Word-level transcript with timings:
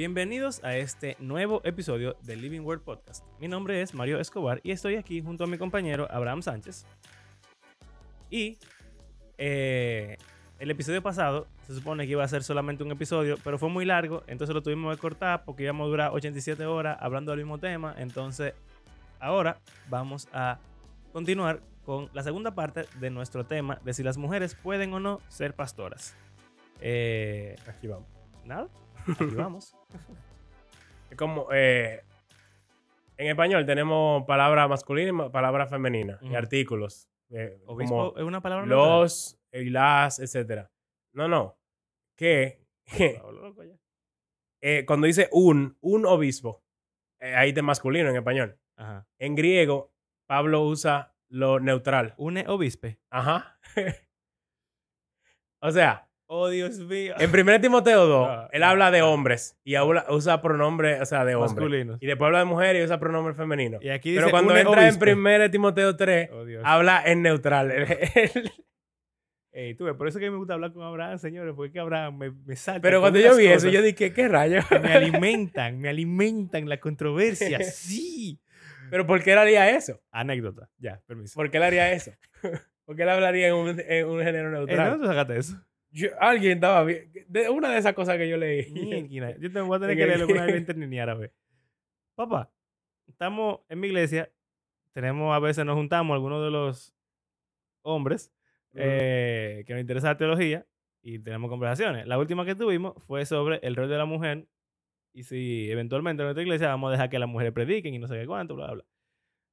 Bienvenidos 0.00 0.64
a 0.64 0.78
este 0.78 1.14
nuevo 1.20 1.60
episodio 1.62 2.16
del 2.22 2.40
Living 2.40 2.62
Word 2.62 2.80
Podcast. 2.80 3.22
Mi 3.38 3.48
nombre 3.48 3.82
es 3.82 3.92
Mario 3.92 4.18
Escobar 4.18 4.58
y 4.62 4.70
estoy 4.70 4.96
aquí 4.96 5.20
junto 5.20 5.44
a 5.44 5.46
mi 5.46 5.58
compañero 5.58 6.08
Abraham 6.10 6.40
Sánchez. 6.40 6.86
Y 8.30 8.56
eh, 9.36 10.16
el 10.58 10.70
episodio 10.70 11.02
pasado 11.02 11.48
se 11.66 11.74
supone 11.74 12.06
que 12.06 12.12
iba 12.12 12.24
a 12.24 12.28
ser 12.28 12.42
solamente 12.42 12.82
un 12.82 12.90
episodio, 12.90 13.36
pero 13.44 13.58
fue 13.58 13.68
muy 13.68 13.84
largo, 13.84 14.22
entonces 14.26 14.54
lo 14.54 14.62
tuvimos 14.62 14.96
que 14.96 15.02
cortar 15.02 15.44
porque 15.44 15.64
íbamos 15.64 15.84
a 15.84 15.88
durar 15.90 16.12
87 16.12 16.64
horas 16.64 16.96
hablando 16.98 17.32
del 17.32 17.40
mismo 17.40 17.58
tema. 17.58 17.94
Entonces, 17.98 18.54
ahora 19.18 19.58
vamos 19.90 20.28
a 20.32 20.60
continuar 21.12 21.60
con 21.84 22.08
la 22.14 22.22
segunda 22.22 22.54
parte 22.54 22.86
de 23.00 23.10
nuestro 23.10 23.44
tema 23.44 23.78
de 23.84 23.92
si 23.92 24.02
las 24.02 24.16
mujeres 24.16 24.54
pueden 24.54 24.94
o 24.94 24.98
no 24.98 25.20
ser 25.28 25.54
pastoras. 25.54 26.16
Eh, 26.80 27.54
Aquí 27.66 27.86
vamos. 27.86 28.08
Nada, 28.46 28.68
aquí 29.08 29.34
vamos. 29.34 29.74
Es 31.10 31.16
como, 31.16 31.48
eh, 31.52 32.02
en 33.16 33.28
español 33.28 33.66
tenemos 33.66 34.24
palabra 34.26 34.66
masculina 34.68 35.26
y 35.26 35.30
palabra 35.30 35.66
femenina 35.66 36.18
y 36.22 36.34
artículos. 36.34 37.08
eh, 37.30 37.60
como 37.66 38.16
es 38.16 38.22
una 38.22 38.40
palabra 38.40 38.66
los 38.66 39.38
y 39.52 39.70
las, 39.70 40.18
etcétera. 40.18 40.70
No, 41.12 41.28
no. 41.28 41.58
Que 42.16 42.60
eh, 44.62 44.84
cuando 44.86 45.06
dice 45.06 45.28
un, 45.32 45.76
un 45.80 46.06
obispo, 46.06 46.62
eh, 47.20 47.34
ahí 47.34 47.52
de 47.52 47.62
masculino 47.62 48.10
en 48.10 48.16
español. 48.16 48.58
Ajá. 48.76 49.06
En 49.18 49.34
griego, 49.34 49.92
Pablo 50.26 50.62
usa 50.62 51.14
lo 51.28 51.60
neutral. 51.60 52.14
Une 52.16 52.44
obispe. 52.48 53.00
Ajá. 53.10 53.58
o 55.60 55.70
sea, 55.70 56.09
Oh, 56.32 56.48
Dios 56.48 56.78
mío. 56.78 57.14
en 57.18 57.28
1 57.30 57.60
Timoteo 57.60 58.06
2, 58.06 58.28
Ah, 58.30 58.48
él 58.52 58.62
ah, 58.62 58.70
habla 58.70 58.90
de 58.92 59.00
ah. 59.00 59.06
hombres 59.06 59.58
y 59.64 59.74
habla- 59.74 60.06
usa 60.10 60.40
pronombre, 60.40 61.00
o 61.00 61.04
sea, 61.06 61.24
de 61.24 61.34
hombre. 61.34 61.48
Masculinos. 61.54 61.98
Y 62.00 62.06
después 62.06 62.26
habla 62.26 62.38
de 62.38 62.44
mujer 62.44 62.76
y 62.76 62.84
usa 62.84 63.00
pronombre 63.00 63.34
femenino. 63.34 63.78
Y 63.82 63.88
aquí 63.88 64.10
dice 64.10 64.20
Pero 64.22 64.30
cuando 64.30 64.56
entra 64.56 64.86
en 64.88 64.94
1 65.18 65.50
Timoteo 65.50 65.96
3, 65.96 66.30
Oh, 66.32 66.44
Dios. 66.44 66.62
habla 66.64 67.02
en 67.04 67.22
neutral. 67.22 67.72
Ey, 69.52 69.74
tú 69.74 69.84
ves, 69.86 69.94
por 69.96 70.06
eso 70.06 70.18
es 70.18 70.22
que 70.24 70.30
me 70.30 70.36
gusta 70.36 70.54
hablar 70.54 70.72
con 70.72 70.84
Abraham, 70.84 71.18
señores, 71.18 71.54
porque 71.56 71.72
que 71.72 71.80
Abraham 71.80 72.16
me, 72.18 72.30
me 72.30 72.54
salta. 72.54 72.80
Pero 72.82 73.00
cuando 73.00 73.18
yo 73.18 73.36
vi 73.36 73.46
eso, 73.48 73.68
yo 73.68 73.82
dije, 73.82 74.12
¿qué 74.12 74.28
rayos? 74.28 74.64
que 74.66 74.78
me 74.78 74.92
alimentan, 74.92 75.80
me 75.80 75.88
alimentan 75.88 76.68
la 76.68 76.78
controversia. 76.78 77.58
Sí. 77.64 78.38
Pero 78.90 79.06
¿por 79.06 79.22
qué 79.22 79.32
él 79.32 79.38
haría 79.38 79.68
eso? 79.70 80.00
Anécdota. 80.12 80.68
Ya, 80.78 81.00
permiso. 81.06 81.34
¿Por 81.34 81.50
qué 81.50 81.56
él 81.56 81.62
haría 81.64 81.92
eso? 81.92 82.12
¿Por 82.84 82.94
qué 82.96 83.02
él 83.02 83.08
hablaría 83.08 83.48
en 83.48 83.54
un, 83.54 83.80
en 83.80 84.06
un 84.06 84.20
género 84.22 84.48
Eh, 84.48 84.52
neutral? 84.52 84.90
¿Dónde 84.90 85.04
tú 85.06 85.10
sacaste 85.12 85.36
eso? 85.36 85.56
Yo- 85.90 86.10
alguien 86.20 86.52
estaba 86.52 86.84
bien. 86.84 87.10
De 87.28 87.48
una 87.48 87.70
de 87.70 87.78
esas 87.78 87.94
cosas 87.94 88.16
que 88.16 88.28
yo 88.28 88.36
leí. 88.36 88.70
Mierda, 89.08 89.36
Yo 89.38 89.50
te 89.52 89.60
voy 89.60 89.76
a 89.76 89.80
tener 89.80 89.90
En 89.92 89.98
que 89.98 90.06
leer 90.06 90.20
alguna 90.20 90.44
vez 90.44 90.54
en 90.54 90.60
internet 90.60 90.88
ni 90.88 90.98
árabe. 91.00 91.32
Papá, 92.14 92.50
estamos 93.08 93.60
en 93.68 93.80
mi 93.80 93.88
iglesia. 93.88 94.30
Tenemos, 94.92 95.34
a 95.34 95.38
veces 95.38 95.64
nos 95.64 95.76
juntamos 95.76 96.14
algunos 96.14 96.42
de 96.44 96.50
los 96.50 96.94
hombres 97.82 98.32
eh, 98.74 99.64
que 99.66 99.72
nos 99.72 99.80
interesa 99.80 100.08
la 100.08 100.16
teología 100.16 100.66
y 101.02 101.18
tenemos 101.18 101.48
conversaciones. 101.48 102.06
La 102.06 102.18
última 102.18 102.44
que 102.44 102.54
tuvimos 102.54 102.94
fue 103.04 103.24
sobre 103.24 103.58
el 103.62 103.74
rol 103.76 103.88
de 103.88 103.96
la 103.96 104.04
mujer 104.04 104.46
y 105.12 105.22
si 105.24 105.70
eventualmente 105.70 106.22
en 106.22 106.26
nuestra 106.26 106.42
iglesia 106.42 106.68
vamos 106.68 106.88
a 106.88 106.92
dejar 106.92 107.08
que 107.10 107.18
las 107.18 107.28
mujeres 107.28 107.52
prediquen 107.52 107.94
y 107.94 107.98
no 107.98 108.06
sé 108.06 108.18
qué 108.20 108.26
cuánto, 108.26 108.54
bla, 108.54 108.66
bla, 108.66 108.74
bla. 108.74 108.84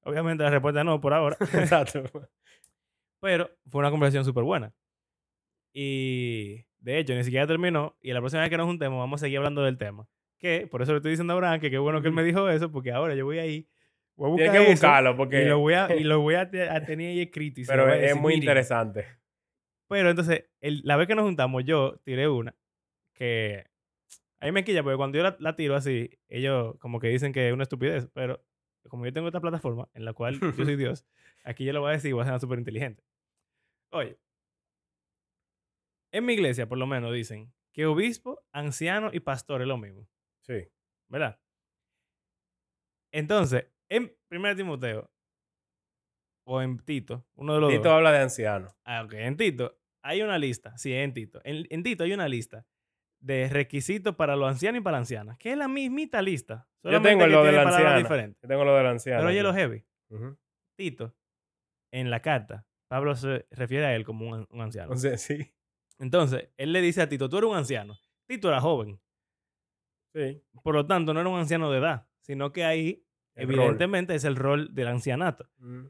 Obviamente 0.04 0.44
la 0.44 0.50
respuesta 0.50 0.84
no 0.84 1.00
por 1.02 1.14
ahora, 1.14 1.38
Exacto. 1.54 2.04
pero 3.22 3.50
fue 3.70 3.80
una 3.80 3.92
conversación 3.92 4.26
súper 4.26 4.44
buena. 4.44 4.74
Y 5.80 6.66
de 6.80 6.98
hecho, 6.98 7.14
ni 7.14 7.24
siquiera 7.24 7.46
terminó 7.46 7.96
y 8.02 8.12
la 8.12 8.20
próxima 8.20 8.42
vez 8.42 8.50
que 8.50 8.58
nos 8.58 8.66
juntemos 8.66 8.98
vamos 8.98 9.22
a 9.22 9.26
seguir 9.26 9.38
hablando 9.38 9.62
del 9.64 9.78
tema. 9.78 10.08
Que 10.40 10.66
por 10.66 10.82
eso 10.82 10.92
le 10.92 10.98
estoy 10.98 11.12
diciendo 11.12 11.34
a 11.34 11.36
Abraham 11.36 11.60
que 11.60 11.70
qué 11.70 11.78
bueno 11.78 12.02
que 12.02 12.08
él 12.08 12.14
me 12.16 12.24
dijo 12.24 12.50
eso, 12.50 12.72
porque 12.72 12.92
ahora 12.92 13.14
yo 13.14 13.26
voy 13.26 13.38
ahí, 13.38 13.68
voy 14.16 14.28
a 14.28 14.32
buscar 14.32 14.52
Tienes 14.52 14.68
que 14.68 14.74
eso 14.74 14.88
buscarlo 14.88 15.16
porque... 15.18 15.44
y 15.44 15.46
lo 15.46 15.60
voy 15.60 15.74
a, 15.76 15.96
y 15.96 16.04
lo 16.04 16.20
voy 16.22 16.34
a, 16.34 16.50
te- 16.50 16.68
a 16.68 16.84
tener 16.84 17.10
ahí 17.12 17.22
escrito. 17.22 17.62
y 17.62 17.66
Pero 17.66 17.94
es 17.94 18.02
decir, 18.02 18.20
muy 18.22 18.34
interesante. 18.34 19.06
Pero 19.88 20.10
entonces, 20.10 20.46
el- 20.62 20.82
la 20.84 20.98
vez 20.98 21.06
que 21.08 21.14
nos 21.14 21.26
juntamos, 21.26 21.64
yo 21.64 22.00
tiré 22.04 22.28
una 22.28 22.56
que 23.14 23.66
a 24.40 24.46
mí 24.48 24.52
me 24.52 24.64
quilla, 24.64 24.82
porque 24.82 24.98
cuando 24.98 25.18
yo 25.18 25.24
la, 25.24 25.36
la 25.40 25.56
tiro 25.56 25.76
así, 25.76 26.10
ellos 26.28 26.76
como 26.80 27.00
que 27.00 27.08
dicen 27.10 27.34
que 27.34 27.48
es 27.48 27.54
una 27.54 27.64
estupidez, 27.64 28.08
pero 28.14 28.44
como 28.90 29.06
yo 29.06 29.14
tengo 29.14 29.28
esta 29.28 29.42
plataforma 29.42 29.90
en 29.94 30.06
la 30.06 30.14
cual 30.14 30.40
yo 30.40 30.66
soy 30.66 30.76
Dios, 30.76 31.06
aquí 31.44 31.66
yo 31.66 31.74
lo 31.74 31.82
voy 31.82 31.90
a 31.90 31.94
decir 31.94 32.10
y 32.10 32.14
voy 32.14 32.24
a 32.24 32.26
ser 32.30 32.40
súper 32.40 32.58
inteligente. 32.60 33.04
Oye, 33.92 34.18
en 36.18 36.26
mi 36.26 36.34
iglesia, 36.34 36.68
por 36.68 36.78
lo 36.78 36.88
menos, 36.88 37.14
dicen 37.14 37.54
que 37.74 37.86
obispo, 37.86 38.44
anciano 38.52 39.10
y 39.14 39.20
pastor 39.20 39.62
es 39.62 39.68
lo 39.68 39.78
mismo, 39.78 40.08
Sí. 40.42 40.68
¿verdad? 41.10 41.40
Entonces, 43.14 43.68
en 43.90 44.16
1 44.32 44.56
Timoteo 44.56 45.12
o 46.46 46.62
en 46.62 46.80
Tito, 46.80 47.26
uno 47.36 47.56
de 47.56 47.62
los 47.62 47.70
Tito 47.72 47.84
dos. 47.84 47.92
habla 47.94 48.12
de 48.12 48.20
anciano. 48.20 48.70
Ah, 48.86 49.04
ok. 49.04 49.14
En 49.14 49.38
Tito 49.38 49.80
hay 50.04 50.22
una 50.22 50.38
lista. 50.38 50.78
Sí, 50.78 50.94
en 50.94 51.14
Tito. 51.14 51.42
En, 51.44 51.66
en 51.70 51.84
Tito 51.84 52.04
hay 52.04 52.14
una 52.14 52.28
lista 52.28 52.66
de 53.20 53.50
requisitos 53.50 54.16
para 54.16 54.36
los 54.36 54.50
ancianos 54.50 54.80
y 54.82 54.84
para 54.84 54.98
las 54.98 55.02
ancianas. 55.04 55.38
Que 55.38 55.52
es 55.52 55.58
la 55.58 55.68
mismita 55.68 56.22
lista. 56.22 56.68
Yo 56.84 57.02
tengo 57.02 57.26
que 57.26 57.30
lo 57.32 57.44
de 57.44 57.52
la 57.52 57.64
anciana. 57.64 58.00
Yo 58.42 58.48
tengo 58.48 58.64
lo 58.64 58.76
del 58.76 58.86
anciano. 58.88 59.20
Pero 59.20 59.30
oye 59.30 59.44
lo 59.44 59.54
heavy. 59.54 59.86
Tito, 60.78 61.16
en 61.92 62.10
la 62.12 62.22
carta, 62.22 62.66
Pablo 62.90 63.16
se 63.16 63.46
refiere 63.52 63.86
a 63.86 63.96
él 63.96 64.06
como 64.06 64.28
un, 64.28 64.34
an- 64.36 64.48
un 64.52 64.62
anciano. 64.62 64.94
O 64.94 64.98
sea, 64.98 65.18
sí. 65.18 65.54
Entonces, 66.00 66.50
él 66.58 66.74
le 66.74 66.82
dice 66.82 67.02
a 67.02 67.10
Tito, 67.10 67.30
tú 67.30 67.38
eres 67.38 67.50
un 67.50 67.58
anciano. 67.58 67.98
Tito 68.28 68.50
era 68.50 68.62
joven. 68.62 69.00
Sí. 70.14 70.42
Por 70.64 70.76
lo 70.76 70.86
tanto, 70.86 71.14
no 71.14 71.20
era 71.20 71.30
un 71.30 71.40
anciano 71.40 71.72
de 71.72 71.80
edad, 71.80 72.08
sino 72.22 72.52
que 72.52 72.64
ahí, 72.66 73.06
El 73.36 73.48
rol. 73.48 73.60
evidentemente, 73.60 74.16
es 74.16 74.24
el 74.24 74.36
rol 74.36 74.74
del 74.74 74.88
ancianato. 74.88 75.50
Mm. 75.58 75.88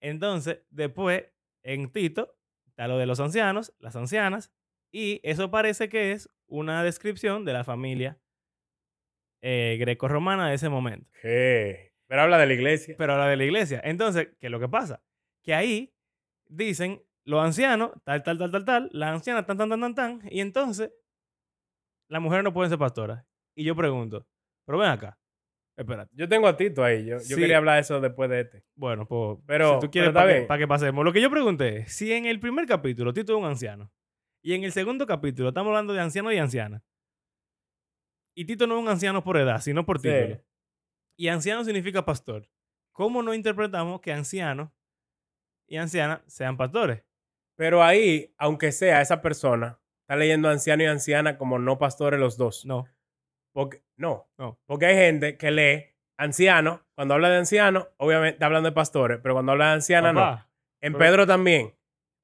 Entonces, 0.00 0.62
después, 0.70 1.24
en 1.62 1.90
Tito, 1.90 2.36
está 2.66 2.88
lo 2.88 2.98
de 2.98 3.06
los 3.06 3.20
ancianos, 3.20 3.74
las 3.78 3.96
ancianas, 3.96 4.52
y 4.90 5.20
eso 5.22 5.50
parece 5.50 5.88
que 5.88 6.12
es 6.12 6.28
una 6.46 6.82
descripción 6.84 7.44
de 7.44 7.52
la 7.52 7.64
familia 7.64 8.18
eh, 9.40 9.76
greco-romana 9.80 10.48
de 10.48 10.54
ese 10.54 10.68
momento. 10.68 11.10
¿Qué? 11.20 11.92
Pero 12.06 12.22
habla 12.22 12.38
de 12.38 12.46
la 12.46 12.52
iglesia. 12.54 12.94
Pero 12.98 13.14
ahora 13.14 13.26
de 13.28 13.36
la 13.36 13.44
iglesia. 13.44 13.80
Entonces, 13.84 14.28
¿qué 14.38 14.46
es 14.48 14.50
lo 14.50 14.60
que 14.60 14.68
pasa? 14.68 15.02
Que 15.42 15.54
ahí 15.54 15.94
dicen 16.46 17.02
los 17.24 17.42
ancianos, 17.44 17.92
tal, 18.04 18.22
tal, 18.22 18.38
tal, 18.38 18.50
tal, 18.50 18.64
tal, 18.64 18.88
las 18.92 19.10
ancianas, 19.14 19.46
tan, 19.46 19.56
tan, 19.58 19.68
tan, 19.70 19.80
tan, 19.80 19.94
tan, 19.94 20.22
y 20.30 20.40
entonces 20.40 20.92
las 22.08 22.20
mujeres 22.20 22.44
no 22.44 22.52
pueden 22.52 22.70
ser 22.70 22.78
pastoras. 22.78 23.24
Y 23.54 23.64
yo 23.64 23.76
pregunto, 23.76 24.26
pero 24.66 24.78
ven 24.78 24.88
acá, 24.90 25.18
espérate. 25.76 26.10
Yo 26.14 26.28
tengo 26.28 26.48
a 26.48 26.56
Tito 26.56 26.82
ahí. 26.82 27.06
Yo, 27.06 27.18
yo 27.28 27.36
quería 27.36 27.58
hablar 27.58 27.76
de 27.76 27.80
eso 27.82 28.00
después 28.00 28.28
de 28.30 28.40
este. 28.40 28.64
Bueno, 28.74 29.06
pues, 29.06 29.38
Pero- 29.46 29.74
si 29.80 29.86
tú 29.86 29.90
quieres, 29.90 30.12
para 30.12 30.32
que, 30.40 30.42
pa' 30.42 30.58
que 30.58 30.66
pasemos. 30.68 31.04
Lo 31.04 31.12
que 31.12 31.20
yo 31.20 31.30
pregunté 31.30 31.78
es, 31.78 31.94
si 31.94 32.12
en 32.12 32.26
el 32.26 32.40
primer 32.40 32.66
capítulo 32.66 33.12
Tito 33.12 33.32
es 33.34 33.38
un 33.38 33.44
anciano, 33.46 33.90
y 34.44 34.54
en 34.54 34.64
el 34.64 34.72
segundo 34.72 35.06
capítulo 35.06 35.48
estamos 35.50 35.68
hablando 35.70 35.92
de 35.92 36.00
anciano 36.00 36.32
y 36.32 36.38
anciana, 36.38 36.82
y 38.34 38.44
Tito 38.46 38.66
no 38.66 38.76
es 38.76 38.82
un 38.82 38.88
anciano 38.88 39.22
por 39.22 39.36
edad, 39.36 39.60
sino 39.60 39.84
por 39.86 40.00
Sí. 40.00 40.08
título, 40.08 40.42
y 41.16 41.28
anciano 41.28 41.64
significa 41.64 42.04
pastor, 42.04 42.48
¿cómo 42.92 43.22
no 43.22 43.34
interpretamos 43.34 44.00
que 44.00 44.12
anciano 44.12 44.72
y 45.68 45.76
anciana 45.76 46.22
sean 46.26 46.56
pastores? 46.56 47.04
Pero 47.62 47.84
ahí, 47.84 48.34
aunque 48.38 48.72
sea 48.72 49.00
esa 49.00 49.22
persona, 49.22 49.78
está 50.00 50.16
leyendo 50.16 50.48
anciano 50.48 50.82
y 50.82 50.86
anciana 50.86 51.38
como 51.38 51.60
no 51.60 51.78
pastores 51.78 52.18
los 52.18 52.36
dos. 52.36 52.66
No. 52.66 52.88
Porque, 53.52 53.84
no. 53.96 54.28
No. 54.36 54.58
Porque 54.66 54.86
hay 54.86 54.96
gente 54.96 55.36
que 55.36 55.52
lee 55.52 55.84
anciano. 56.16 56.84
Cuando 56.96 57.14
habla 57.14 57.30
de 57.30 57.36
anciano, 57.36 57.86
obviamente 57.98 58.34
está 58.34 58.46
hablando 58.46 58.68
de 58.68 58.74
pastores. 58.74 59.20
Pero 59.22 59.36
cuando 59.36 59.52
habla 59.52 59.66
de 59.68 59.72
anciana, 59.74 60.12
no. 60.12 60.44
En 60.80 60.94
pero- 60.94 60.98
Pedro 61.04 61.26
también. 61.28 61.72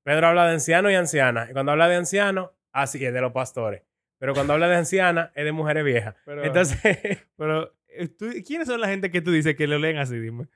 Pedro 0.02 0.26
habla 0.26 0.46
de 0.48 0.54
anciano 0.54 0.90
y 0.90 0.96
anciana. 0.96 1.46
Y 1.48 1.52
cuando 1.52 1.70
habla 1.70 1.86
de 1.86 1.94
anciano, 1.94 2.52
así 2.72 3.04
es 3.06 3.14
de 3.14 3.20
los 3.20 3.30
pastores. 3.30 3.82
Pero 4.18 4.34
cuando 4.34 4.54
habla 4.54 4.66
de 4.66 4.74
anciana, 4.74 5.30
es 5.36 5.44
de 5.44 5.52
mujeres 5.52 5.84
viejas. 5.84 6.16
Pero- 6.24 6.42
Entonces, 6.42 6.80
Pero, 7.36 7.76
eh, 7.86 8.08
tú- 8.08 8.32
¿quiénes 8.44 8.66
son 8.66 8.80
la 8.80 8.88
gente 8.88 9.12
que 9.12 9.20
tú 9.20 9.30
dices 9.30 9.54
que 9.54 9.68
lo 9.68 9.78
leen 9.78 9.98
así? 9.98 10.18
Dime. 10.18 10.48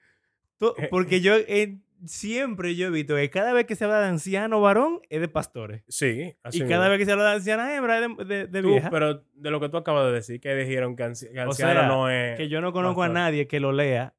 Tú- 0.58 0.74
Eh, 0.76 0.88
porque 0.90 1.20
yo 1.20 1.36
eh, 1.36 1.78
siempre 2.04 2.74
yo 2.76 2.88
he 2.88 2.90
visto 2.90 3.14
que 3.16 3.30
cada 3.30 3.52
vez 3.52 3.66
que 3.66 3.74
se 3.76 3.84
habla 3.84 4.00
de 4.00 4.06
anciano 4.08 4.60
varón 4.60 5.00
es 5.08 5.20
de 5.20 5.28
pastores. 5.28 5.82
sí. 5.88 6.34
Así 6.42 6.58
y 6.58 6.60
mismo. 6.62 6.74
cada 6.76 6.88
vez 6.88 6.98
que 6.98 7.04
se 7.06 7.12
habla 7.12 7.24
de 7.30 7.34
anciana 7.36 7.74
hembra 7.76 7.98
es 7.98 8.16
de, 8.18 8.24
de- 8.24 8.46
de 8.46 8.62
Tú, 8.62 8.68
vieja. 8.68 8.90
pero 8.90 9.24
de 9.32 9.50
lo 9.50 9.60
que 9.60 9.68
tú 9.68 9.76
acabas 9.76 10.06
de 10.06 10.12
decir, 10.12 10.40
que 10.40 10.54
dijeron 10.54 10.96
que, 10.96 11.04
anci- 11.04 11.30
que 11.32 11.40
O 11.40 11.42
anciano 11.44 11.72
sea, 11.80 11.88
no 11.88 12.10
es. 12.10 12.36
que 12.36 12.48
yo 12.48 12.60
no 12.60 12.72
conozco 12.72 13.02
a 13.02 13.08
nadie 13.08 13.46
que 13.46 13.60
lo 13.60 13.72
lea 13.72 14.14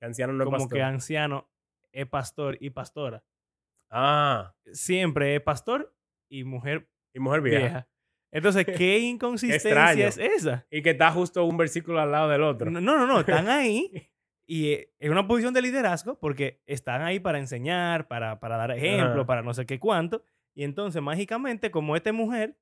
que 0.00 0.06
anciano 0.06 0.32
no 0.32 0.44
es 0.44 0.46
como 0.46 0.58
pastor. 0.58 0.76
que 0.78 0.82
anciano 0.82 1.50
es 1.92 2.06
pastor 2.06 2.56
y 2.60 2.70
pastora. 2.70 3.24
Ah, 3.90 4.54
Siempre 4.72 5.34
es 5.34 5.40
pastor 5.40 5.94
y 6.30 6.44
mujer 6.44 6.88
y 7.14 7.20
mujer 7.20 7.40
vieja. 7.40 7.60
vieja. 7.60 7.88
Entonces, 8.30 8.66
¿qué 8.76 8.98
inconsistencia 8.98 10.06
es 10.06 10.18
esa? 10.18 10.66
Y 10.70 10.82
que 10.82 10.90
está 10.90 11.10
justo 11.10 11.44
un 11.44 11.56
versículo 11.56 11.98
al 12.00 12.12
lado 12.12 12.28
del 12.28 12.42
otro. 12.42 12.70
No, 12.70 12.80
no, 12.80 13.06
no, 13.06 13.20
están 13.20 13.48
ahí 13.48 13.90
y 14.50 14.72
eh, 14.72 14.92
es 14.98 15.10
una 15.10 15.28
posición 15.28 15.52
de 15.54 15.60
liderazgo 15.62 16.18
porque 16.18 16.60
están 16.66 17.02
ahí 17.02 17.20
para 17.20 17.38
enseñar, 17.38 18.08
para, 18.08 18.40
para 18.40 18.56
dar 18.56 18.70
ejemplo, 18.72 19.26
para 19.26 19.42
no 19.42 19.52
sé 19.54 19.66
qué 19.66 19.78
cuánto. 19.78 20.24
Y 20.54 20.64
entonces, 20.64 21.00
mágicamente, 21.02 21.70
como 21.70 21.94
esta 21.94 22.12
mujer 22.12 22.56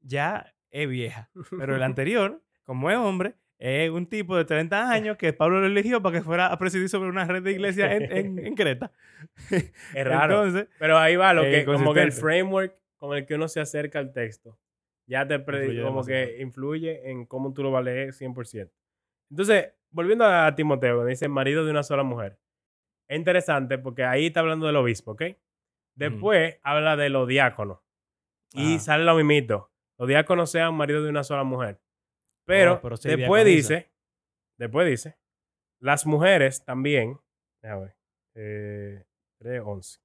ya 0.00 0.54
es 0.70 0.88
vieja, 0.88 1.30
pero 1.58 1.76
el 1.76 1.82
anterior 1.84 2.42
como 2.64 2.90
es 2.90 2.96
hombre, 2.96 3.34
es 3.58 3.90
un 3.90 4.06
tipo 4.06 4.36
de 4.36 4.44
30 4.44 4.90
años 4.90 5.16
que 5.16 5.32
Pablo 5.32 5.60
lo 5.60 5.66
eligió 5.66 6.02
para 6.02 6.18
que 6.18 6.24
fuera 6.24 6.46
a 6.48 6.58
presidir 6.58 6.88
sobre 6.88 7.08
una 7.08 7.24
red 7.24 7.42
de 7.44 7.52
iglesias 7.52 7.92
en, 7.92 8.10
en- 8.16 8.38
en 8.46 8.54
Creta. 8.56 8.90
Es 9.50 9.70
raro. 10.04 10.44
Entonces, 10.46 10.68
Pero 10.78 10.98
ahí 10.98 11.14
va 11.16 11.32
lo 11.32 11.44
Eh, 11.44 11.50
que, 11.60 11.64
como 11.64 11.94
que 11.94 12.02
el 12.02 12.10
framework 12.12 12.74
con 12.96 13.16
el 13.16 13.24
que 13.26 13.34
uno 13.36 13.46
se 13.48 13.60
acerca 13.60 13.98
al 14.00 14.12
texto, 14.12 14.58
ya 15.06 15.26
te 15.26 15.34
Influye 15.36 15.80
como 15.82 16.02
demasiado. 16.02 16.26
que 16.26 16.42
influye 16.42 17.10
en 17.10 17.26
cómo 17.26 17.52
tú 17.52 17.62
lo 17.62 17.70
vas 17.70 17.80
a 17.80 17.84
leer 17.84 18.12
100%. 18.14 18.70
Entonces, 19.30 19.72
volviendo 19.92 20.24
a 20.24 20.54
Timoteo, 20.54 21.04
dice 21.04 21.28
marido 21.28 21.64
de 21.64 21.70
una 21.70 21.82
sola 21.82 22.02
mujer. 22.02 22.38
Es 23.08 23.18
interesante 23.18 23.78
porque 23.78 24.04
ahí 24.04 24.26
está 24.26 24.40
hablando 24.40 24.66
del 24.66 24.76
obispo, 24.76 25.12
¿ok? 25.12 25.22
Después 25.94 26.58
habla 26.62 26.96
de 26.96 27.10
los 27.10 27.28
diáconos. 27.28 27.80
Y 28.54 28.78
sale 28.78 29.04
lo 29.04 29.14
mismito. 29.14 29.70
Los 29.98 30.08
diáconos 30.08 30.50
sean 30.50 30.74
maridos 30.74 31.04
de 31.04 31.10
una 31.10 31.22
sola 31.24 31.44
mujer. 31.44 31.80
Pero, 32.44 32.74
Oh, 32.74 32.80
pero 32.80 32.96
sí 32.96 33.08
después 33.08 33.44
diaconisa. 33.44 33.74
dice, 33.74 33.92
después 34.58 34.88
dice, 34.88 35.18
las 35.80 36.06
mujeres 36.06 36.64
también, 36.64 37.18
déjame 37.62 37.82
ver, 37.82 37.96
eh, 38.34 39.04
3.11. 39.40 40.00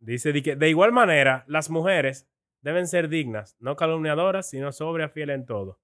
Dice 0.00 0.42
que, 0.42 0.56
de 0.56 0.68
igual 0.68 0.92
manera, 0.92 1.44
las 1.46 1.70
mujeres 1.70 2.28
deben 2.62 2.86
ser 2.86 3.08
dignas, 3.08 3.56
no 3.58 3.76
calumniadoras, 3.76 4.48
sino 4.48 4.72
sobrias, 4.72 5.12
fieles 5.12 5.34
en 5.36 5.46
todo. 5.46 5.80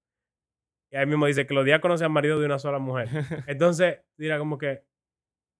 Y 0.91 0.97
ahí 0.97 1.05
mismo 1.05 1.25
dice 1.25 1.47
que 1.47 1.53
los 1.53 1.63
diáconos 1.65 1.99
sean 1.99 2.11
maridos 2.11 2.39
de 2.39 2.45
una 2.45 2.59
sola 2.59 2.79
mujer. 2.79 3.07
Entonces, 3.47 3.99
dirá 4.17 4.37
como 4.37 4.57
que, 4.57 4.83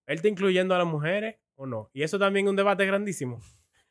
¿él 0.08 0.16
está 0.16 0.28
incluyendo 0.28 0.76
a 0.76 0.78
las 0.78 0.88
mujeres 0.88 1.38
o 1.56 1.66
no? 1.66 1.90
Y 1.94 2.04
eso 2.04 2.20
también 2.20 2.46
es 2.46 2.50
un 2.50 2.56
debate 2.58 2.86
grandísimo. 2.86 3.40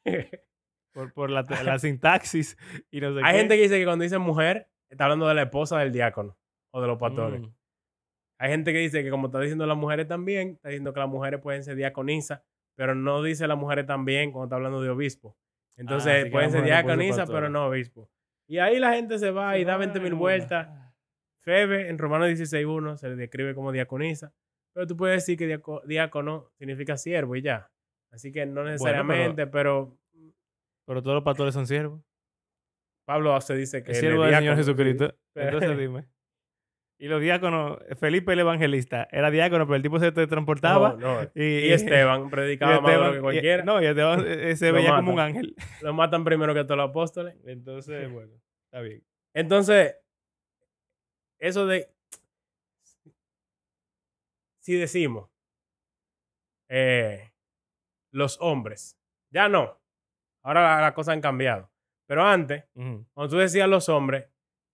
por, 0.93 1.13
por 1.13 1.31
la, 1.31 1.43
la 1.65 1.79
sintaxis 1.79 2.57
y 2.91 3.01
no 3.01 3.15
sé 3.15 3.21
Hay 3.25 3.33
qué. 3.33 3.39
gente 3.39 3.57
que 3.57 3.63
dice 3.63 3.79
que 3.79 3.85
cuando 3.85 4.03
dice 4.03 4.19
mujer, 4.19 4.69
está 4.89 5.05
hablando 5.05 5.29
de 5.29 5.35
la 5.35 5.43
esposa 5.43 5.79
del 5.79 5.93
diácono 5.93 6.37
o 6.73 6.81
de 6.81 6.87
los 6.87 6.99
pastores. 6.99 7.41
Mm. 7.41 7.55
Hay 8.39 8.51
gente 8.51 8.73
que 8.73 8.79
dice 8.79 9.03
que 9.03 9.11
como 9.11 9.27
está 9.27 9.41
diciendo 9.41 9.67
las 9.67 9.77
mujeres 9.77 10.09
también, 10.09 10.51
está 10.53 10.69
diciendo 10.71 10.93
que 10.93 11.01
las 11.01 11.09
mujeres 11.09 11.41
pueden 11.41 11.63
ser 11.63 11.77
diaconisas, 11.77 12.43
pero 12.75 12.95
no 12.95 13.23
dice 13.23 13.47
las 13.47 13.59
mujeres 13.59 13.87
también 13.87 14.33
cuando 14.33 14.47
está 14.47 14.57
hablando 14.57 14.81
de 14.81 14.89
obispo. 14.89 15.37
Ah, 15.37 15.75
Entonces 15.77 16.25
que 16.25 16.31
pueden 16.31 16.51
ser 16.51 16.65
diaconisas, 16.65 17.31
pero 17.31 17.49
no 17.49 17.67
obispo. 17.67 18.11
Y 18.49 18.59
ahí 18.59 18.79
la 18.79 18.95
gente 18.95 19.19
se 19.19 19.31
va 19.31 19.59
y 19.59 19.65
da 19.65 19.77
20 19.77 20.01
mil 20.01 20.15
vueltas. 20.15 20.69
Febe, 21.43 21.89
en 21.89 21.99
Romanos 21.99 22.29
16.1, 22.29 22.97
se 22.97 23.09
le 23.09 23.17
describe 23.17 23.55
como 23.55 23.73
diaconisa, 23.73 24.33
pero 24.75 24.87
tú 24.87 24.97
puedes 24.97 25.23
decir 25.27 25.37
que 25.39 25.61
diácono 25.87 26.51
significa 26.59 26.97
siervo 26.97 27.35
y 27.37 27.43
ya. 27.43 27.71
Así 28.13 28.31
que 28.33 28.45
no 28.47 28.65
necesariamente, 28.65 29.47
pero, 29.47 29.97
Pero 30.87 31.03
todos 31.03 31.15
los 31.15 31.25
pastores 31.25 31.55
son 31.55 31.67
siervos. 31.67 32.03
Pablo 33.07 33.41
se 33.41 33.55
dice 33.57 33.83
que 33.83 33.93
El 33.93 33.97
siervo 33.97 34.25
del 34.25 34.35
Señor. 34.35 34.57
Jesucristo. 34.57 35.15
Pero- 35.33 35.59
Entonces 35.59 35.79
dime. 35.79 36.05
Y 37.03 37.09
los 37.09 37.21
diáconos, 37.23 37.79
Felipe 37.99 38.35
el 38.35 38.41
Evangelista 38.41 39.09
era 39.11 39.31
diácono, 39.31 39.65
pero 39.67 39.77
el 39.77 39.83
tipo 39.83 39.99
se 39.99 40.13
transportaba. 40.13 40.97
No, 40.99 41.23
no. 41.23 41.31
Y, 41.35 41.43
Y 41.69 41.73
Esteban 41.73 42.27
y 42.27 42.29
predicaba 42.29 42.81
más 42.83 42.93
duro 42.95 43.07
Esteban- 43.07 43.13
que 43.13 43.19
y- 43.19 43.23
cualquiera. 43.23 43.65
no, 43.65 43.83
y 43.83 43.87
Esteban 43.87 44.25
eh, 44.27 44.57
se 44.57 44.71
veía 44.73 44.97
como 44.97 45.11
un 45.13 45.17
matan. 45.17 45.29
ángel. 45.37 45.55
Lo 45.81 45.95
matan 45.95 46.25
primero 46.25 46.53
que 46.53 46.63
todos 46.65 46.77
los 46.77 46.91
apóstoles. 46.91 47.37
Entonces, 47.47 48.13
bueno, 48.13 48.35
está 48.67 48.83
bien. 48.83 49.03
Entonces, 49.35 49.97
eso 51.41 51.67
de. 51.67 51.89
Si 54.61 54.75
decimos. 54.77 55.29
eh, 56.73 57.33
los 58.13 58.39
hombres. 58.41 58.97
Ya 59.33 59.49
no. 59.49 59.81
Ahora 60.45 60.63
la- 60.77 60.81
las 60.83 60.93
cosas 60.93 61.15
han 61.15 61.21
cambiado. 61.21 61.69
Pero 62.07 62.25
antes, 62.25 62.65
cuando 62.75 63.29
tú 63.29 63.37
decías 63.39 63.69
los 63.69 63.89
hombres, 63.89 64.29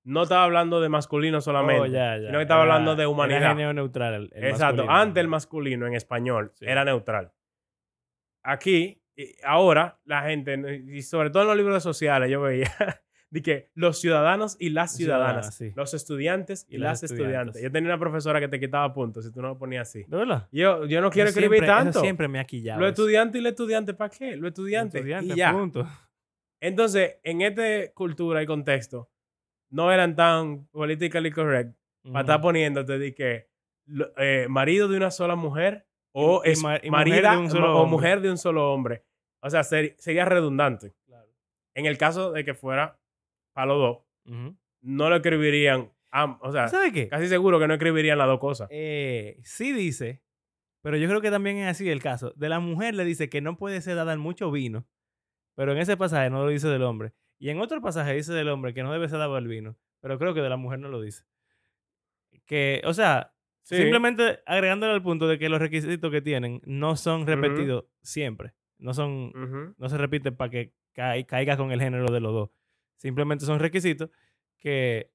no 0.05 0.25
estaba 0.25 0.45
hablando 0.45 0.81
de 0.81 0.89
masculino 0.91 1.41
solamente. 1.41 1.81
Oh, 1.83 1.87
ya, 1.87 2.17
ya. 2.19 2.27
sino 2.27 2.39
que 2.39 2.43
estaba 2.43 2.65
Era- 2.65 2.73
hablando 2.75 2.97
de 2.97 3.03
era 3.03 3.09
humanidad. 3.09 3.49
género 3.51 3.73
neutral. 3.73 4.15
el- 4.15 4.31
el 4.35 4.45
Exacto. 4.45 4.77
masculino. 4.85 4.93
Antes 4.95 5.21
el 5.23 5.29
masculino 5.29 5.87
en 5.87 5.95
español 5.95 6.53
Sí. 6.55 6.67
era 6.67 6.85
neutral. 6.85 7.33
Aquí, 8.45 9.03
y 9.17 9.35
ahora, 9.43 9.99
la 10.05 10.23
gente, 10.23 10.83
y 10.87 11.03
sobre 11.03 11.31
todo 11.31 11.43
en 11.43 11.49
los 11.49 11.57
libros 11.57 11.83
sociales, 11.83 12.31
yo 12.31 12.43
veía 12.43 12.71
de 13.31 13.43
que 13.43 13.71
los 13.75 14.01
ciudadanos 14.01 14.57
y 14.61 14.71
las 14.71 14.95
ciudadanas, 14.97 15.55
sí. 15.57 15.73
los 15.75 15.95
estudiantes 15.95 16.65
y, 16.69 16.77
Y 16.77 16.79
las, 16.79 17.03
estudiantes. 17.03 17.27
estudiantes. 17.29 17.63
Yo 17.63 17.73
tenía 17.73 17.91
una 17.91 17.99
profesora 17.99 18.39
que 18.41 18.49
te 18.49 18.61
quitaba 18.61 18.93
puntos 18.95 19.25
si 19.25 19.33
tú 19.33 19.43
no 19.43 19.49
lo 19.49 19.59
ponías 19.59 19.89
así. 19.89 20.05
¿De 20.07 20.17
verdad? 20.17 20.49
Yo, 20.53 20.87
yo 20.87 21.01
no 21.01 21.11
quiero 21.11 21.29
escribir 21.31 21.59
siempre- 21.61 21.67
tanto. 21.67 22.01
siempre 22.01 22.29
me 22.29 22.39
ha 22.39 22.45
quillado. 22.45 22.81
Los 22.81 22.93
eso. 22.93 23.03
estudiantes 23.03 23.41
y 23.41 23.43
los 23.43 23.51
estudiantes, 23.51 23.95
¿para 23.97 24.11
qué? 24.11 24.37
Los 24.37 24.49
estudiantes. 24.49 24.95
Estudiante, 25.01 25.33
y 25.35 25.37
ya. 25.37 25.53
punto. 25.53 25.87
Entonces, 26.61 27.17
en 27.23 27.43
esta 27.43 27.93
cultura 27.93 28.43
y 28.43 28.47
contexto, 28.47 29.11
no 29.71 29.93
eran 29.93 30.15
tan 30.15 30.67
politically 30.69 31.31
correct 31.31 31.77
para 32.05 32.21
estar 32.21 32.41
poniéndote 32.41 32.99
de 32.99 33.15
que 33.15 33.49
lo- 33.87 34.13
eh, 34.17 34.47
marido 34.49 34.87
de 34.89 34.97
una 34.97 35.11
sola 35.11 35.35
mujer 35.35 35.87
o 36.13 36.43
Y 36.45 36.51
es 36.53 36.63
mujer 36.63 37.23
de 37.23 37.37
un 37.37 37.51
solo 37.51 37.73
o 37.77 37.83
hombre. 37.83 37.91
mujer 37.91 38.21
de 38.21 38.31
un 38.31 38.39
solo 38.39 38.73
hombre. 38.73 39.05
O 39.41 39.51
sea, 39.51 39.65
ser- 39.65 39.97
sería 39.99 40.25
redundante. 40.25 40.95
En 41.75 41.85
el 41.85 41.99
caso 41.99 42.33
de 42.33 42.43
que 42.45 42.55
fuera 42.55 42.99
para 43.57 43.69
los 43.69 43.79
dos, 43.79 43.99
no 44.83 45.09
lo 45.09 45.17
escribirían. 45.17 45.91
am- 46.11 46.39
o 46.43 46.53
sea, 46.53 46.69
¿Sabes 46.69 46.93
qué? 46.93 47.09
casi 47.09 47.27
seguro 47.27 47.59
que 47.59 47.67
no 47.67 47.73
escribirían 47.75 48.19
las 48.19 48.27
dos 48.27 48.39
cosas. 48.39 48.69
Eh, 48.71 49.39
sí 49.43 49.73
dice, 49.73 50.23
pero 50.83 50.97
yo 50.99 51.09
creo 51.09 51.21
que 51.23 51.31
también 51.31 51.57
es 51.59 51.69
así 51.69 51.89
el 51.89 52.03
caso. 52.03 52.33
De 52.37 52.49
la 52.51 52.61
mujer 52.61 52.95
le 52.95 53.05
dice 53.05 53.29
que 53.31 53.41
no 53.41 53.57
puede 53.57 53.81
ser 53.81 53.97
en 53.99 54.21
mucho 54.21 54.51
vino, 54.51 54.87
pero 55.55 55.73
en 55.73 55.79
ese 55.79 55.97
pasaje 55.97 56.29
no 56.31 56.45
lo 56.45 56.51
dice 56.51 56.69
del 56.69 56.83
hombre. 56.83 57.13
Y 57.39 57.49
en 57.51 57.61
otro 57.61 57.81
pasaje 57.81 58.15
dice 58.15 58.33
del 58.35 58.49
hombre 58.51 58.75
que 58.75 58.83
no 58.83 58.93
debe 58.93 59.09
ser 59.09 59.19
dado 59.19 59.37
el 59.39 59.49
vino, 59.49 59.77
pero 60.01 60.19
creo 60.19 60.35
que 60.35 60.41
de 60.43 60.49
la 60.51 60.57
mujer 60.59 60.79
no 60.79 60.89
lo 60.89 61.01
dice. 61.01 61.25
Que, 62.45 62.83
o 62.85 62.93
sea, 62.95 63.33
Sí. 63.63 63.77
simplemente 63.77 64.41
agregándole 64.47 64.93
al 64.93 65.03
punto 65.03 65.27
de 65.27 65.39
que 65.39 65.49
los 65.49 65.59
requisitos 65.61 66.11
que 66.13 66.23
tienen 66.23 66.61
no 66.67 66.95
son 66.97 67.27
repetidos 67.27 67.87
siempre. 68.03 68.53
No 68.79 68.93
son, 68.95 69.33
no 69.79 69.89
se 69.89 69.97
repiten 69.99 70.37
para 70.37 70.51
que 70.51 70.73
cai- 70.95 71.25
caiga 71.27 71.57
con 71.57 71.73
el 71.73 71.81
género 71.81 72.11
de 72.13 72.21
los 72.21 72.33
dos. 72.33 72.51
Simplemente 72.97 73.45
son 73.45 73.59
requisitos 73.59 74.11
que 74.59 75.13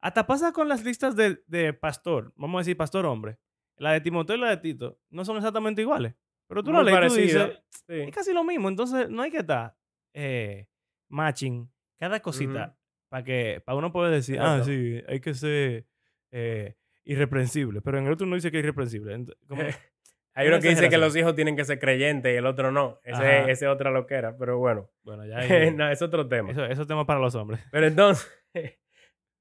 hasta 0.00 0.26
pasa 0.26 0.52
con 0.52 0.68
las 0.68 0.84
listas 0.84 1.16
de, 1.16 1.42
de 1.46 1.72
pastor, 1.72 2.32
vamos 2.36 2.58
a 2.58 2.60
decir 2.60 2.76
pastor 2.76 3.06
hombre. 3.06 3.38
La 3.78 3.92
de 3.92 4.00
Timoteo 4.00 4.36
y 4.36 4.40
la 4.40 4.50
de 4.50 4.56
Tito 4.58 4.98
no 5.10 5.24
son 5.24 5.36
exactamente 5.36 5.82
iguales. 5.82 6.14
Pero 6.48 6.62
tú 6.62 6.70
Muy 6.70 6.84
la 6.84 6.84
lees 6.84 6.96
y 6.96 6.96
tú 6.96 7.14
parecida, 7.14 7.46
dices, 7.46 7.62
sí. 7.86 7.94
es 7.94 8.14
casi 8.14 8.32
lo 8.32 8.44
mismo. 8.44 8.68
Entonces 8.68 9.10
no 9.10 9.22
hay 9.22 9.30
que 9.30 9.38
estar 9.38 9.76
eh, 10.14 10.68
matching 11.08 11.70
cada 11.98 12.20
cosita 12.20 12.78
para 13.08 13.24
que 13.24 13.62
para 13.64 13.78
uno 13.78 13.92
poder 13.92 14.12
decir, 14.12 14.38
ah, 14.40 14.62
sí, 14.64 15.02
hay 15.08 15.20
que 15.20 15.34
ser 15.34 15.86
eh, 16.30 16.76
irreprensible. 17.04 17.80
Pero 17.80 17.98
en 17.98 18.06
el 18.06 18.12
otro 18.12 18.26
no 18.26 18.36
dice 18.36 18.50
que 18.50 18.58
es 18.58 18.64
irreprensible. 18.64 19.26
Hay 20.36 20.48
uno 20.48 20.60
que 20.60 20.68
dice 20.68 20.90
que 20.90 20.98
los 20.98 21.16
hijos 21.16 21.34
tienen 21.34 21.56
que 21.56 21.64
ser 21.64 21.78
creyentes 21.78 22.30
y 22.30 22.36
el 22.36 22.44
otro 22.44 22.70
no. 22.70 23.00
Ese, 23.04 23.50
ese 23.50 23.66
otra 23.68 23.90
loquera, 23.90 24.36
pero 24.36 24.58
bueno. 24.58 24.90
bueno, 25.02 25.24
ya 25.24 25.36
no, 25.72 25.90
es 25.90 26.02
otro 26.02 26.28
tema. 26.28 26.50
eso, 26.50 26.66
eso 26.66 26.82
es 26.82 26.88
tema 26.88 27.06
para 27.06 27.20
los 27.20 27.34
hombres. 27.34 27.60
Pero 27.70 27.86
entonces, 27.86 28.30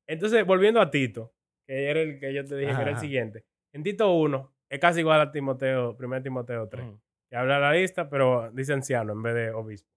entonces, 0.08 0.46
volviendo 0.46 0.80
a 0.80 0.90
Tito, 0.90 1.36
que 1.68 1.90
era 1.90 2.00
el 2.00 2.18
que 2.18 2.34
yo 2.34 2.46
te 2.46 2.56
dije 2.56 2.72
Ajá, 2.72 2.80
que 2.80 2.90
era 2.90 2.92
el 2.92 3.02
siguiente. 3.02 3.44
En 3.74 3.84
Tito 3.84 4.10
1 4.14 4.56
es 4.70 4.80
casi 4.80 5.02
igual 5.02 5.20
a 5.20 5.32
Timoteo, 5.34 5.98
1 6.00 6.24
Timoteo 6.24 6.70
3. 6.70 6.86
Ujú. 6.86 7.02
Que 7.30 7.36
habla 7.36 7.60
la 7.60 7.74
lista, 7.74 8.10
pero 8.10 8.50
dice 8.54 8.72
anciano 8.72 9.12
en 9.12 9.22
vez 9.22 9.36
de 9.36 9.52
obispo. 9.52 9.92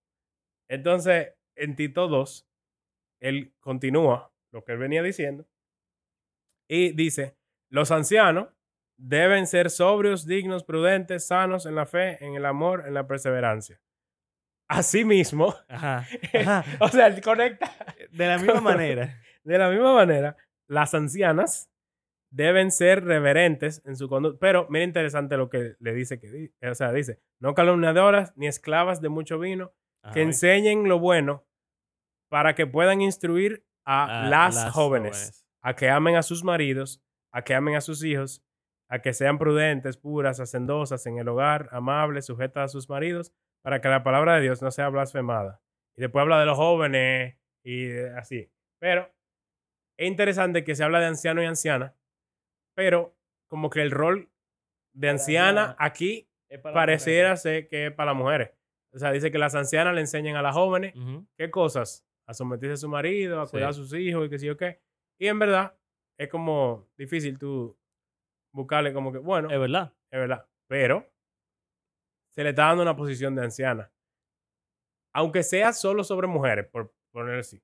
Entonces, 0.69 1.33
en 1.55 1.77
Tito 1.77 2.09
2, 2.09 2.49
él 3.21 3.55
continúa 3.61 4.33
lo 4.53 4.65
que 4.65 4.73
él 4.73 4.79
venía 4.79 5.03
diciendo 5.03 5.47
y 6.69 6.91
dice, 6.91 7.37
los 7.71 7.93
ancianos 7.93 8.49
deben 8.99 9.47
ser 9.47 9.71
sobrios, 9.71 10.27
dignos, 10.27 10.65
prudentes, 10.65 11.27
sanos 11.27 11.65
en 11.67 11.75
la 11.77 11.87
fe, 11.87 12.23
en 12.25 12.35
el 12.35 12.45
amor, 12.45 12.85
en 12.87 12.95
la 12.95 13.07
perseverancia. 13.07 13.81
Asimismo, 14.69 15.55
Ajá. 15.69 16.07
Ajá. 16.35 16.65
o 16.81 16.89
sea, 16.89 17.19
conecta 17.23 17.73
De 18.11 18.27
la 18.27 18.37
misma 18.39 18.61
manera. 18.61 19.19
de 19.45 19.59
la 19.59 19.71
misma 19.71 19.95
manera, 19.95 20.37
las 20.69 20.93
ancianas 20.95 21.71
deben 22.31 22.71
ser 22.71 23.05
reverentes 23.05 23.81
en 23.87 23.97
su 23.97 24.09
conducta. 24.09 24.39
Pero 24.41 24.67
mira 24.69 24.85
interesante 24.85 25.39
lo 25.39 25.49
que 25.49 25.77
le 25.79 25.95
dice 25.95 26.21
que 26.21 26.53
o 26.69 26.75
sea, 26.75 26.93
dice, 26.93 27.21
no 27.41 27.55
calumniadoras 27.55 28.35
ni 28.37 28.47
esclavas 28.47 29.01
de 29.01 29.09
mucho 29.09 29.39
vino, 29.39 29.73
que 30.13 30.21
Ajá. 30.21 30.21
enseñen 30.21 30.89
lo 30.89 30.99
bueno 30.99 31.47
para 32.29 32.55
que 32.55 32.67
puedan 32.67 33.01
instruir 33.01 33.65
a, 33.87 34.27
A 34.27 34.29
las, 34.29 34.71
jóvenes, 34.73 35.47
a 35.63 35.75
que 35.75 35.89
amen 35.89 36.17
a 36.17 36.23
sus 36.23 36.45
maridos, 36.45 37.03
a 37.33 37.43
que 37.43 37.55
amen 37.55 37.75
a 37.75 37.81
sus 37.81 38.05
hijos, 38.05 38.45
a 38.89 39.01
que 39.01 39.13
sean 39.13 39.39
prudentes, 39.39 39.97
puras, 39.97 40.41
hacendosas 40.41 41.07
en 41.07 41.19
el 41.19 41.29
hogar, 41.29 41.69
amables, 41.73 42.27
sujetas 42.27 42.65
a 42.65 42.69
sus 42.69 42.89
maridos, 42.89 43.33
para 43.63 43.81
que 43.81 43.89
la 43.89 44.03
palabra 44.03 44.37
de 44.37 44.43
Dios 44.43 44.63
no 44.63 44.71
sea 44.71 44.89
blasfemada. 44.89 45.61
Y 45.97 46.01
después 46.01 46.23
habla 46.23 46.41
de 46.41 46.47
los 46.47 46.57
jóvenes 46.57 47.37
y 47.65 47.91
así. 48.17 48.51
Pero 48.81 49.11
es 49.99 50.07
interesante 50.09 50.65
que 50.65 50.75
se 50.75 50.85
habla 50.85 51.01
de 51.01 51.07
anciano 51.07 51.43
y 51.43 51.47
anciana, 51.47 51.95
pero 52.75 53.17
como 53.49 53.69
que 53.71 53.83
el 53.83 53.91
rol 53.91 54.31
de 54.95 55.09
anciana 55.11 55.77
aquí 55.79 56.29
pareciera 56.73 57.37
ser 57.37 57.69
que 57.69 57.87
es 57.87 57.93
para 57.93 58.13
las 58.13 58.19
mujeres. 58.19 58.51
O 58.95 58.99
sea, 58.99 59.13
dice 59.13 59.31
que 59.31 59.39
las 59.39 59.55
ancianas 59.55 59.95
le 59.95 60.01
enseñan 60.01 60.37
a 60.37 60.43
las 60.43 60.55
jóvenes 60.55 60.95
qué 61.37 61.51
cosas, 61.51 62.07
a 62.27 62.33
someterse 62.33 62.75
a 62.75 62.77
su 62.77 62.89
marido, 62.89 63.41
a 63.43 63.47
Sí. 63.47 63.51
cuidar 63.53 63.71
a 63.71 63.73
sus 63.75 63.93
hijos 63.95 64.27
y 64.27 64.31
qué 64.31 64.39
sé 64.39 64.47
yo 64.47 64.57
qué. 64.57 64.81
Y 65.21 65.27
en 65.27 65.39
verdad, 65.39 65.75
es 66.19 66.29
como 66.29 66.89
difícil 66.97 67.39
tú 67.39 67.77
buscarle 68.53 68.93
como 68.93 69.13
que, 69.13 69.19
bueno, 69.19 69.51
Es 69.51 69.59
verdad. 69.59 69.93
es 70.11 70.19
verdad. 70.21 70.47
Pero 70.67 71.07
se 72.31 72.43
le 72.45 72.51
está 72.51 72.67
dando 72.67 72.83
una 72.83 72.97
posición 72.97 73.35
de 73.35 73.43
anciana. 73.45 73.91
Aunque 75.13 75.43
sea 75.43 75.73
solo 75.73 76.05
sobre 76.05 76.27
mujeres, 76.27 76.67
por 76.67 76.93
poner 77.11 77.39
así. 77.41 77.61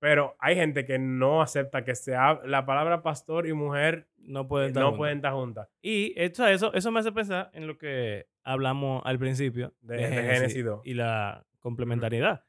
Pero 0.00 0.34
hay 0.38 0.56
gente 0.56 0.84
que 0.86 0.98
no 0.98 1.42
acepta 1.42 1.84
que 1.84 1.94
sea 1.94 2.40
la 2.44 2.64
palabra 2.64 3.02
pastor 3.02 3.46
y 3.46 3.52
mujer 3.52 4.08
No 4.16 4.48
pueden 4.48 4.68
estar 4.68 4.80
no 4.82 4.88
juntos. 4.88 4.98
pueden 4.98 5.16
estar 5.18 5.32
juntas. 5.32 5.68
Y 5.82 6.14
esto, 6.20 6.46
eso, 6.46 6.72
eso 6.72 6.90
me 6.90 7.00
hace 7.00 7.12
pensar 7.12 7.50
en 7.52 7.66
lo 7.66 7.76
que 7.76 8.26
hablamos 8.42 9.02
al 9.04 9.18
principio 9.18 9.74
De- 9.82 9.96
de 9.96 10.08
Génesis 10.08 10.64
2. 10.64 10.80
y 10.84 10.94
la 10.94 11.46
complementariedad. 11.60 12.44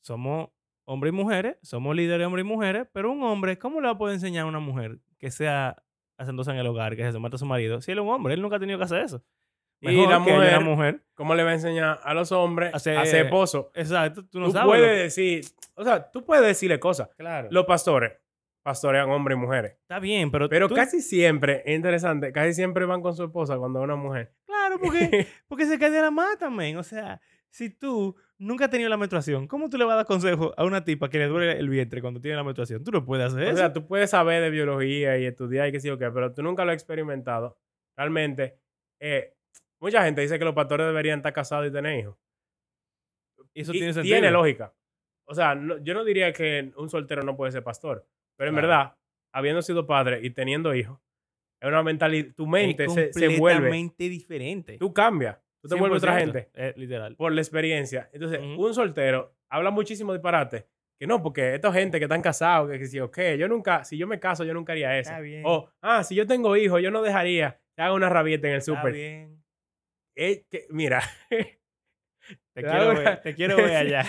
Somos 0.00 0.50
hombres 0.84 1.12
y 1.12 1.16
mujeres, 1.16 1.56
somos 1.62 1.94
líderes 1.96 2.26
hombres 2.26 2.44
y 2.44 2.48
mujeres, 2.48 2.86
pero 2.92 3.10
un 3.10 3.22
hombre, 3.24 3.58
¿cómo 3.58 3.80
le 3.80 3.88
va 3.88 3.94
a 3.94 3.98
poder 3.98 4.14
enseñar 4.14 4.44
a 4.44 4.48
una 4.48 4.60
mujer 4.60 4.98
que 5.18 5.30
sea 5.32 5.82
hacendosa 6.18 6.52
en 6.52 6.58
el 6.58 6.66
hogar, 6.66 6.96
que 6.96 7.02
se 7.04 7.12
someta 7.12 7.36
a 7.36 7.38
su 7.38 7.46
marido? 7.46 7.80
Si 7.80 7.92
él 7.92 7.98
es 7.98 8.02
un 8.04 8.10
hombre, 8.10 8.34
él 8.34 8.42
nunca 8.42 8.56
ha 8.56 8.60
tenido 8.60 8.78
que 8.78 8.84
hacer 8.84 9.02
eso. 9.02 9.22
Y 9.80 9.86
Mejor 9.88 10.10
la 10.10 10.24
que 10.24 10.32
la 10.36 10.60
mujer-. 10.60 11.02
¿Cómo 11.14 11.34
le 11.34 11.44
va 11.44 11.50
a 11.50 11.54
enseñar 11.54 12.00
a 12.02 12.12
los 12.12 12.32
hombres 12.32 12.74
a 12.74 12.78
ser 12.80 12.98
esposo? 13.24 13.70
Exacto, 13.74 14.26
tú 14.26 14.40
no 14.40 14.46
tú 14.46 14.52
sabes. 14.52 14.66
puedes 14.66 14.98
decir, 15.02 15.44
o 15.74 15.84
sea, 15.84 16.10
tú 16.10 16.24
puedes 16.24 16.44
decirle 16.44 16.80
cosas. 16.80 17.08
Claro. 17.16 17.48
Los 17.50 17.64
pastores 17.64 18.12
pastorean 18.62 19.08
hombres 19.08 19.38
y 19.38 19.40
mujeres. 19.40 19.72
Está 19.80 20.00
bien, 20.00 20.30
pero. 20.30 20.48
Pero 20.48 20.68
tú- 20.68 20.74
casi 20.74 21.00
siempre, 21.00 21.62
es 21.64 21.76
interesante, 21.76 22.32
casi 22.32 22.54
siempre 22.54 22.84
van 22.86 23.00
con 23.02 23.14
su 23.14 23.24
esposa 23.24 23.56
cuando 23.56 23.78
es 23.78 23.84
una 23.84 23.96
mujer. 23.96 24.34
Claro, 24.46 24.78
porque, 24.80 25.26
porque 25.48 25.66
se 25.66 25.78
cae 25.78 25.90
de 25.90 26.02
la 26.02 26.10
mata, 26.10 26.50
men. 26.50 26.76
O 26.76 26.82
sea, 26.82 27.20
si 27.48 27.70
tú 27.70 28.16
nunca 28.38 28.66
has 28.66 28.70
tenido 28.70 28.88
la 28.88 28.96
menstruación, 28.96 29.46
¿cómo 29.48 29.68
tú 29.68 29.76
le 29.78 29.84
vas 29.84 29.94
a 29.94 29.96
dar 29.96 30.06
consejo 30.06 30.54
a 30.56 30.64
una 30.64 30.84
tipa 30.84 31.08
que 31.10 31.18
le 31.18 31.26
duele 31.26 31.58
el 31.58 31.68
vientre 31.68 32.00
cuando 32.00 32.20
tiene 32.20 32.36
la 32.36 32.44
menstruación? 32.44 32.82
Tú 32.84 32.90
no 32.92 33.04
puedes 33.04 33.26
hacer 33.26 33.42
O 33.44 33.48
eso. 33.48 33.56
sea, 33.56 33.72
tú 33.72 33.86
puedes 33.86 34.10
saber 34.10 34.42
de 34.42 34.50
biología 34.50 35.18
y 35.18 35.26
estudiar 35.26 35.68
y 35.68 35.72
qué 35.72 35.80
sé 35.80 35.88
yo 35.88 35.98
qué, 35.98 36.10
pero 36.10 36.32
tú 36.32 36.42
nunca 36.42 36.64
lo 36.64 36.70
has 36.70 36.74
experimentado. 36.76 37.58
Realmente, 37.96 38.58
eh, 39.00 39.34
mucha 39.80 40.04
gente 40.04 40.20
dice 40.20 40.38
que 40.38 40.44
los 40.44 40.54
pastores 40.54 40.86
deberían 40.86 41.18
estar 41.18 41.32
casados 41.32 41.66
y 41.68 41.72
tener 41.72 41.98
hijos. 41.98 42.16
Y 43.54 43.62
eso 43.62 43.72
Y 43.72 43.78
tiene 43.78 43.92
sentido. 43.92 44.14
tiene 44.14 44.30
lógica. 44.30 44.74
O 45.26 45.34
sea, 45.34 45.54
no- 45.54 45.78
yo 45.78 45.94
no 45.94 46.04
diría 46.04 46.32
que 46.32 46.72
un 46.76 46.88
soltero 46.88 47.22
no 47.22 47.36
puede 47.36 47.52
ser 47.52 47.62
pastor, 47.62 48.06
pero 48.36 48.50
en 48.50 48.54
Claro. 48.54 48.68
verdad, 48.68 48.96
habiendo 49.32 49.62
sido 49.62 49.86
padre 49.86 50.20
y 50.22 50.30
teniendo 50.30 50.74
hijos, 50.74 51.00
es 51.60 51.68
una 51.68 51.82
mentalidad, 51.82 52.32
tu 52.34 52.44
Es 52.44 52.48
mente 52.50 52.88
se, 52.88 53.12
se 53.12 53.26
vuelve, 53.38 53.38
completamente 53.68 54.08
diferente. 54.08 54.78
tú 54.78 54.92
cambias, 54.94 55.38
tú 55.62 55.68
te 55.68 55.74
vuelves 55.76 55.98
otra 56.02 56.14
100%. 56.18 56.18
gente 56.20 56.50
Eh, 56.54 56.72
literal. 56.76 57.16
por 57.16 57.32
la 57.32 57.40
experiencia. 57.40 58.08
Entonces, 58.12 58.40
un 58.40 58.74
soltero 58.74 59.34
habla 59.48 59.70
muchísimo 59.70 60.12
disparate. 60.12 60.66
Que 61.00 61.06
no, 61.06 61.22
porque 61.22 61.54
esta 61.54 61.72
gente 61.72 61.98
que 61.98 62.06
están 62.06 62.22
casados, 62.22 62.68
que, 62.70 62.78
que 62.80 62.86
si, 62.86 62.98
ok, 62.98 63.18
yo 63.38 63.46
nunca, 63.46 63.84
si 63.84 63.96
yo 63.96 64.06
me 64.08 64.18
caso, 64.18 64.44
yo 64.44 64.52
nunca 64.52 64.72
haría 64.72 64.98
eso. 64.98 65.10
Está 65.10 65.20
bien. 65.20 65.42
O, 65.46 65.70
ah, 65.80 66.02
si 66.02 66.16
yo 66.16 66.26
tengo 66.26 66.56
hijos, 66.56 66.82
yo 66.82 66.90
no 66.90 67.02
dejaría 67.02 67.60
que 67.76 67.82
haga 67.82 67.92
una 67.94 68.08
rabieta 68.08 68.48
en 68.48 68.54
el 68.54 68.58
Está 68.58 68.74
súper. 68.74 68.92
bien. 68.94 69.42
Eh, 70.16 70.44
que- 70.50 70.66
mira, 70.70 71.00
Te 71.30 71.60
Te 72.54 72.62
quiero, 72.64 72.94
ver, 72.94 73.20
te 73.22 73.34
quiero 73.36 73.56
ver 73.56 73.76
allá. 73.76 74.04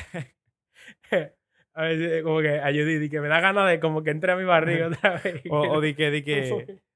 a 1.75 1.83
veces 1.83 2.23
como 2.23 2.41
que 2.41 2.59
a 2.59 2.65
Judith, 2.71 3.03
y 3.03 3.09
que 3.09 3.21
me 3.21 3.27
da 3.27 3.39
ganas 3.39 3.69
de 3.69 3.79
como 3.79 4.01
que 4.03 4.09
entre 4.09 4.31
a 4.31 4.35
mi 4.35 4.43
barriga 4.43 4.87
otra 4.87 5.21
vez. 5.23 5.43
o, 5.49 5.59
o 5.59 5.81
di 5.81 5.93
que, 5.93 6.09
di 6.11 6.23
que 6.23 6.79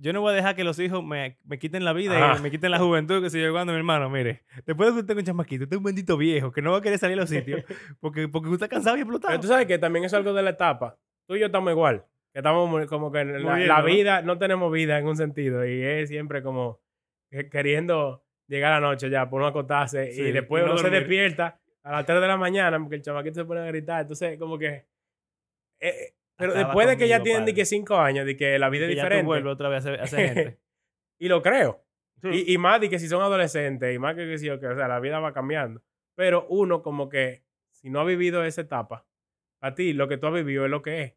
yo 0.00 0.12
no 0.12 0.20
voy 0.20 0.32
a 0.32 0.36
dejar 0.36 0.54
que 0.56 0.64
los 0.64 0.78
hijos 0.78 1.04
me, 1.04 1.36
me 1.44 1.58
quiten 1.58 1.84
la 1.84 1.92
vida 1.92 2.16
Ajá. 2.32 2.38
y 2.38 2.42
me 2.42 2.50
quiten 2.50 2.70
la 2.70 2.78
juventud 2.78 3.22
que 3.22 3.30
si 3.30 3.40
yo 3.42 3.52
cuando 3.52 3.72
mi 3.72 3.78
hermano, 3.78 4.08
mire, 4.08 4.42
después 4.64 4.88
de 4.88 4.92
que 4.94 5.00
usted 5.00 5.06
tenga 5.06 5.20
un 5.20 5.26
chamaquito, 5.26 5.64
usted 5.64 5.74
es 5.74 5.78
un 5.78 5.84
bendito 5.84 6.16
viejo 6.16 6.52
que 6.52 6.62
no 6.62 6.70
va 6.72 6.78
a 6.78 6.80
querer 6.80 6.98
salir 6.98 7.18
a 7.18 7.20
los 7.22 7.30
sitios 7.30 7.64
porque, 8.00 8.28
porque 8.28 8.48
usted 8.48 8.64
está 8.64 8.68
cansado 8.68 8.96
y 8.96 9.00
explotado. 9.00 9.32
Pero 9.32 9.40
tú 9.42 9.48
sabes 9.48 9.66
que 9.66 9.78
también 9.78 10.04
es 10.04 10.14
algo 10.14 10.32
de 10.32 10.42
la 10.42 10.50
etapa. 10.50 10.96
Tú 11.26 11.36
y 11.36 11.40
yo 11.40 11.46
estamos 11.46 11.70
igual. 11.72 12.04
Que 12.32 12.40
estamos 12.40 12.68
muy- 12.70 12.86
como 12.86 13.10
que 13.10 13.20
en 13.20 13.42
la, 13.44 13.58
la 13.58 13.78
¿no? 13.80 13.84
vida, 13.86 14.22
no 14.22 14.38
tenemos 14.38 14.70
vida 14.72 14.98
en 14.98 15.06
un 15.06 15.16
sentido. 15.16 15.66
Y 15.66 15.82
es 15.82 16.08
siempre 16.08 16.42
como 16.42 16.80
que- 17.30 17.48
queriendo 17.48 18.22
llegar 18.46 18.72
a 18.74 18.80
la 18.80 18.86
noche 18.88 19.10
ya, 19.10 19.28
por 19.28 19.40
no 19.40 19.46
acostarse. 19.46 20.12
Sí, 20.12 20.22
y 20.22 20.32
después 20.32 20.64
no 20.64 20.72
uno 20.72 20.78
se 20.80 20.90
despierta 20.90 21.58
a 21.82 21.92
las 21.92 22.06
3 22.06 22.20
de 22.20 22.28
la 22.28 22.36
mañana 22.36 22.78
porque 22.78 22.96
el 22.96 23.02
chamaquito 23.02 23.34
se 23.34 23.44
pone 23.46 23.60
a 23.60 23.64
gritar. 23.66 24.02
Entonces, 24.02 24.38
como 24.38 24.58
que. 24.58 24.86
eh, 25.80 26.12
pero 26.38 26.54
después 26.54 26.86
de 26.88 26.96
que 26.96 27.08
ya 27.08 27.22
tienen 27.22 27.44
de 27.44 27.52
que 27.54 27.64
5 27.66 27.96
años, 27.96 28.24
de 28.24 28.36
que 28.36 28.58
la 28.58 28.68
vida 28.70 28.84
es 28.84 28.90
que 28.90 28.96
ya 28.96 29.02
diferente. 29.04 29.26
vuelves 29.26 29.52
otra 29.52 29.68
vez 29.68 29.84
a 29.84 29.90
ser, 29.90 30.00
a 30.00 30.06
ser 30.06 30.18
gente. 30.34 30.58
y 31.18 31.28
lo 31.28 31.42
creo. 31.42 31.84
Sí. 32.22 32.28
Y, 32.46 32.54
y 32.54 32.58
más 32.58 32.80
de 32.80 32.88
que 32.88 32.98
si 32.98 33.08
son 33.08 33.22
adolescentes, 33.22 33.94
y 33.94 33.98
más 33.98 34.14
que, 34.16 34.26
que 34.26 34.38
si 34.38 34.48
o 34.50 34.58
que, 34.58 34.66
o 34.66 34.74
sea, 34.76 34.88
la 34.88 34.98
vida 35.00 35.20
va 35.20 35.32
cambiando. 35.32 35.82
Pero 36.16 36.46
uno, 36.48 36.82
como 36.82 37.08
que, 37.08 37.44
si 37.70 37.90
no 37.90 38.00
ha 38.00 38.04
vivido 38.04 38.42
esa 38.44 38.60
etapa, 38.62 39.06
a 39.60 39.74
ti 39.74 39.92
lo 39.92 40.08
que 40.08 40.16
tú 40.18 40.26
has 40.26 40.32
vivido 40.34 40.64
es 40.64 40.70
lo 40.70 40.82
que 40.82 41.02
es. 41.02 41.14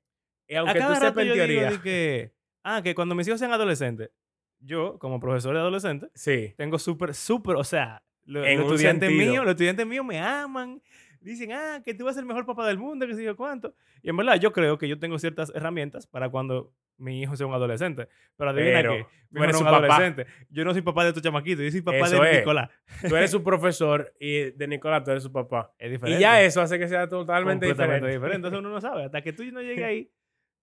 Y 0.47 0.55
A 0.55 0.59
aunque 0.59 0.79
cada 0.79 0.95
tú 0.99 1.05
sepas 1.05 1.25
en 1.25 1.33
teoría. 1.33 1.79
que, 1.81 2.33
ah, 2.63 2.81
que 2.83 2.93
cuando 2.93 3.15
mis 3.15 3.27
hijos 3.27 3.39
sean 3.39 3.51
adolescentes, 3.53 4.11
yo, 4.59 4.99
como 4.99 5.19
profesor 5.19 5.53
de 5.55 5.59
adolescentes, 5.61 6.11
Sí. 6.13 6.53
tengo 6.57 6.77
súper, 6.77 7.13
súper, 7.15 7.55
o 7.55 7.63
sea, 7.63 8.03
lo- 8.25 8.41
los 8.41 8.53
un 8.55 8.61
estudiantes 8.61 9.09
míos, 9.11 9.43
los 9.43 9.51
estudiantes 9.51 9.87
míos 9.87 10.05
me 10.05 10.19
aman, 10.19 10.81
dicen, 11.21 11.51
ah, 11.53 11.81
que 11.83 11.93
tú 11.93 12.05
vas 12.05 12.11
a 12.11 12.15
ser 12.15 12.21
el 12.23 12.27
mejor 12.27 12.45
papá 12.45 12.67
del 12.67 12.77
mundo, 12.77 13.05
que 13.07 13.13
sé 13.15 13.23
yo 13.23 13.35
cuánto. 13.35 13.73
Y 14.01 14.09
en 14.09 14.17
verdad, 14.17 14.35
yo 14.39 14.51
creo 14.51 14.77
que 14.77 14.87
yo 14.87 14.99
tengo 14.99 15.17
ciertas 15.19 15.51
herramientas 15.55 16.07
para 16.07 16.29
cuando 16.29 16.73
mi 16.97 17.21
hijo 17.21 17.35
sea 17.35 17.47
un 17.47 17.53
adolescente. 17.53 18.07
Pero 18.37 18.49
adivina 18.51 18.77
Pero 18.81 18.91
tú 18.91 19.07
mi 19.31 19.39
hijo 19.41 19.49
es 19.49 19.57
un 19.57 19.63
papá. 19.65 19.77
adolescente. 19.77 20.25
Yo 20.49 20.63
no 20.65 20.73
soy 20.73 20.81
papá 20.81 21.05
de 21.05 21.13
tu 21.13 21.19
chamaquito, 21.21 21.61
yo 21.63 21.71
soy 21.71 21.81
papá 21.81 21.97
Eso 21.99 22.21
de 22.21 22.31
es. 22.31 22.37
Nicolás. 22.39 22.69
Tú 23.07 23.15
eres 23.15 23.31
su 23.31 23.43
profesor 23.43 24.13
y 24.19 24.51
de 24.51 24.67
Nicolás 24.67 25.03
tú 25.03 25.11
eres 25.11 25.23
su 25.23 25.31
papá. 25.31 25.73
Es 25.79 25.87
Y 25.87 25.91
diferente. 25.93 26.21
ya 26.21 26.41
eso 26.41 26.61
hace 26.61 26.77
que 26.77 26.87
sea 26.87 27.07
totalmente 27.07 27.65
diferente. 27.65 28.07
diferente. 28.07 28.35
Entonces 28.35 28.59
uno 28.59 28.69
no 28.69 28.81
sabe. 28.81 29.05
Hasta 29.05 29.21
que 29.21 29.33
tú 29.33 29.43
no 29.51 29.61
llegues 29.61 29.83
ahí, 29.83 30.11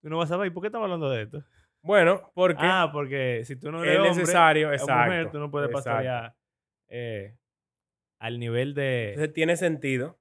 tú 0.01 0.09
no 0.09 0.17
vas 0.17 0.29
a 0.29 0.35
saber. 0.35 0.47
¿Y 0.47 0.49
por 0.51 0.61
qué 0.61 0.67
estamos 0.67 0.85
hablando 0.85 1.09
de 1.09 1.23
esto? 1.23 1.43
Bueno, 1.81 2.31
porque 2.35 2.59
Ah, 2.61 2.89
porque 2.91 3.41
si 3.45 3.55
tú 3.55 3.71
no 3.71 3.81
eres 3.83 3.93
es 3.95 3.99
hombre, 4.01 4.15
necesario, 4.21 4.71
exacto. 4.73 5.05
mujer, 5.05 5.31
tú 5.31 5.39
no 5.39 5.49
puedes 5.51 5.69
exacto. 5.69 5.89
pastorear 5.89 6.35
eh, 6.89 7.35
al 8.19 8.37
nivel 8.39 8.73
de... 8.73 9.09
Entonces 9.11 9.33
tiene 9.33 9.55
sentido, 9.55 10.18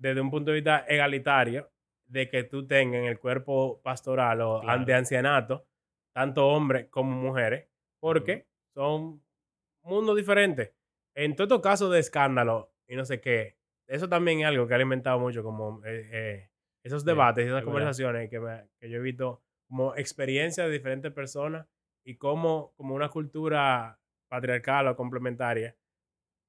desde 0.00 0.20
un 0.20 0.30
punto 0.30 0.50
de 0.50 0.56
vista 0.56 0.84
egalitario, 0.88 1.70
de 2.06 2.28
que 2.28 2.42
tú 2.44 2.66
tengas 2.66 3.00
en 3.00 3.04
el 3.06 3.18
cuerpo 3.20 3.80
pastoral 3.82 4.40
o 4.40 4.60
Claro. 4.60 4.84
de 4.84 4.94
ancianato, 4.94 5.66
tanto 6.12 6.48
hombres 6.48 6.86
como 6.90 7.12
mujeres, 7.12 7.68
porque 8.00 8.48
son 8.74 9.22
mundos 9.82 10.16
diferentes. 10.16 10.72
En 11.14 11.36
todos 11.36 11.48
estos 11.48 11.60
casos 11.62 11.92
de 11.92 11.98
escándalo 12.00 12.72
y 12.88 12.96
no 12.96 13.04
sé 13.04 13.20
qué, 13.20 13.56
eso 13.86 14.08
también 14.08 14.40
es 14.40 14.46
algo 14.46 14.66
que 14.66 14.74
ha 14.74 14.76
alimentado 14.76 15.18
mucho 15.20 15.42
como 15.42 15.84
eh, 15.84 16.08
eh, 16.12 16.50
esos 16.82 17.02
Sí, 17.02 17.06
debates 17.06 17.44
y 17.44 17.46
es 17.48 17.52
esas 17.52 17.64
conversaciones 17.64 18.30
que, 18.30 18.40
me- 18.40 18.68
que 18.80 18.88
yo 18.88 18.96
he 18.98 19.00
visto 19.02 19.42
como 19.68 19.94
experiencias 19.96 20.66
de 20.66 20.72
diferentes 20.72 21.12
personas 21.12 21.66
y 22.04 22.16
cómo 22.16 22.72
como 22.76 22.94
una 22.94 23.08
cultura 23.10 24.00
patriarcal 24.28 24.88
o 24.88 24.96
complementaria 24.96 25.76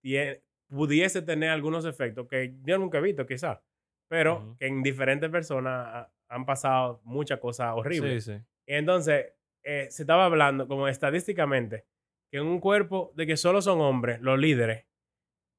tie- 0.04 0.42
pudiese 0.72 1.22
tener 1.22 1.50
algunos 1.50 1.86
efectos 1.86 2.28
que 2.28 2.56
yo 2.64 2.78
nunca 2.78 2.98
he 2.98 3.02
visto 3.02 3.26
quizás, 3.26 3.60
pero 4.08 4.56
que 4.58 4.68
en 4.68 4.82
diferentes 4.82 5.30
personas 5.30 5.86
ha- 5.88 6.14
han 6.30 6.46
pasado 6.46 7.02
muchas 7.04 7.40
cosas 7.40 7.74
horribles. 7.76 8.24
Sí, 8.66 8.74
entonces 8.76 9.34
eh, 9.64 9.88
se 9.90 10.04
estaba 10.04 10.26
hablando 10.26 10.68
como 10.68 10.88
estadísticamente 10.88 11.86
que 12.32 12.38
en 12.38 12.46
un 12.48 12.60
cuerpo 12.60 13.12
de 13.16 13.28
que 13.28 13.36
solo 13.38 13.62
son 13.62 13.82
hombres, 13.82 14.22
los 14.22 14.40
líderes, 14.40 14.86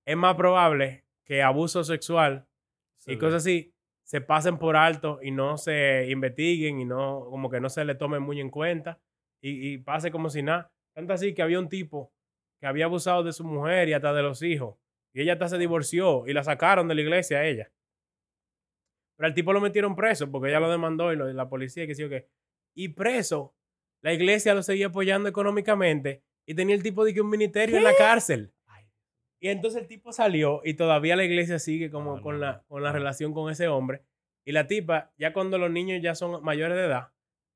es 0.07 0.17
más 0.17 0.35
probable 0.35 1.05
que 1.27 1.43
abuso 1.43 1.85
sexual 1.85 2.49
y 3.13 3.17
cosas 3.19 3.43
así 3.43 3.75
se 4.05 4.21
pasen 4.21 4.59
por 4.59 4.77
alto 4.77 5.19
y 5.23 5.31
no 5.31 5.57
se 5.59 6.09
investiguen 6.11 6.81
y 6.81 6.85
no 6.85 7.27
como 7.31 7.51
que 7.51 7.61
no 7.61 7.69
se 7.69 7.85
le 7.85 7.95
tomen 7.95 8.23
muy 8.23 8.41
en 8.41 8.51
cuenta 8.51 8.99
y, 9.43 9.73
y 9.75 9.79
pase 9.79 10.11
como 10.11 10.31
si 10.31 10.43
nada. 10.43 10.73
Tanto 10.95 11.13
así 11.13 11.35
que 11.35 11.43
había 11.43 11.59
un 11.59 11.69
tipo 11.69 12.13
que 12.61 12.67
había 12.67 12.87
abusado 12.87 13.23
de 13.23 13.33
su 13.33 13.45
mujer 13.45 13.89
y 13.89 13.93
hasta 13.93 14.13
de 14.15 14.23
los 14.23 14.43
hijos 14.43 14.77
y 15.15 15.23
ella 15.23 15.35
hasta 15.35 15.49
se 15.49 15.59
divorció 15.59 16.27
y 16.27 16.33
la 16.33 16.43
sacaron 16.45 16.89
de 16.89 16.95
la 16.95 17.01
iglesia 17.03 17.39
a 17.39 17.47
ella. 17.47 17.71
Pero 19.17 19.27
al 19.27 19.35
tipo 19.35 19.53
lo 19.53 19.61
metieron 19.61 19.95
preso 19.95 20.31
porque 20.31 20.49
ella 20.49 20.61
lo 20.61 20.71
demandó 20.71 21.13
y, 21.13 21.17
lo- 21.17 21.29
y 21.31 21.35
la 21.35 21.49
policía 21.49 21.87
que 21.87 21.95
sí 21.95 22.03
o 22.05 22.09
qué. 22.09 22.29
Y 22.75 22.89
preso, 22.89 23.55
la 24.03 24.13
iglesia 24.13 24.55
lo 24.55 24.63
seguía 24.63 24.87
apoyando 24.87 25.29
económicamente 25.29 26.23
y 26.47 26.55
tenía 26.55 26.75
el 26.75 26.83
tipo 26.83 27.05
de 27.05 27.15
que 27.15 27.21
un 27.21 27.31
ministerio 27.31 27.77
en 27.77 27.85
la 27.85 27.95
cárcel. 27.95 28.53
Y 29.41 29.49
entonces 29.49 29.83
el 29.83 29.89
tipo 29.89 30.13
salió 30.13 30.61
y 30.65 30.75
todavía 30.75 31.17
la 31.17 31.25
iglesia 31.25 31.59
sigue 31.59 31.91
como 31.91 32.17
No, 32.17 32.23
con, 32.23 32.35
no, 32.37 32.41
la, 32.41 32.53
no, 32.59 32.65
con 32.69 32.83
la 32.83 32.93
relación 32.93 33.35
con 33.35 33.51
ese 33.51 33.69
hombre. 33.69 34.03
Y 34.45 34.53
la 34.53 34.67
tipa, 34.67 35.13
ya 35.19 35.33
cuando 35.33 35.59
los 35.59 35.71
niños 35.71 36.01
ya 36.03 36.15
son 36.15 36.43
mayores 36.45 36.77
de 36.77 36.85
edad, 36.85 37.09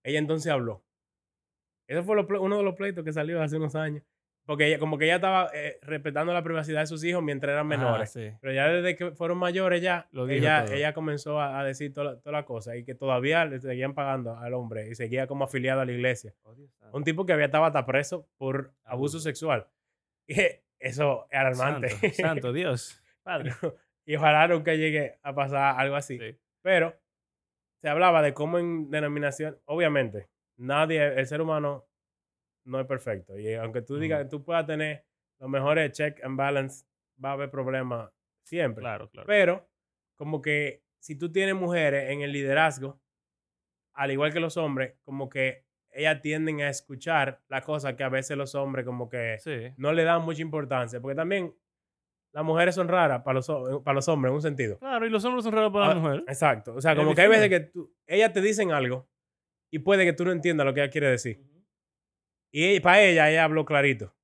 ella 0.05 0.19
entonces 0.19 0.53
habló. 0.53 0.85
Ese 1.89 2.03
fue 2.03 2.17
lo 2.17 2.27
uno 2.43 2.59
de 2.59 2.65
los 2.65 2.75
pleitos 2.75 3.05
que 3.05 3.13
salió 3.13 3.41
hace 3.41 3.57
unos 3.57 3.75
años. 3.77 4.03
Porque 4.47 4.69
ella, 4.69 4.79
como 4.79 4.97
que 4.97 5.07
ella 5.07 5.17
estaba 5.17 5.50
eh, 5.53 5.79
respetando 5.83 6.33
la 6.33 6.43
privacidad 6.45 6.81
de 6.81 6.87
sus 6.87 7.03
hijos 7.05 7.21
mientras 7.23 7.53
eran 7.53 7.67
menores. 7.67 8.12
sí. 8.12 8.31
Pero 8.41 8.53
ya 8.55 8.69
desde 8.69 8.95
que 8.95 9.11
fueron 9.11 9.38
mayores, 9.38 9.83
ya 9.83 10.07
Lo 10.12 10.29
ella, 10.29 10.65
todo. 10.65 10.75
ella 10.76 10.93
comenzó 10.95 11.41
a, 11.41 11.59
a 11.59 11.65
decir 11.65 11.93
toda 11.93 12.12
la, 12.12 12.21
toda 12.21 12.33
la 12.33 12.45
cosa 12.45 12.76
y 12.76 12.85
que 12.85 12.95
todavía 12.95 13.45
le 13.45 13.59
seguían 13.61 13.93
pagando 13.95 14.37
al 14.38 14.55
hombre 14.55 14.88
y 14.88 14.95
seguía 14.95 15.26
como 15.26 15.45
afiliado 15.45 15.81
a 15.81 15.85
la 15.85 15.91
iglesia. 15.93 16.33
Oh, 16.45 16.55
Un 16.93 17.03
tipo 17.03 17.26
que 17.26 17.33
había 17.33 17.47
estado 17.47 17.65
hasta 17.65 17.85
preso 17.85 18.29
por 18.38 18.73
abuso 18.85 19.17
Abuso. 19.17 19.21
sexual. 19.21 19.67
Y 20.29 20.35
eso 20.79 21.26
es 21.31 21.38
alarmante. 21.41 21.88
Santo, 21.91 22.15
santo 22.15 22.53
Dios. 22.53 23.03
Padre. 23.25 23.50
y 24.05 24.15
ojalá 24.15 24.47
nunca 24.47 24.75
llegue 24.75 25.19
a 25.25 25.35
pasar 25.35 25.75
algo 25.81 25.97
así. 25.97 26.19
Sí. 26.19 26.37
Pero 26.62 26.95
se 27.83 27.88
hablaba 27.88 28.23
de 28.23 28.33
cómo 28.33 28.59
en 28.61 28.91
denominación, 28.93 29.59
obviamente, 29.65 30.29
nadie, 30.57 31.05
el 31.19 31.26
ser 31.26 31.41
humano 31.41 31.85
no 32.66 32.80
es 32.80 32.87
perfecto. 32.87 33.38
Y 33.38 33.54
aunque 33.54 33.82
tú 33.82 33.99
digas, 33.99 34.20
Ujú. 34.23 34.28
tú 34.30 34.44
puedas 34.44 34.66
tener 34.66 35.04
los 35.38 35.49
mejores 35.50 35.92
check 35.92 36.23
and 36.25 36.37
balance, 36.37 36.85
va 37.23 37.30
a 37.30 37.32
haber 37.32 37.50
problemas 37.50 38.11
siempre. 38.42 38.82
Claro, 38.82 39.08
claro. 39.11 39.26
Pero, 39.26 39.68
como 40.16 40.40
que 40.42 40.82
si 40.99 41.16
tú 41.16 41.30
tienes 41.32 41.54
mujeres 41.54 42.11
en 42.11 42.23
el 42.23 42.32
liderazgo, 42.32 43.00
al 43.94 44.11
igual 44.11 44.32
que 44.32 44.40
los 44.40 44.56
hombres, 44.56 44.94
como 45.02 45.28
que 45.28 45.64
ellas 45.90 46.20
tienden 46.20 46.61
a 46.61 46.68
escuchar 46.68 47.40
las 47.49 47.64
cosas 47.64 47.94
que 47.94 48.04
a 48.04 48.08
veces 48.11 48.37
los 48.37 48.54
hombres 48.54 48.85
como 48.85 49.08
que 49.08 49.38
Sí. 49.40 49.73
no 49.78 49.92
le 49.92 50.04
dan 50.04 50.23
mucha 50.23 50.42
importancia. 50.42 51.00
Porque 51.00 51.14
también 51.14 51.54
las 52.32 52.44
mujeres 52.44 52.75
son 52.75 52.88
raras 52.88 53.23
para 53.23 53.35
los, 53.37 53.46
para 53.82 53.94
los 53.94 54.06
hombres 54.08 54.30
en 54.30 54.35
un 54.35 54.42
sentido. 54.42 54.78
Claro, 54.78 55.06
y 55.06 55.11
los 55.11 55.25
hombres 55.25 55.44
son 55.44 55.54
raros 55.54 55.73
para 55.73 55.87
Ah, 55.87 55.94
la 55.94 56.00
mujer. 56.00 56.25
Exacto. 56.28 56.75
O 56.75 56.80
sea, 56.82 56.92
Es 56.92 56.99
como 56.99 57.14
que 57.14 57.23
hay 57.23 57.28
veces 57.28 57.49
que 57.49 57.61
tú, 57.61 57.94
ellas 58.06 58.32
te 58.32 58.42
dicen 58.42 58.73
algo 58.73 59.08
y 59.70 59.78
puede 59.78 60.04
que 60.04 60.12
tú 60.12 60.25
no 60.26 60.32
entiendas 60.32 60.66
lo 60.66 60.75
que 60.75 60.80
ella 60.82 60.90
quiere 60.90 61.08
decir. 61.08 61.40
Y 62.59 62.81
para 62.81 63.03
ella, 63.03 63.31
ella 63.31 63.45
habló 63.45 63.67
clarito. 63.67 64.15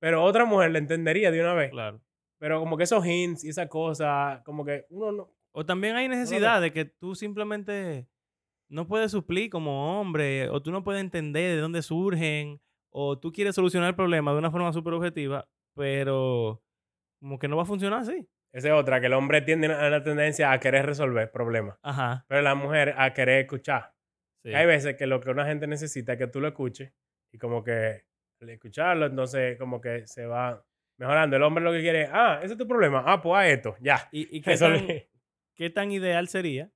Pero 0.00 0.24
otra 0.24 0.46
mujer 0.46 0.70
le 0.70 0.78
entendería 0.78 1.30
de 1.30 1.38
una 1.42 1.52
vez. 1.52 1.70
Claro. 1.70 2.00
Pero 2.38 2.60
como 2.60 2.78
que 2.78 2.84
esos 2.84 3.04
hints 3.04 3.44
y 3.44 3.50
esas 3.50 3.68
cosas, 3.68 4.40
como 4.42 4.64
que 4.64 4.86
uno 4.88 5.12
no. 5.12 5.34
O 5.52 5.66
también 5.66 5.94
hay 5.94 6.08
necesidad 6.08 6.62
de 6.62 6.72
que 6.72 6.86
tú 6.86 7.14
simplemente 7.14 8.08
no 8.70 8.86
puedes 8.86 9.10
suplir 9.10 9.50
como 9.50 10.00
hombre, 10.00 10.48
o 10.48 10.62
tú 10.62 10.70
no 10.70 10.82
puedes 10.82 11.02
entender 11.02 11.56
de 11.56 11.60
dónde 11.60 11.82
surgen, 11.82 12.58
o 12.90 13.18
tú 13.18 13.32
quieres 13.32 13.54
solucionar 13.54 13.90
el 13.90 13.96
problema 13.96 14.32
de 14.32 14.38
una 14.38 14.50
forma 14.50 14.72
súper 14.72 14.94
objetiva, 14.94 15.46
pero 15.74 16.62
como 17.20 17.38
que 17.38 17.48
no 17.48 17.58
va 17.58 17.64
a 17.64 17.66
funcionar 17.66 18.00
así. 18.00 18.26
Esa 18.50 18.68
es 18.68 18.74
otra, 18.74 18.98
que 18.98 19.06
el 19.08 19.12
hombre 19.12 19.42
tiende 19.42 19.66
a 19.66 19.90
la 19.90 20.02
tendencia 20.02 20.52
a 20.52 20.58
querer 20.58 20.86
resolver 20.86 21.30
problemas. 21.30 21.78
Ajá. 21.82 22.24
Pero 22.28 22.40
la 22.40 22.54
mujer 22.54 22.94
a 22.96 23.12
querer 23.12 23.40
escuchar. 23.40 23.92
sí. 24.42 24.54
Hay 24.54 24.64
veces 24.64 24.96
que 24.96 25.06
lo 25.06 25.20
que 25.20 25.28
una 25.28 25.44
gente 25.44 25.66
necesita 25.66 26.14
es 26.14 26.18
que 26.18 26.28
tú 26.28 26.40
lo 26.40 26.48
escuches 26.48 26.94
y 27.32 27.38
como 27.38 27.62
que 27.64 28.02
al 28.40 28.50
escucharlo, 28.50 29.06
entonces 29.06 29.58
como 29.58 29.80
que 29.80 30.06
se 30.06 30.26
va 30.26 30.64
mejorando. 30.98 31.36
El 31.36 31.42
hombre 31.42 31.62
lo 31.64 31.72
que 31.72 31.80
quiere 31.80 32.02
es, 32.02 32.10
ah, 32.12 32.40
ese 32.42 32.52
es 32.54 32.58
tu 32.58 32.66
problema. 32.68 33.02
Ah, 33.06 33.20
pues 33.20 33.38
haz 33.38 33.46
esto, 33.56 33.76
ya. 33.80 34.08
¿Y, 34.12 34.36
y 34.36 34.40
qué, 34.42 34.52
Eso 34.52 34.66
tan, 34.66 34.86
le- 34.86 35.10
qué 35.54 35.70
tan 35.70 35.90
ideal 35.92 36.28
sería 36.28 36.70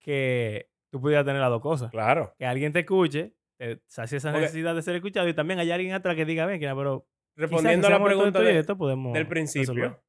que 0.00 0.70
tú 0.90 1.00
pudieras 1.00 1.24
tener 1.24 1.40
las 1.40 1.50
dos 1.50 1.60
cosas? 1.62 1.90
Claro. 1.90 2.34
Que 2.38 2.46
alguien 2.46 2.72
te 2.72 2.80
escuche, 2.80 3.34
te 3.58 3.80
sacie 3.86 4.18
esa 4.18 4.30
Porque- 4.30 4.42
necesidad 4.42 4.74
de 4.74 4.82
ser 4.82 4.96
escuchado, 4.96 5.28
y 5.28 5.34
también 5.34 5.58
hay 5.60 5.70
alguien 5.70 5.92
atrás 5.92 6.16
que 6.16 6.24
diga, 6.24 6.46
ven, 6.46 6.60
pero 6.60 7.06
Respondiendo 7.36 7.86
a 7.88 7.90
la 7.90 8.02
pregunta 8.04 8.40
de- 8.40 8.58
esto, 8.58 8.76
podemos 8.78 9.12
del 9.12 9.24
resolver". 9.26 9.28
principio, 9.34 10.02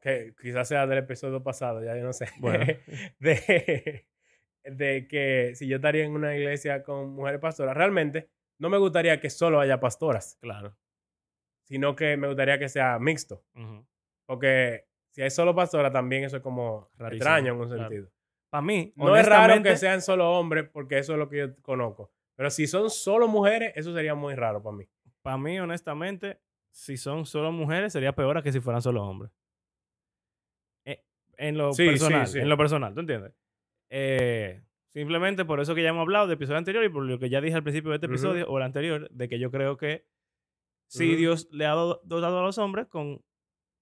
que 0.00 0.34
quizás 0.40 0.68
sea 0.68 0.86
del 0.86 0.98
episodio 0.98 1.42
pasado, 1.42 1.82
ya 1.84 1.96
yo 1.96 2.04
no 2.04 2.12
sé, 2.12 2.26
Bueno. 2.38 2.64
de, 3.18 4.06
de 4.64 5.08
que 5.08 5.52
si 5.54 5.66
yo 5.66 5.76
estaría 5.76 6.04
en 6.04 6.12
una 6.12 6.36
iglesia 6.36 6.82
con 6.82 7.10
mujeres 7.14 7.40
pastoras, 7.40 7.76
realmente 7.76 8.30
no 8.60 8.68
me 8.68 8.78
gustaría 8.78 9.18
que 9.20 9.28
solo 9.30 9.58
haya 9.58 9.80
pastoras, 9.80 10.38
Claro. 10.40 10.76
sino 11.64 11.96
que 11.96 12.16
me 12.16 12.28
gustaría 12.28 12.58
que 12.58 12.68
sea 12.68 12.98
mixto, 13.00 13.44
porque 14.26 14.86
si 15.10 15.22
hay 15.22 15.30
solo 15.30 15.54
pastoras 15.54 15.92
también 15.92 16.22
eso 16.24 16.36
es 16.36 16.42
como 16.42 16.90
Rarísimo, 16.96 17.16
extraño 17.16 17.52
en 17.54 17.60
un 17.60 17.66
claro. 17.68 17.82
sentido. 17.82 18.10
Para 18.50 18.62
mí, 18.62 18.92
No 18.96 19.16
es 19.16 19.26
raro 19.26 19.62
que 19.62 19.76
sean 19.76 20.02
solo 20.02 20.30
hombres, 20.38 20.68
porque 20.72 20.98
eso 20.98 21.12
es 21.12 21.18
lo 21.18 21.28
que 21.28 21.38
yo 21.38 21.56
conozco. 21.62 22.12
Pero 22.36 22.50
si 22.50 22.66
son 22.66 22.90
solo 22.90 23.28
mujeres, 23.28 23.72
eso 23.76 23.92
sería 23.94 24.14
muy 24.14 24.34
raro 24.34 24.62
para 24.62 24.76
mí. 24.76 24.88
Para 25.22 25.36
mí, 25.38 25.58
honestamente, 25.60 26.40
si 26.72 26.96
son 26.96 27.26
solo 27.26 27.52
mujeres, 27.52 27.92
sería 27.92 28.12
peor 28.14 28.38
a 28.38 28.42
que 28.42 28.50
si 28.52 28.60
fueran 28.60 28.82
solo 28.82 29.04
hombres. 29.04 29.30
Eh, 30.84 31.04
en 31.36 31.58
lo 31.58 31.72
Sí, 31.72 31.84
sí, 31.84 31.90
personal, 31.90 32.26
sí. 32.26 32.38
en 32.40 32.48
lo 32.48 32.56
personal, 32.56 32.94
¿tú 32.94 33.00
entiendes? 33.00 33.32
Eh, 33.90 34.62
simplemente 34.92 35.44
por 35.44 35.60
eso 35.60 35.74
que 35.74 35.82
ya 35.82 35.90
hemos 35.90 36.02
hablado 36.02 36.26
del 36.26 36.34
episodio 36.36 36.58
anterior 36.58 36.84
y 36.84 36.88
por 36.88 37.04
lo 37.04 37.18
que 37.18 37.28
ya 37.30 37.40
dije 37.40 37.54
al 37.56 37.62
principio 37.62 37.90
de 37.90 37.96
este 37.96 38.06
episodio 38.06 38.48
o 38.48 38.56
el 38.58 38.64
anterior, 38.64 39.08
de 39.10 39.28
que 39.28 39.38
yo 39.38 39.50
creo 39.50 39.76
que 39.76 40.06
sí 40.88 41.10
Ujú. 41.10 41.18
Dios 41.18 41.48
le 41.52 41.66
ha 41.66 41.70
do- 41.72 42.00
dotado 42.04 42.40
a 42.40 42.42
los 42.42 42.58
hombres 42.58 42.86
con 42.88 43.22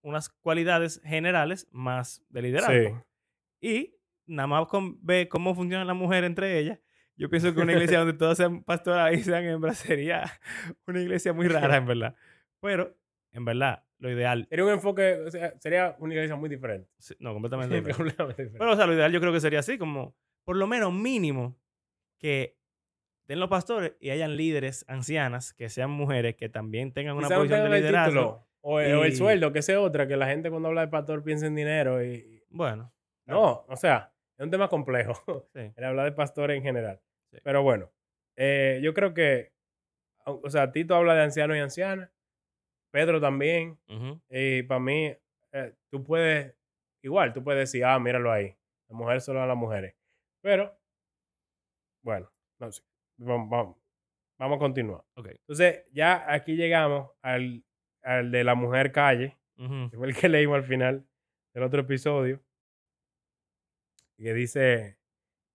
unas 0.02 0.28
cualidades 0.28 1.00
generales 1.04 1.68
más 1.72 2.24
de 2.28 2.42
liderazgo. 2.42 3.04
Sí. 3.60 3.66
Y 3.68 3.94
nada 4.26 4.46
más 4.46 4.66
con 4.68 5.04
ver 5.04 5.28
cómo 5.28 5.54
funciona 5.54 5.84
la 5.84 5.94
mujer 5.94 6.24
entre 6.24 6.58
ellas, 6.58 6.78
yo 7.16 7.28
pienso 7.30 7.54
que 7.54 7.60
una 7.60 7.72
iglesia 7.72 7.98
donde 7.98 8.12
todas 8.14 8.36
sean 8.36 8.62
pastoras 8.62 9.12
y 9.14 9.22
sean 9.22 9.44
hembras 9.44 9.78
sería 9.78 10.24
una 10.86 11.00
iglesia 11.00 11.32
muy 11.32 11.48
rara, 11.48 11.76
en 11.76 11.86
verdad. 11.86 12.14
Pero, 12.60 12.96
en 13.32 13.44
verdad, 13.44 13.84
lo 13.98 14.10
ideal, 14.10 14.46
Sería 14.48 14.64
un 14.64 14.70
enfoque, 14.72 15.14
o 15.26 15.30
sea, 15.30 15.58
sería 15.58 15.96
una 15.98 16.14
iglesia 16.14 16.36
muy 16.36 16.48
diferente. 16.48 16.88
sí, 16.98 17.14
no, 17.18 17.32
completamente 17.32 17.74
diferente. 17.76 17.96
Completamente 17.96 18.42
diferente. 18.42 18.58
Pero, 18.58 18.72
o 18.72 18.76
sea, 18.76 18.86
lo 18.86 18.94
ideal 18.94 19.10
yo 19.12 19.20
creo 19.20 19.32
que 19.32 19.40
sería 19.40 19.60
así, 19.60 19.78
como, 19.78 20.14
por 20.48 20.56
lo 20.56 20.66
menos 20.66 20.94
mínimo, 20.94 21.58
que 22.18 22.56
den 23.26 23.38
los 23.38 23.50
pastores 23.50 23.92
y 24.00 24.08
hayan 24.08 24.34
líderes 24.38 24.82
ancianas, 24.88 25.52
que 25.52 25.68
sean 25.68 25.90
mujeres, 25.90 26.36
que 26.36 26.48
también 26.48 26.90
tengan 26.94 27.18
una 27.18 27.28
posición 27.28 27.70
de 27.70 27.76
liderazgo. 27.80 28.10
título, 28.12 28.46
o, 28.62 28.80
el- 28.80 28.94
o 28.96 29.04
el 29.04 29.12
y- 29.12 29.16
sueldo, 29.16 29.52
que 29.52 29.60
sea 29.60 29.78
otra, 29.78 30.08
que 30.08 30.16
la 30.16 30.26
gente 30.26 30.48
cuando 30.48 30.68
habla 30.68 30.80
de 30.80 30.88
pastor 30.88 31.22
piensa 31.22 31.44
en 31.46 31.54
dinero. 31.54 32.02
y 32.02 32.42
Bueno, 32.48 32.90
No, 33.26 33.66
o 33.68 33.76
sea, 33.76 34.10
es 34.38 34.42
un 34.44 34.50
tema 34.50 34.68
complejo. 34.68 35.12
sí. 35.54 35.70
el 35.76 35.84
hablar 35.84 36.06
de 36.06 36.12
pastores 36.12 36.56
en 36.56 36.62
general. 36.62 36.98
Sí. 37.30 37.36
Pero 37.44 37.62
bueno, 37.62 37.92
eh, 38.34 38.80
yo 38.82 38.94
creo 38.94 39.12
que, 39.12 39.52
o 40.24 40.48
sea, 40.48 40.72
Tito 40.72 40.94
habla 40.94 41.14
de 41.14 41.24
ancianos 41.24 41.58
y 41.58 41.60
ancianas, 41.60 42.10
Pedro 42.90 43.20
también, 43.20 43.78
y 44.30 44.62
para 44.62 44.80
mí, 44.80 45.14
eh, 45.52 45.74
tú 45.90 46.02
puedes, 46.04 46.54
igual, 47.02 47.34
tú 47.34 47.44
puedes 47.44 47.60
decir, 47.60 47.84
ah, 47.84 47.98
míralo 47.98 48.32
ahí, 48.32 48.56
la 48.88 48.96
mujer 48.96 49.20
solo 49.20 49.42
a 49.42 49.46
las 49.46 49.56
mujeres. 49.58 49.94
Pero, 50.40 50.78
bueno, 52.02 52.30
no 52.60 52.70
sé, 52.72 52.82
vamos, 53.18 53.48
vamos, 53.50 53.76
vamos 54.38 54.56
a 54.56 54.58
continuar. 54.58 55.04
Ok. 55.14 55.28
Entonces, 55.28 55.84
ya 55.92 56.32
aquí 56.32 56.56
llegamos 56.56 57.10
al, 57.22 57.64
al 58.02 58.30
de 58.30 58.44
la 58.44 58.54
mujer 58.54 58.92
calle, 58.92 59.36
Ujú. 59.58 59.90
que 59.90 59.96
fue 59.96 60.08
el 60.08 60.16
que 60.16 60.28
leímos 60.28 60.56
al 60.56 60.64
final 60.64 61.06
del 61.54 61.62
otro 61.64 61.80
episodio, 61.80 62.40
que 64.16 64.34
dice, 64.34 64.98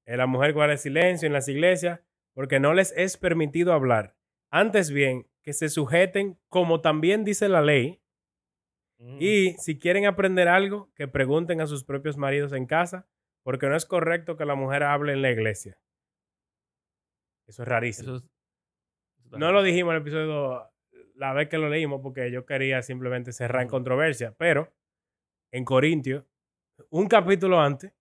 eh, 0.05 0.17
la 0.17 0.25
mujer 0.27 0.53
guarda 0.53 0.77
silencio 0.77 1.25
en 1.27 1.33
las 1.33 1.47
iglesias 1.47 2.01
porque 2.33 2.59
no 2.59 2.73
les 2.73 2.91
es 2.97 3.17
permitido 3.17 3.73
hablar. 3.73 4.15
Antes 4.49 4.89
bien, 4.91 5.27
que 5.41 5.53
se 5.53 5.69
sujeten 5.69 6.39
como 6.49 6.81
también 6.81 7.23
dice 7.25 7.49
la 7.49 7.61
ley, 7.61 8.01
Ujú. 8.99 9.17
y 9.19 9.53
si 9.59 9.77
quieren 9.79 10.05
aprender 10.05 10.47
algo, 10.47 10.91
que 10.95 11.07
pregunten 11.07 11.59
a 11.61 11.67
sus 11.67 11.83
propios 11.83 12.15
maridos 12.17 12.53
en 12.53 12.65
casa, 12.65 13.07
porque 13.43 13.67
no 13.67 13.75
es 13.75 13.85
correcto 13.85 14.37
que 14.37 14.45
la 14.45 14.55
mujer 14.55 14.83
hable 14.83 15.13
en 15.13 15.21
la 15.21 15.31
iglesia. 15.31 15.77
Eso 17.47 17.63
es 17.63 17.67
rarísimo. 17.67 18.15
Eso 18.15 18.25
es- 18.25 19.39
No 19.39 19.51
lo 19.51 19.63
dijimos 19.63 19.91
en 19.91 19.95
el 19.97 20.01
episodio 20.01 20.69
la 21.15 21.33
vez 21.33 21.49
que 21.49 21.57
lo 21.57 21.69
leímos 21.69 22.01
porque 22.01 22.31
yo 22.31 22.45
quería 22.45 22.81
simplemente 22.81 23.31
cerrar 23.31 23.61
en 23.63 23.67
controversia, 23.67 24.33
pero 24.37 24.73
en 25.51 25.65
Corintios, 25.65 26.25
un 26.89 27.07
capítulo 27.07 27.59
antes, 27.59 27.93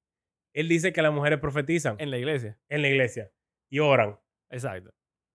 él 0.54 0.68
dice 0.68 0.92
que 0.92 1.02
las 1.02 1.12
mujeres 1.12 1.38
profetizan 1.38 1.94
en, 1.94 2.00
En 2.04 2.10
la 2.10 2.18
iglesia. 2.18 2.58
la 2.70 2.88
iglesia 2.88 3.32
y 3.70 3.78
oran. 3.78 4.18
Exacto. 4.50 4.90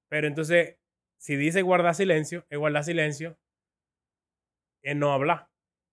Pero 0.10 0.28
entonces, 0.28 0.78
si 1.20 1.36
dice 1.36 1.62
guardar 1.63 1.96
silencio, 1.96 2.46
es 2.50 2.58
guardar 2.60 2.84
silencio, 2.84 3.38
es 4.84 4.96
no 4.96 5.12
hablar. 5.13 5.50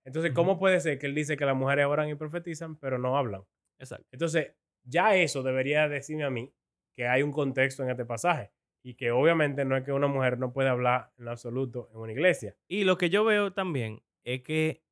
Entonces, 0.07 0.33
¿cómo 0.33 0.59
puede 0.59 0.81
ser 0.81 0.99
que 0.99 1.07
él 1.07 1.15
dice 1.15 1.37
que 1.37 1.47
las 1.47 1.57
mujeres 1.57 1.87
oran 1.87 2.09
y 2.11 2.15
profetizan, 2.15 2.77
pero 2.77 2.99
no 2.99 3.17
hablan? 3.17 3.43
Exacto. 3.79 4.07
Entonces, 4.13 4.53
ya 4.85 5.17
eso 5.17 5.43
debería 5.43 5.89
decirme 5.89 6.25
a 6.25 6.31
mí 6.31 6.53
que 6.95 7.09
hay 7.09 7.23
un 7.23 7.33
contexto 7.33 7.83
en 7.83 7.91
este 7.91 8.05
pasaje 8.05 8.53
y 8.83 8.95
que 8.95 9.11
obviamente 9.11 9.65
no 9.65 9.77
es 9.77 9.83
que 9.83 9.93
una 9.93 10.07
mujer 10.07 10.39
no 10.39 10.53
puede 10.53 10.69
hablar 10.69 11.13
en 11.19 11.29
absoluto 11.29 11.89
en 11.93 12.01
una 12.01 12.13
iglesia. 12.13 12.55
Y 12.69 12.85
lo 12.85 12.99
que 12.99 13.11
yo 13.11 13.25
veo 13.25 13.53
también 13.53 14.03
es 14.25 14.43
que 14.43 14.83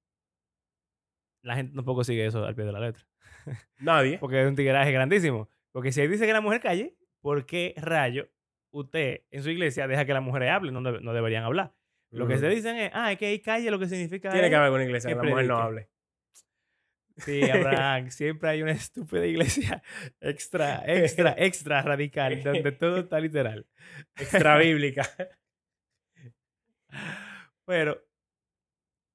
la 1.42 1.56
gente 1.56 1.74
tampoco 1.74 2.02
sigue 2.04 2.26
eso 2.26 2.44
al 2.44 2.54
pie 2.54 2.64
de 2.64 2.72
la 2.72 2.80
letra. 2.80 3.04
Nadie. 3.80 4.18
Porque 4.18 4.40
es 4.40 4.48
un 4.48 4.56
tigueraje 4.56 4.92
grandísimo. 4.92 5.48
Porque 5.72 5.92
si 5.92 6.00
ahí 6.00 6.08
dice 6.08 6.26
que 6.26 6.32
la 6.32 6.40
mujer 6.40 6.60
calle, 6.60 6.96
¿por 7.20 7.44
qué 7.46 7.74
rayo 7.76 8.28
usted 8.70 9.22
en 9.30 9.42
su 9.42 9.50
iglesia 9.50 9.86
deja 9.86 10.04
que 10.04 10.14
las 10.14 10.22
mujeres 10.22 10.50
hablen? 10.50 10.74
No, 10.74 10.80
no 10.80 11.12
deberían 11.12 11.44
hablar. 11.44 11.74
Lo 12.10 12.26
que 12.26 12.36
se 12.36 12.48
dicen 12.48 12.76
es, 12.76 12.90
ah, 12.94 13.10
es 13.10 13.18
que 13.18 13.26
ahí 13.26 13.40
calle 13.40 13.70
lo 13.70 13.78
que 13.78 13.88
significa 13.88 14.30
Tiene 14.30 14.50
que 14.50 14.56
haber 14.56 14.70
una 14.70 14.84
iglesia 14.84 15.08
que 15.08 15.16
que 15.16 15.22
la 15.22 15.30
mujer 15.30 15.46
no 15.46 15.56
hable. 15.56 15.88
Sí, 17.18 17.48
Abraham, 17.50 18.10
siempre 18.10 18.48
hay 18.48 18.62
una 18.62 18.72
estúpida 18.72 19.26
iglesia 19.26 19.82
extra, 20.20 20.82
extra, 20.86 21.34
extra 21.38 21.82
radical, 21.82 22.42
donde 22.42 22.72
todo 22.72 22.98
está 22.98 23.20
literal. 23.20 23.66
Extra 24.16 24.56
bíblica. 24.58 25.08
Pero 27.66 28.02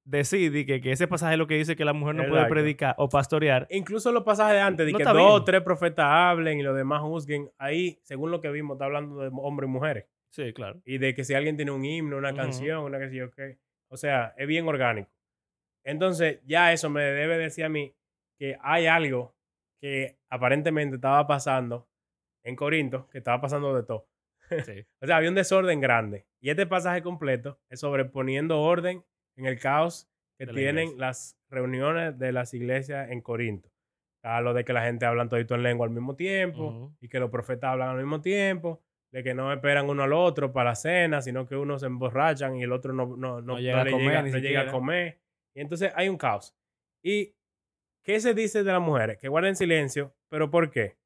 decidí 0.03 0.65
que, 0.65 0.79
que 0.79 0.91
ese 0.91 1.07
pasaje 1.07 1.33
es 1.33 1.37
lo 1.37 1.47
que 1.47 1.55
dice 1.55 1.75
que 1.75 1.83
la 1.83 1.93
mujer 1.93 2.15
no 2.15 2.27
puede 2.27 2.45
predicar 2.45 2.95
o 2.97 3.09
pastorear. 3.09 3.67
Incluso 3.69 4.11
los 4.11 4.23
pasajes 4.23 4.55
de 4.55 4.61
antes, 4.61 4.85
de 4.85 4.93
No 4.93 4.97
que 4.97 5.03
dos 5.03 5.41
o 5.41 5.43
tres 5.43 5.61
profetas 5.61 6.05
hablen 6.05 6.59
y 6.59 6.63
los 6.63 6.75
demás 6.75 7.01
juzguen, 7.01 7.51
ahí, 7.57 7.99
según 8.03 8.31
lo 8.31 8.39
que 8.39 8.49
vimos, 8.49 8.75
está 8.75 8.85
hablando 8.85 9.19
de 9.19 9.29
hombres 9.33 9.67
y 9.67 9.71
mujeres. 9.71 10.05
Sí, 10.29 10.53
claro. 10.53 10.81
Y 10.85 10.97
de 10.97 11.13
que 11.13 11.23
si 11.23 11.33
alguien 11.33 11.55
tiene 11.57 11.71
un 11.71 11.83
himno, 11.83 12.17
una 12.17 12.33
canción, 12.33 12.83
una 12.83 12.99
que 12.99 13.09
sé 13.09 13.15
yo 13.15 13.31
qué. 13.31 13.57
O 13.89 13.97
sea, 13.97 14.33
es 14.37 14.47
bien 14.47 14.67
orgánico. 14.67 15.09
Entonces, 15.87 16.41
ya 16.45 16.73
eso 16.73 16.89
me 16.89 17.01
debe 17.01 17.37
decir 17.37 17.63
a 17.63 17.69
mí 17.69 17.95
que 18.37 18.57
hay 18.61 18.87
algo 18.87 19.33
que 19.79 20.17
aparentemente 20.29 20.97
estaba 20.97 21.25
pasando 21.27 21.87
en 22.43 22.57
Corinto 22.57 23.07
que 23.09 23.19
estaba 23.19 23.39
pasando 23.39 23.73
de 23.73 23.83
todo. 23.83 24.07
Sí. 24.65 24.85
O 25.01 25.05
sea, 25.05 25.17
había 25.17 25.29
un 25.29 25.35
desorden 25.35 25.79
grande. 25.79 26.25
Y 26.41 26.49
este 26.49 26.67
pasaje 26.67 27.01
completo 27.01 27.61
es 27.69 27.79
sobreponiendo 27.79 28.61
orden 28.61 29.05
en 29.37 29.45
el 29.45 29.59
caos 29.59 30.09
que 30.37 30.45
la 30.45 30.53
tienen 30.53 30.89
iglesia. 30.89 30.99
las 30.99 31.39
reuniones 31.49 32.19
de 32.19 32.33
las 32.33 32.53
iglesias 32.53 33.09
en 33.09 33.21
Corinto. 33.21 33.69
A 34.23 34.41
lo 34.41 34.53
de 34.53 34.65
que 34.65 34.73
la 34.73 34.83
gente 34.83 35.05
habla 35.05 35.29
todito 35.29 35.55
en 35.55 35.63
lengua 35.63 35.87
al 35.87 35.93
mismo 35.93 36.17
tiempo 36.17 36.93
y 36.99 37.07
que 37.07 37.19
los 37.19 37.29
profetas 37.29 37.71
hablan 37.71 37.89
al 37.89 37.97
mismo 37.97 38.19
tiempo, 38.19 38.81
de 39.11 39.23
que 39.23 39.33
no 39.33 39.53
esperan 39.53 39.89
uno 39.89 40.03
al 40.03 40.11
otro 40.11 40.51
para 40.51 40.71
la 40.71 40.75
cena, 40.75 41.21
sino 41.21 41.47
que 41.47 41.55
uno 41.55 41.79
se 41.79 41.85
emborrachan 41.85 42.57
y 42.57 42.63
el 42.63 42.73
otro 42.73 42.91
no, 42.91 43.05
no, 43.15 43.41
no, 43.41 43.41
No 43.41 43.59
llega 43.59 43.81
a 43.81 43.83
le 43.85 43.91
comer 43.91 44.07
llega, 44.07 44.21
ni 44.23 44.31
no 44.31 44.37
llega 44.37 44.61
a 44.61 44.71
comer. 44.71 45.19
Y 45.57 45.61
entonces 45.61 45.91
hay 45.95 46.07
un 46.07 46.17
caos. 46.17 46.55
¿Y 47.01 47.35
qué 48.03 48.19
se 48.19 48.35
dice 48.35 48.63
de 48.63 48.71
las 48.71 48.79
mujeres? 48.79 49.17
Que 49.17 49.27
guarden 49.27 49.55
silencio, 49.55 50.15
pero 50.29 50.51
¿por 50.51 50.69
qué? 50.69 50.99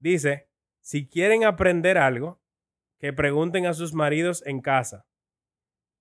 Dice, 0.00 0.48
si 0.80 1.08
quieren 1.08 1.44
aprender 1.44 1.96
algo, 1.96 2.42
que 2.98 3.12
pregunten 3.12 3.66
a 3.66 3.72
sus 3.72 3.94
maridos 3.94 4.44
en 4.48 4.60
casa, 4.60 5.06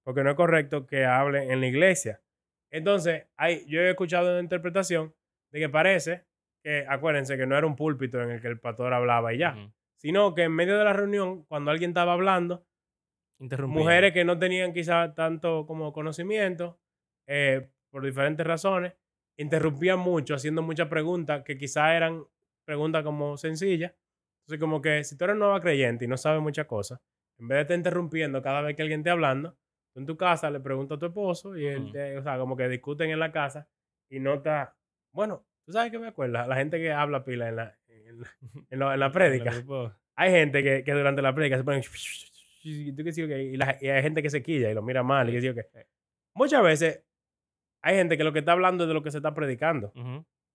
porque 0.03 0.23
no 0.23 0.31
es 0.31 0.35
correcto 0.35 0.87
que 0.87 1.05
hablen 1.05 1.51
en 1.51 1.59
la 1.59 1.67
iglesia. 1.67 2.23
Entonces, 2.71 3.27
hay, 3.37 3.63
yo 3.67 3.79
he 3.79 3.91
escuchado 3.91 4.31
una 4.31 4.39
interpretación 4.39 5.13
de 5.51 5.59
que 5.59 5.69
parece 5.69 6.25
que, 6.63 6.83
acuérdense 6.89 7.37
que 7.37 7.45
no 7.45 7.55
era 7.55 7.67
un 7.67 7.75
púlpito 7.75 8.19
en 8.23 8.31
el 8.31 8.41
que 8.41 8.47
el 8.47 8.59
pastor 8.59 8.91
hablaba 8.91 9.35
y 9.35 9.37
ya, 9.37 9.71
sino 9.97 10.33
que 10.33 10.43
en 10.43 10.53
medio 10.53 10.79
de 10.79 10.83
la 10.83 10.93
reunión, 10.93 11.43
cuando 11.43 11.69
alguien 11.69 11.91
estaba 11.91 12.13
hablando, 12.13 12.65
mujeres 13.67 14.13
que 14.13 14.25
no 14.25 14.39
tenían 14.39 14.73
quizá 14.73 15.13
tanto 15.13 15.67
como 15.67 15.93
conocimiento, 15.93 16.80
eh, 17.33 17.69
por 17.89 18.03
diferentes 18.03 18.45
razones, 18.45 18.93
interrumpían 19.37 19.99
mucho, 19.99 20.35
haciendo 20.35 20.61
muchas 20.61 20.87
preguntas 20.89 21.43
que 21.43 21.57
quizá 21.57 21.95
eran 21.95 22.23
preguntas 22.65 23.03
como 23.03 23.37
sencillas. 23.37 23.93
Entonces, 24.41 24.59
como 24.59 24.81
que 24.81 25.03
si 25.03 25.17
tú 25.17 25.23
eres 25.25 25.37
nueva 25.37 25.61
creyente 25.61 26.05
y 26.05 26.07
no 26.07 26.17
sabes 26.17 26.41
muchas 26.41 26.65
cosas, 26.67 26.99
en 27.39 27.47
vez 27.47 27.55
de 27.57 27.61
estar 27.61 27.77
interrumpiendo 27.77 28.41
cada 28.41 28.61
vez 28.61 28.75
que 28.75 28.81
alguien 28.81 28.99
esté 28.99 29.09
hablando, 29.11 29.55
tú 29.93 29.99
en 30.01 30.05
tu 30.05 30.17
casa 30.17 30.49
le 30.51 30.59
preguntas 30.59 30.97
a 30.97 30.99
tu 30.99 31.05
esposo 31.07 31.57
y 31.57 31.65
él, 31.65 31.85
te- 31.91 32.17
o 32.17 32.23
sea, 32.23 32.37
como 32.37 32.55
que 32.57 32.67
discuten 32.67 33.09
en 33.11 33.19
la 33.19 33.31
casa 33.31 33.67
y 34.09 34.19
no 34.19 34.35
está, 34.35 34.75
bueno, 35.13 35.45
tú 35.65 35.71
sabes 35.71 35.91
que 35.91 35.99
me 35.99 36.07
acuerda, 36.07 36.45
la 36.47 36.55
gente 36.57 36.79
que 36.79 36.91
habla 36.91 37.23
pila 37.23 37.47
en 37.49 37.55
la, 37.55 37.77
en 37.87 38.21
la, 38.21 38.27
en 38.69 38.79
la- 38.79 38.93
en 38.93 38.99
la 38.99 39.05
En 39.05 39.11
prédica 39.13 39.51
hay 40.15 40.31
gente 40.31 40.63
que, 40.63 40.83
que 40.83 40.91
durante 40.91 41.21
la 41.21 41.33
prédica 41.33 41.57
se 41.57 41.63
ponen 41.63 41.81
y, 43.53 43.57
la- 43.57 43.77
hay 43.81 44.01
gente 44.01 44.21
que 44.21 44.29
se 44.29 44.43
quilla 44.43 44.69
y 44.69 44.73
lo 44.73 44.81
mira 44.81 45.01
mal 45.01 45.29
y 45.29 45.33
qué 45.33 45.41
sé 45.41 45.47
yo 45.47 45.55
qué. 45.55 45.65
Muchas 46.35 46.61
veces 46.63 47.03
hay 47.83 47.95
gente 47.95 48.17
que 48.17 48.23
lo 48.23 48.33
que 48.33 48.39
está 48.39 48.51
hablando 48.53 48.83
es 48.83 48.87
de 48.87 48.93
lo 48.93 49.03
que 49.03 49.11
se 49.11 49.17
está 49.17 49.33
predicando, 49.33 49.91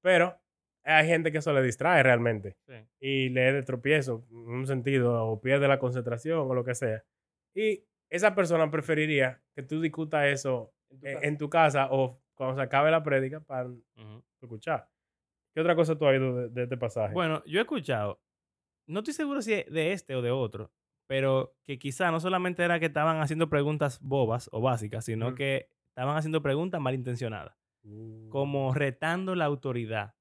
pero 0.02 0.36
hay 0.84 1.06
gente 1.06 1.32
que 1.32 1.38
eso 1.38 1.52
le 1.52 1.62
distrae 1.62 2.02
realmente 2.02 2.56
Sí. 2.66 2.74
y 3.00 3.28
le 3.30 3.52
de 3.52 3.62
tropiezo 3.62 4.24
en 4.30 4.36
un 4.36 4.66
sentido 4.66 5.26
o 5.26 5.40
pierde 5.40 5.66
la 5.68 5.78
concentración 5.78 6.38
o 6.48 6.54
lo 6.54 6.64
que 6.64 6.74
sea. 6.74 7.02
Y 7.54 7.82
esa 8.08 8.34
persona 8.34 8.70
preferiría 8.70 9.42
que 9.56 9.62
tú 9.64 9.80
discutas 9.80 10.26
eso 10.26 10.72
en, 11.02 11.24
en 11.24 11.38
tu 11.38 11.50
casa 11.50 11.88
o 11.90 12.20
cuando 12.36 12.54
se 12.56 12.62
acabe 12.62 12.90
la 12.92 13.02
prédica 13.02 13.40
para 13.40 13.68
escuchar. 14.40 14.88
¿Qué 15.54 15.60
otra 15.60 15.74
cosa 15.74 15.96
tú 15.98 16.06
has 16.06 16.12
oído 16.12 16.36
de, 16.36 16.48
de 16.50 16.62
este 16.64 16.76
pasaje? 16.76 17.14
Bueno, 17.14 17.42
yo 17.46 17.58
he 17.58 17.62
escuchado, 17.62 18.20
no 18.86 19.00
estoy 19.00 19.14
seguro 19.14 19.42
si 19.42 19.54
de 19.64 19.92
este 19.92 20.14
o 20.14 20.22
de 20.22 20.30
otro, 20.30 20.70
pero 21.08 21.56
que 21.64 21.78
quizá 21.78 22.10
no 22.12 22.20
solamente 22.20 22.62
era 22.62 22.78
que 22.78 22.86
estaban 22.86 23.20
haciendo 23.20 23.48
preguntas 23.48 23.98
bobas 24.02 24.48
o 24.52 24.60
básicas, 24.60 25.04
sino 25.06 25.28
Ujú. 25.28 25.36
que 25.36 25.68
estaban 25.96 26.16
haciendo 26.18 26.42
preguntas 26.42 26.80
malintencionadas, 26.80 27.56
Uh, 27.88 28.28
como 28.30 28.74
retando 28.74 29.34
la 29.36 29.44
autoridad 29.44 30.14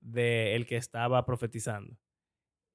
del 0.00 0.66
que 0.66 0.76
estaba 0.76 1.24
profetizando. 1.24 1.96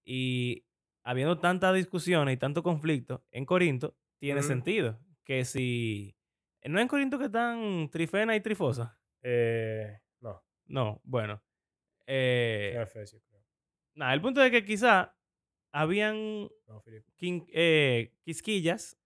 Y 0.06 0.66
habiendo 1.04 1.40
tantas 1.40 1.76
discusiones 1.76 2.36
y 2.36 2.38
tanto 2.38 2.64
conflicto 2.64 3.26
en 3.32 3.46
Corinto, 3.46 3.98
tiene 4.18 4.42
sentido 4.42 4.98
que 5.26 5.44
si... 5.46 6.16
¿No 6.64 6.80
es 6.80 6.84
en 6.84 6.88
Corinto 6.88 7.20
que 7.20 7.26
están 7.26 7.90
Trifena 7.92 8.34
y 8.36 8.42
Trifosa? 8.42 8.98
eh, 9.22 10.00
no, 10.22 10.42
No, 10.68 11.02
bueno. 11.04 11.44
Eh, 12.08 12.72
creo. 12.74 14.10
el 14.14 14.22
punto 14.22 14.42
es 14.42 14.52
que 14.52 14.64
quizá 14.66 15.16
habían 15.74 16.50
No, 16.66 16.82
Filipo. 16.82 17.12
quin- 17.18 17.46
eh, 17.54 18.16
quisquillas, 18.24 18.98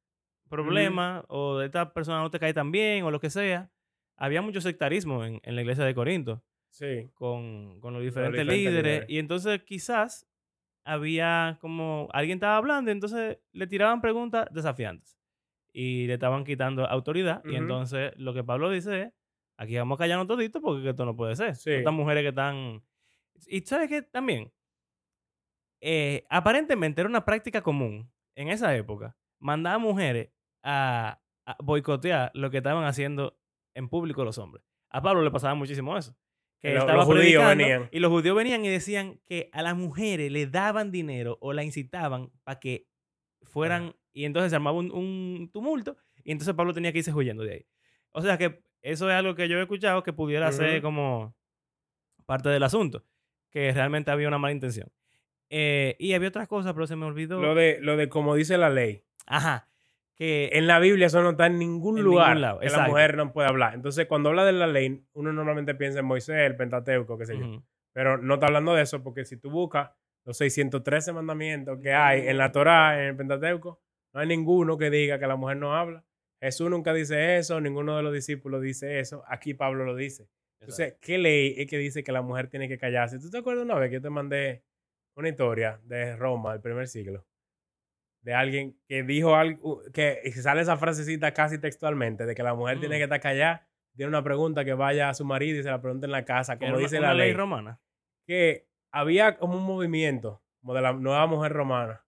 problemas, 0.53 1.25
o 1.27 1.57
de 1.57 1.65
esta 1.65 1.93
persona 1.93 2.21
no 2.21 2.29
te 2.31 2.39
cae 2.39 2.53
tan 2.53 2.71
bien, 2.71 3.03
o 3.03 3.11
lo 3.11 3.19
que 3.19 3.29
sea. 3.29 3.69
Había 4.17 4.41
mucho 4.41 4.61
sectarismo 4.61 5.25
en, 5.25 5.39
en 5.43 5.55
la 5.55 5.61
iglesia 5.61 5.83
de 5.83 5.95
Corinto 5.95 6.43
Sí. 6.69 7.09
con, 7.13 7.79
con 7.81 7.93
los 7.93 8.01
diferentes, 8.01 8.41
diferentes 8.41 8.45
líderes. 8.71 8.83
líderes. 8.83 9.09
Y 9.09 9.19
entonces 9.19 9.61
quizás 9.63 10.27
había 10.85 11.57
como 11.61 12.09
alguien 12.13 12.37
estaba 12.37 12.57
hablando, 12.57 12.91
y 12.91 12.93
entonces 12.93 13.39
le 13.51 13.67
tiraban 13.67 14.01
preguntas 14.01 14.47
desafiantes 14.51 15.17
y 15.71 16.07
le 16.07 16.13
estaban 16.15 16.43
quitando 16.43 16.85
autoridad. 16.85 17.41
Y 17.45 17.55
entonces 17.55 18.11
lo 18.17 18.33
que 18.33 18.43
Pablo 18.43 18.69
dice 18.69 19.01
es: 19.03 19.13
aquí 19.57 19.77
vamos 19.77 19.97
a 19.97 19.99
callarnos 20.03 20.27
todito 20.27 20.61
porque 20.61 20.89
esto 20.89 21.05
no 21.05 21.15
puede 21.15 21.35
ser. 21.35 21.55
Sí. 21.55 21.71
Estas 21.71 21.93
mujeres 21.93 22.23
que 22.23 22.29
están. 22.29 22.83
Y 23.47 23.61
sabes 23.61 23.89
que 23.89 24.01
también, 24.03 24.51
eh, 25.81 26.25
aparentemente 26.29 27.01
era 27.01 27.09
una 27.09 27.25
práctica 27.25 27.61
común 27.61 28.11
en 28.35 28.47
esa 28.49 28.75
época 28.75 29.15
mandar 29.39 29.75
a 29.75 29.77
mujeres 29.79 30.29
a, 30.63 31.21
a 31.45 31.57
boicotear 31.61 32.31
lo 32.33 32.49
que 32.49 32.57
estaban 32.57 32.85
haciendo 32.85 33.37
en 33.75 33.89
público 33.89 34.23
los 34.23 34.37
hombres. 34.37 34.65
A 34.89 35.01
Pablo 35.01 35.21
le 35.21 35.31
pasaba 35.31 35.55
muchísimo 35.55 35.97
eso. 35.97 36.15
Que 36.61 36.73
los 36.75 37.05
judíos 37.05 37.45
venían. 37.45 37.89
y 37.91 37.99
los 37.99 38.09
judíos 38.09 38.37
venían 38.37 38.63
y 38.63 38.69
decían 38.69 39.19
que 39.25 39.49
a 39.51 39.61
las 39.61 39.75
mujeres 39.75 40.31
le 40.31 40.47
daban 40.47 40.91
dinero 40.91 41.37
o 41.41 41.51
la 41.51 41.63
incitaban 41.65 42.31
para 42.45 42.59
que 42.61 42.87
fueran 43.41 43.95
y 44.13 44.23
entonces 44.23 44.51
se 44.51 44.55
armaba 44.55 44.77
un, 44.77 44.89
un 44.91 45.49
tumulto 45.51 45.97
y 46.23 46.31
entonces 46.31 46.53
Pablo 46.55 46.73
tenía 46.73 46.93
que 46.93 46.99
irse 46.99 47.11
huyendo 47.13 47.43
de 47.43 47.53
ahí. 47.53 47.65
O 48.11 48.21
sea 48.21 48.37
que 48.37 48.63
eso 48.81 49.09
es 49.09 49.15
algo 49.15 49.35
que 49.35 49.49
yo 49.49 49.57
he 49.57 49.61
escuchado 49.61 50.03
que 50.03 50.13
pudiera 50.13 50.51
ser 50.53 50.81
como 50.81 51.35
parte 52.25 52.47
del 52.47 52.63
asunto, 52.63 53.03
que 53.49 53.71
realmente 53.73 54.11
había 54.11 54.29
una 54.29 54.37
mala 54.37 54.53
intención. 54.53 54.89
Eh, 55.49 55.95
y 55.99 56.13
había 56.13 56.29
otras 56.29 56.47
cosas, 56.47 56.73
pero 56.73 56.87
se 56.87 56.95
me 56.95 57.05
olvidó. 57.05 57.41
Lo 57.41 57.55
de, 57.55 57.79
lo 57.81 57.97
de 57.97 58.07
como 58.07 58.35
dice 58.35 58.57
la 58.57 58.69
ley. 58.69 59.03
Ajá. 59.25 59.69
Que 60.15 60.51
En 60.53 60.67
la 60.67 60.79
Biblia 60.79 61.07
eso 61.07 61.23
no 61.23 61.31
está 61.31 61.47
en 61.47 61.57
ningún 61.57 61.97
En 61.97 62.03
lugar 62.03 62.29
ningún 62.29 62.41
lado, 62.41 62.59
que 62.59 62.69
la 62.69 62.87
mujer 62.87 63.17
no 63.17 63.33
puede 63.33 63.47
hablar. 63.47 63.73
Entonces, 63.73 64.05
cuando 64.05 64.29
habla 64.29 64.45
de 64.45 64.51
la 64.53 64.67
ley, 64.67 65.03
uno 65.13 65.33
normalmente 65.33 65.73
piensa 65.75 65.99
en 65.99 66.05
Moisés, 66.05 66.35
el 66.41 66.55
Pentateuco, 66.55 67.17
qué 67.17 67.25
sé 67.25 67.37
yo. 67.37 67.63
Pero 67.93 68.17
no 68.17 68.35
está 68.35 68.47
hablando 68.47 68.73
de 68.73 68.83
eso 68.83 69.03
porque 69.03 69.25
si 69.25 69.37
tú 69.37 69.49
buscas 69.49 69.91
los 70.25 70.37
613 70.37 71.13
mandamientos 71.13 71.79
que 71.79 71.93
hay 71.93 72.27
en 72.27 72.37
la 72.37 72.51
Torá, 72.51 73.01
en 73.01 73.09
el 73.09 73.15
Pentateuco, 73.15 73.81
no 74.13 74.19
hay 74.19 74.27
ninguno 74.27 74.77
que 74.77 74.89
diga 74.89 75.19
que 75.19 75.27
la 75.27 75.35
mujer 75.35 75.57
no 75.57 75.75
habla. 75.75 76.03
Jesús 76.41 76.69
nunca 76.69 76.93
dice 76.93 77.37
eso, 77.37 77.59
ninguno 77.61 77.95
de 77.95 78.03
los 78.03 78.13
discípulos 78.13 78.61
dice 78.61 78.99
eso. 78.99 79.23
Aquí 79.27 79.53
Pablo 79.53 79.85
lo 79.85 79.95
dice. 79.95 80.27
Entonces, 80.59 80.95
¿qué 81.01 81.17
ley 81.17 81.55
es 81.57 81.67
que 81.67 81.77
dice 81.77 82.03
que 82.03 82.11
la 82.11 82.21
mujer 82.21 82.47
tiene 82.47 82.67
que 82.67 82.77
callarse? 82.77 83.19
¿Tú 83.19 83.29
te 83.29 83.37
acuerdas 83.37 83.65
una 83.65 83.75
vez 83.75 83.89
que 83.89 83.95
yo 83.95 84.01
te 84.01 84.09
mandé 84.09 84.63
una 85.15 85.29
historia 85.29 85.79
de 85.83 86.15
Roma, 86.15 86.53
del 86.53 86.61
primer 86.61 86.87
siglo? 86.87 87.25
De 88.23 88.33
alguien 88.33 88.75
que 88.87 89.03
dijo 89.03 89.35
algo, 89.35 89.81
que 89.93 90.21
sale 90.33 90.61
esa 90.61 90.77
frasecita 90.77 91.33
casi 91.33 91.59
textualmente, 91.59 92.25
de 92.25 92.33
que 92.35 92.41
la 92.43 92.53
mujer 92.55 92.79
tiene 92.79 92.95
Mm. 92.95 92.99
que 92.99 93.03
estar 93.03 93.19
callada, 93.19 93.67
tiene 93.95 94.07
una 94.09 94.23
pregunta 94.23 94.63
que 94.65 94.73
vaya 94.73 95.09
a 95.09 95.13
su 95.13 95.23
marido 95.25 95.59
y 95.59 95.63
se 95.63 95.69
la 95.69 95.81
pregunta 95.81 96.05
en 96.07 96.11
la 96.11 96.23
casa, 96.25 96.57
como 96.57 96.77
dice 96.77 96.97
una 96.99 97.09
la 97.09 97.13
ley. 97.15 97.33
romana. 97.33 97.79
Que 98.25 98.67
había 98.91 99.37
como 99.37 99.57
un 99.57 99.63
movimiento, 99.63 100.41
como 100.61 100.73
de 100.73 100.81
la 100.81 100.93
nueva 100.93 101.27
mujer 101.27 101.51
romana, 101.51 102.05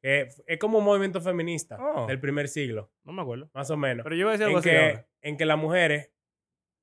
que 0.00 0.28
es 0.46 0.58
como 0.58 0.78
un 0.78 0.84
movimiento 0.84 1.20
feminista 1.20 1.76
Oh. 1.80 2.06
del 2.06 2.20
primer 2.20 2.46
siglo, 2.48 2.92
No 3.04 3.12
me 3.12 3.22
acuerdo. 3.22 3.50
más 3.52 3.68
o 3.70 3.76
menos 3.76 4.04
Pero 4.04 4.14
yo 4.14 4.26
voy 4.26 4.30
a 4.34 4.38
decir 4.38 4.46
algo 4.46 4.58
en 4.58 4.60
así 4.60 4.70
que, 4.70 4.78
ahora. 4.78 5.06
en 5.22 5.36
que 5.36 5.44
las 5.46 5.58
mujeres 5.58 6.10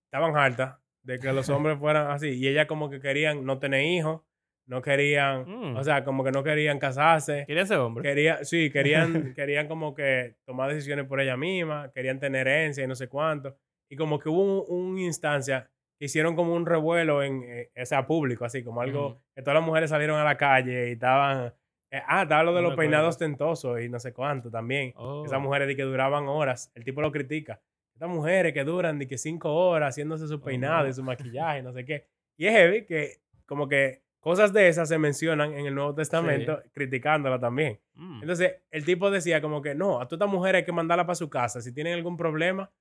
estaban 0.08 0.36
hartas 0.36 0.76
de 1.04 1.19
que 1.19 1.32
los 1.32 1.48
hombres 1.50 1.80
fueran 1.80 2.12
así. 2.12 2.30
Y 2.32 2.48
ellas 2.48 2.65
como 2.67 2.89
que 2.89 3.00
querían 3.00 3.46
no 3.46 3.60
tener 3.60 3.86
hijos, 3.86 4.22
no 4.65 4.82
querían, 4.82 5.45
Mm. 5.47 5.76
o 5.76 5.84
sea, 5.84 6.04
como 6.04 6.23
que 6.23 6.32
no 6.32 6.43
querían 6.43 6.80
casarse. 6.80 7.43
Quería 7.47 7.65
ser 7.65 7.78
hombre. 7.80 8.04
Querían, 8.04 8.45
sí, 8.45 8.69
querían, 9.32 9.34
querían 9.34 9.67
como 9.67 9.93
que 9.93 10.36
tomar 10.45 10.69
decisiones 10.73 11.06
por 11.08 11.19
ella 11.19 11.36
misma, 11.38 11.91
querían 11.93 12.19
tener 12.19 12.47
herencia 12.47 12.84
y 12.84 12.88
no 12.88 12.95
sé 12.95 13.08
cuánto. 13.08 13.56
Y 13.89 13.95
como 13.95 14.19
que 14.19 14.30
hubo 14.30 14.63
un- 14.63 14.91
una 14.93 15.02
instancia 15.02 15.69
que 15.99 16.06
hicieron 16.06 16.36
como 16.36 16.54
un 16.56 16.65
revuelo 16.65 17.21
en, 17.23 17.43
eh, 17.43 17.71
o 17.82 17.86
sea, 17.86 18.06
público, 18.08 18.45
así 18.45 18.63
como 18.63 18.82
algo, 18.82 19.08
Ujú. 19.08 19.21
que 19.36 19.41
todas 19.41 19.56
las 19.56 19.63
mujeres 19.65 19.89
salieron 19.89 20.19
a 20.19 20.23
la 20.23 20.38
calle 20.38 20.89
y 20.89 20.91
estaban, 20.93 21.54
eh, 21.91 22.02
ah, 22.08 22.23
estaba 22.23 22.43
lo 22.43 22.54
de 22.56 22.62
No 22.62 22.69
los 22.69 22.78
peinados 22.78 23.15
acuerdo. 23.15 23.32
tentosos 23.32 23.82
y 23.82 23.89
no 23.89 23.99
sé 23.99 24.13
cuánto 24.13 24.49
también. 24.49 24.93
Oh. 24.95 25.23
Esas 25.26 25.39
mujeres 25.41 25.67
de 25.67 25.76
que 25.76 25.84
duraban 25.84 26.28
horas. 26.28 26.71
El 26.73 26.84
tipo 26.84 27.02
lo 27.02 27.12
critica. 27.12 27.62
Estas 27.93 28.10
mujeres 28.10 28.54
que 28.54 28.63
duran 28.63 28.97
de 28.97 29.08
que 29.08 29.17
cinco 29.19 29.54
horas 29.54 29.89
haciéndose 29.93 30.28
su 30.28 30.36
Oh, 30.36 30.41
peinado 30.41 30.84
no. 30.84 30.89
y 30.89 30.93
su 30.93 31.04
maquillaje, 31.32 31.62
no 31.62 31.71
sé 31.73 31.86
qué. 31.86 32.08
Y 32.38 32.47
es 32.47 32.54
heavy 32.54 32.86
que 32.86 33.17
como 33.45 33.67
que 33.67 34.02
cosas 34.23 34.53
de 34.53 34.69
esas 34.69 34.88
se 34.88 34.97
mencionan 34.97 35.53
en 35.53 35.65
el 35.65 35.75
Nuevo 35.75 35.93
Testamento 35.93 36.62
criticándola 36.71 37.39
también. 37.39 37.79
Mm. 37.93 38.21
Entonces 38.21 38.55
el 38.71 38.86
tipo 38.86 39.12
decía 39.12 39.41
como 39.41 39.62
que 39.62 39.75
no, 39.75 39.99
a 39.99 40.07
todas 40.07 40.21
estas 40.23 40.29
mujeres 40.33 40.59
hay 40.62 40.65
que 40.65 40.71
mandarla 40.71 41.05
para 41.05 41.15
su 41.15 41.29
casa. 41.29 41.62
Si 41.62 41.73
tienen 41.73 41.93
algún 41.93 42.15
problema, 42.15 42.71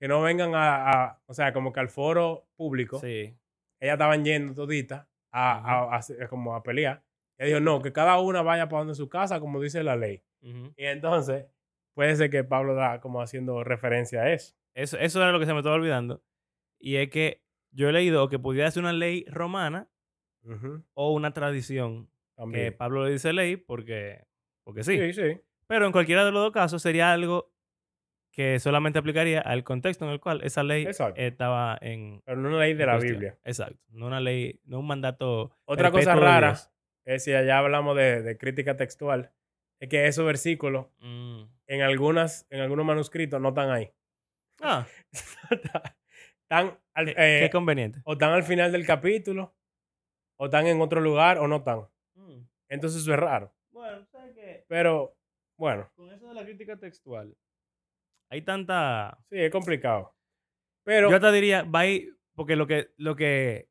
que 0.00 0.08
no 0.08 0.22
vengan 0.22 0.54
a, 0.54 0.90
a- 0.90 1.22
o 1.26 1.34
sea, 1.34 1.52
como 1.52 1.70
que 1.72 1.80
al 1.80 1.88
foro 1.90 2.48
público. 2.56 2.98
Sí. 2.98 3.36
Ellas 3.78 3.94
estaban 3.94 4.24
yendo 4.24 4.54
toditas 4.54 5.06
a, 5.32 5.96
a- 5.98 6.28
como 6.28 6.54
a 6.54 6.62
pelear. 6.62 7.02
Y 7.38 7.44
dijo, 7.46 7.60
no, 7.60 7.82
que 7.82 7.92
cada 7.92 8.18
una 8.18 8.40
vaya 8.40 8.68
para 8.70 8.80
donde 8.80 8.94
su 8.94 9.10
casa, 9.10 9.38
como 9.40 9.60
dice 9.60 9.82
la 9.82 9.96
ley. 9.96 10.22
Y 10.40 10.84
entonces, 10.84 11.46
puede 11.94 12.16
ser 12.16 12.30
que 12.30 12.42
Pablo 12.44 12.74
da 12.74 13.00
como 13.00 13.20
haciendo 13.20 13.62
referencia 13.64 14.22
a 14.22 14.32
eso. 14.32 14.54
Eso, 14.74 14.96
eso 14.98 15.20
era 15.20 15.32
lo 15.32 15.38
que 15.40 15.44
se 15.46 15.52
me 15.52 15.58
estaba 15.58 15.74
olvidando. 15.76 16.22
Y 16.78 16.96
es 16.96 17.10
que 17.10 17.42
yo 17.70 17.88
he 17.90 17.92
leído 17.92 18.28
que 18.30 18.38
pudiera 18.38 18.70
ser 18.70 18.82
una 18.82 18.92
ley 18.94 19.24
romana 19.28 19.88
O 20.94 21.12
una 21.12 21.32
tradición. 21.32 22.08
Que. 22.52 22.70
Pablo 22.72 23.04
le 23.04 23.12
dice 23.12 23.32
ley 23.32 23.56
porque, 23.56 24.24
porque 24.64 24.84
sí. 24.84 24.98
sí, 24.98 25.12
sí. 25.14 25.40
Pero 25.66 25.86
en 25.86 25.92
cualquiera 25.92 26.24
de 26.24 26.32
los 26.32 26.42
dos 26.42 26.52
casos 26.52 26.82
sería 26.82 27.12
algo 27.12 27.50
que 28.30 28.60
solamente 28.60 28.98
aplicaría 28.98 29.40
al 29.40 29.64
contexto 29.64 30.04
en 30.04 30.10
el 30.10 30.20
cual 30.20 30.42
esa 30.44 30.62
ley 30.62 30.84
Exacto. 30.84 31.18
estaba 31.20 31.78
en. 31.80 32.20
Pero 32.26 32.38
no 32.40 32.48
una 32.50 32.58
ley 32.60 32.74
de 32.74 32.84
la 32.86 32.92
cuestión. 32.92 33.14
Biblia. 33.14 33.38
Exacto. 33.44 33.82
No 33.88 34.06
una 34.06 34.20
ley, 34.20 34.60
no 34.64 34.80
un 34.80 34.86
mandato. 34.86 35.56
Otra 35.64 35.90
cosa 35.90 36.14
rara 36.14 36.54
es 37.06 37.24
si 37.24 37.32
allá 37.32 37.58
hablamos 37.58 37.96
de, 37.96 38.20
de 38.20 38.36
crítica 38.36 38.76
textual, 38.76 39.32
es 39.80 39.88
que 39.88 40.06
esos 40.06 40.26
versículos 40.26 40.86
Mm. 40.98 41.44
en 41.68 41.80
algunas, 41.82 42.46
en 42.50 42.60
algunos 42.60 42.84
manuscritos 42.84 43.40
no 43.40 43.48
están 43.48 43.70
ahí. 43.70 43.90
Ah, 44.60 44.86
están 46.42 46.78
al, 46.94 47.06
qué, 47.06 47.14
eh, 47.16 47.40
qué 47.44 47.50
conveniente. 47.50 48.00
o 48.04 48.12
están 48.12 48.32
al 48.32 48.42
final 48.42 48.72
del 48.72 48.86
capítulo, 48.86 49.54
o 50.36 50.46
están 50.46 50.66
en 50.66 50.80
otro 50.80 51.00
lugar, 51.00 51.38
o 51.38 51.48
no 51.48 51.56
están. 51.56 51.86
Mm. 52.14 52.40
Entonces 52.68 53.02
eso 53.02 53.12
es 53.12 53.18
raro. 53.18 53.52
Bueno, 53.70 54.04
¿sabes 54.06 54.34
qué? 54.34 54.64
Pero, 54.68 55.16
bueno, 55.56 55.90
Con 55.94 56.10
eso 56.10 56.28
de 56.28 56.34
la 56.34 56.44
crítica 56.44 56.76
textual, 56.76 57.36
hay 58.30 58.42
tanta. 58.42 59.18
sí, 59.30 59.38
es 59.38 59.50
complicado. 59.50 60.14
Pero, 60.84 61.10
Yo 61.10 61.20
te 61.20 61.32
diría, 61.32 61.62
va 61.62 61.82
porque 62.34 62.54
lo 62.54 62.66
que, 62.66 62.90
lo 62.96 63.16
que 63.16 63.68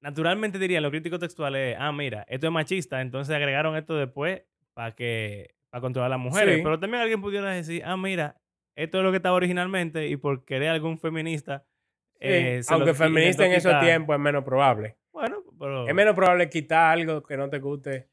naturalmente 0.00 0.58
dirían 0.58 0.82
los 0.82 0.90
críticos 0.90 1.18
textuales 1.18 1.74
es, 1.74 1.76
ah, 1.80 1.92
mira, 1.92 2.24
esto 2.28 2.46
es 2.46 2.52
machista, 2.52 3.00
entonces 3.00 3.34
agregaron 3.34 3.76
esto 3.76 3.96
después 3.96 4.42
para 4.72 4.92
que 4.92 5.54
para 5.70 5.80
controlar 5.80 6.06
a 6.06 6.16
las 6.16 6.20
mujeres. 6.20 6.56
Sí. 6.56 6.62
Pero 6.62 6.78
también 6.78 7.02
alguien 7.02 7.20
pudiera 7.20 7.50
decir, 7.50 7.82
ah, 7.84 7.96
mira, 7.96 8.40
esto 8.76 8.98
es 8.98 9.04
lo 9.04 9.10
que 9.10 9.16
estaba 9.16 9.34
originalmente 9.34 10.06
y 10.06 10.16
por 10.16 10.44
querer 10.44 10.68
algún 10.68 10.98
feminista. 10.98 11.66
sí, 12.12 12.18
eh, 12.20 12.60
aunque 12.68 12.94
feminista 12.94 13.44
en 13.44 13.52
esos 13.52 13.80
tiempos 13.80 14.14
es 14.14 14.20
menos 14.20 14.44
probable. 14.44 14.96
Bueno, 15.14 15.42
pero. 15.58 15.88
Es 15.88 15.94
menos 15.94 16.14
probable 16.14 16.50
quitar 16.50 16.90
algo 16.98 17.22
que 17.22 17.36
no 17.38 17.48
te 17.48 17.58
guste. 17.60 18.10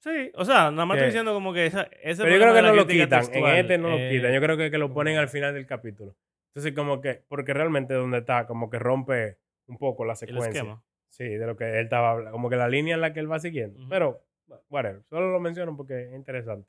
Sí, 0.00 0.32
o 0.34 0.44
sea, 0.44 0.70
nada 0.72 0.84
más 0.86 0.96
estoy 0.96 1.10
diciendo 1.10 1.32
como 1.32 1.52
que 1.52 1.66
esa, 1.66 1.82
ese 2.02 2.22
Pero 2.24 2.34
yo 2.36 2.42
creo 2.42 2.54
que 2.54 2.62
no 2.62 2.74
lo 2.74 2.86
quitan. 2.88 3.20
textual, 3.20 3.52
en 3.52 3.58
este 3.58 3.78
no 3.78 3.90
lo 3.90 3.98
eh, 3.98 4.10
quitan. 4.10 4.32
Yo 4.32 4.40
creo 4.40 4.56
que, 4.56 4.70
que 4.70 4.78
lo 4.78 4.92
ponen 4.92 5.16
al 5.18 5.28
final 5.28 5.54
del 5.54 5.66
capítulo. 5.66 6.16
Entonces, 6.48 6.74
como 6.74 7.00
que, 7.00 7.22
porque 7.28 7.54
realmente 7.54 7.94
donde 7.94 8.18
está, 8.18 8.46
como 8.46 8.68
que 8.68 8.78
rompe 8.80 9.38
un 9.66 9.78
poco 9.78 10.04
la 10.04 10.14
el 10.14 10.16
secuencia. 10.16 10.48
esquema. 10.48 10.82
Sí, 11.08 11.24
de 11.28 11.46
lo 11.46 11.54
que 11.56 11.64
él 11.78 11.84
estaba 11.84 12.10
hablando. 12.12 12.32
Como 12.32 12.50
que 12.50 12.56
la 12.56 12.66
línea 12.68 12.94
en 12.94 13.00
la 13.02 13.12
que 13.12 13.20
él 13.20 13.30
va 13.30 13.38
siguiendo. 13.38 13.78
Pero, 13.88 14.24
whatever. 14.70 15.02
Solo 15.04 15.30
lo 15.30 15.38
menciono 15.38 15.76
porque 15.76 16.04
es 16.08 16.14
interesante. 16.14 16.68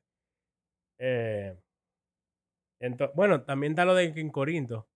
Eh, 0.99 1.55
ento- 2.81 3.11
bueno, 3.15 3.41
también 3.43 3.71
está 3.71 3.85
lo 3.85 3.95
de 3.95 4.13
que 4.13 4.19
en 4.21 4.29
Corinto 4.29 4.87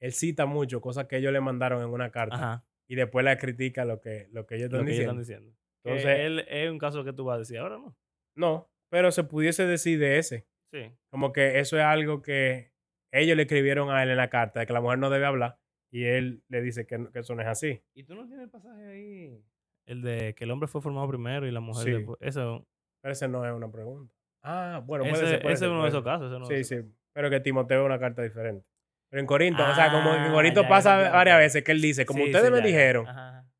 él 0.00 0.12
cita 0.12 0.44
mucho 0.46 0.80
cosas 0.80 1.06
que 1.06 1.16
ellos 1.16 1.32
le 1.32 1.40
mandaron 1.40 1.82
en 1.82 1.88
una 1.88 2.10
carta 2.10 2.34
Ajá. 2.34 2.64
Y 2.90 2.96
después 2.96 3.24
la 3.24 3.36
critica 3.38 3.84
lo 3.84 4.00
que, 4.00 4.28
lo 4.32 4.46
que 4.46 4.56
ellos 4.56 4.70
Lo 4.70 4.78
están 4.78 4.88
ellos 4.88 4.98
diciendo. 4.98 5.12
están 5.12 5.18
diciendo. 5.18 5.56
Que 5.84 5.90
Entonces- 5.90 6.20
él 6.20 6.38
es 6.48 6.70
un 6.70 6.78
caso 6.78 7.04
que 7.04 7.12
tú 7.12 7.24
vas 7.24 7.36
a 7.36 7.38
decir 7.38 7.58
ahora, 7.58 7.78
¿no? 7.78 7.96
No, 8.36 8.70
pero 8.90 9.10
se 9.12 9.24
pudiese 9.24 9.66
decir 9.66 9.98
de 9.98 10.18
ese. 10.18 10.46
Sí. 10.72 10.92
Como 11.10 11.32
que 11.32 11.58
eso 11.60 11.76
es 11.78 11.82
algo 11.84 12.22
que 12.22 12.72
ellos 13.12 13.36
le 13.36 13.42
escribieron 13.44 13.90
a 13.90 14.02
él 14.02 14.10
en 14.10 14.16
la 14.16 14.28
carta, 14.30 14.60
de 14.60 14.66
que 14.66 14.72
la 14.72 14.80
mujer 14.80 14.98
no 14.98 15.10
debe 15.10 15.26
hablar, 15.26 15.58
y 15.92 16.04
él 16.04 16.42
le 16.48 16.62
dice 16.62 16.86
que, 16.86 17.08
que 17.12 17.20
eso 17.20 17.34
no 17.34 17.42
es 17.42 17.48
así. 17.48 17.82
¿Y 17.94 18.04
tú 18.04 18.14
no 18.14 18.26
tienes 18.26 18.44
el 18.44 18.50
pasaje 18.50 18.84
ahí? 18.86 19.44
El 19.86 20.02
de 20.02 20.34
que 20.34 20.44
el 20.44 20.50
hombre 20.50 20.68
fue 20.68 20.80
formado 20.80 21.08
primero 21.08 21.46
y 21.46 21.50
la 21.50 21.60
mujer 21.60 21.84
Sí. 21.84 21.90
después. 21.92 22.18
Eso, 22.20 22.66
Pero 23.02 23.12
ese 23.12 23.26
no 23.28 23.44
es 23.46 23.52
una 23.52 23.70
pregunta. 23.70 24.12
Ah, 24.44 24.82
bueno, 24.84 25.04
puede 25.04 25.14
ese, 25.14 25.26
ser. 25.26 25.42
puede 25.42 25.54
ese 25.54 25.60
ser, 25.60 25.68
es 25.68 25.72
uno 25.72 25.82
de 25.82 25.88
esos 25.88 26.04
casos. 26.04 26.42
ese 26.50 26.64
Sí, 26.64 26.76
sí. 26.82 26.88
Pero 27.14 27.30
que 27.30 27.40
Timoteo 27.40 27.80
es 27.80 27.86
una 27.86 27.98
carta 27.98 28.22
diferente. 28.22 28.64
Pero 29.10 29.20
en 29.20 29.26
Corinto, 29.26 29.62
o 29.68 29.74
sea, 29.74 29.90
como 29.92 30.14
en 30.14 30.22
Ah, 30.22 30.32
Corinto 30.32 30.62
ya, 30.62 30.68
pasa 30.68 30.98
ya, 30.98 31.04
ya, 31.06 31.10
varias 31.12 31.34
ya. 31.34 31.38
veces 31.38 31.64
que 31.64 31.72
él 31.72 31.80
dice, 31.82 32.06
como 32.06 32.20
Sí, 32.20 32.26
ustedes 32.26 32.46
sí, 32.46 32.52
me 32.52 32.58
ya, 32.60 32.64
dijeron, 32.66 33.08
Ajá, 33.08 33.28
ajá. 33.28 33.50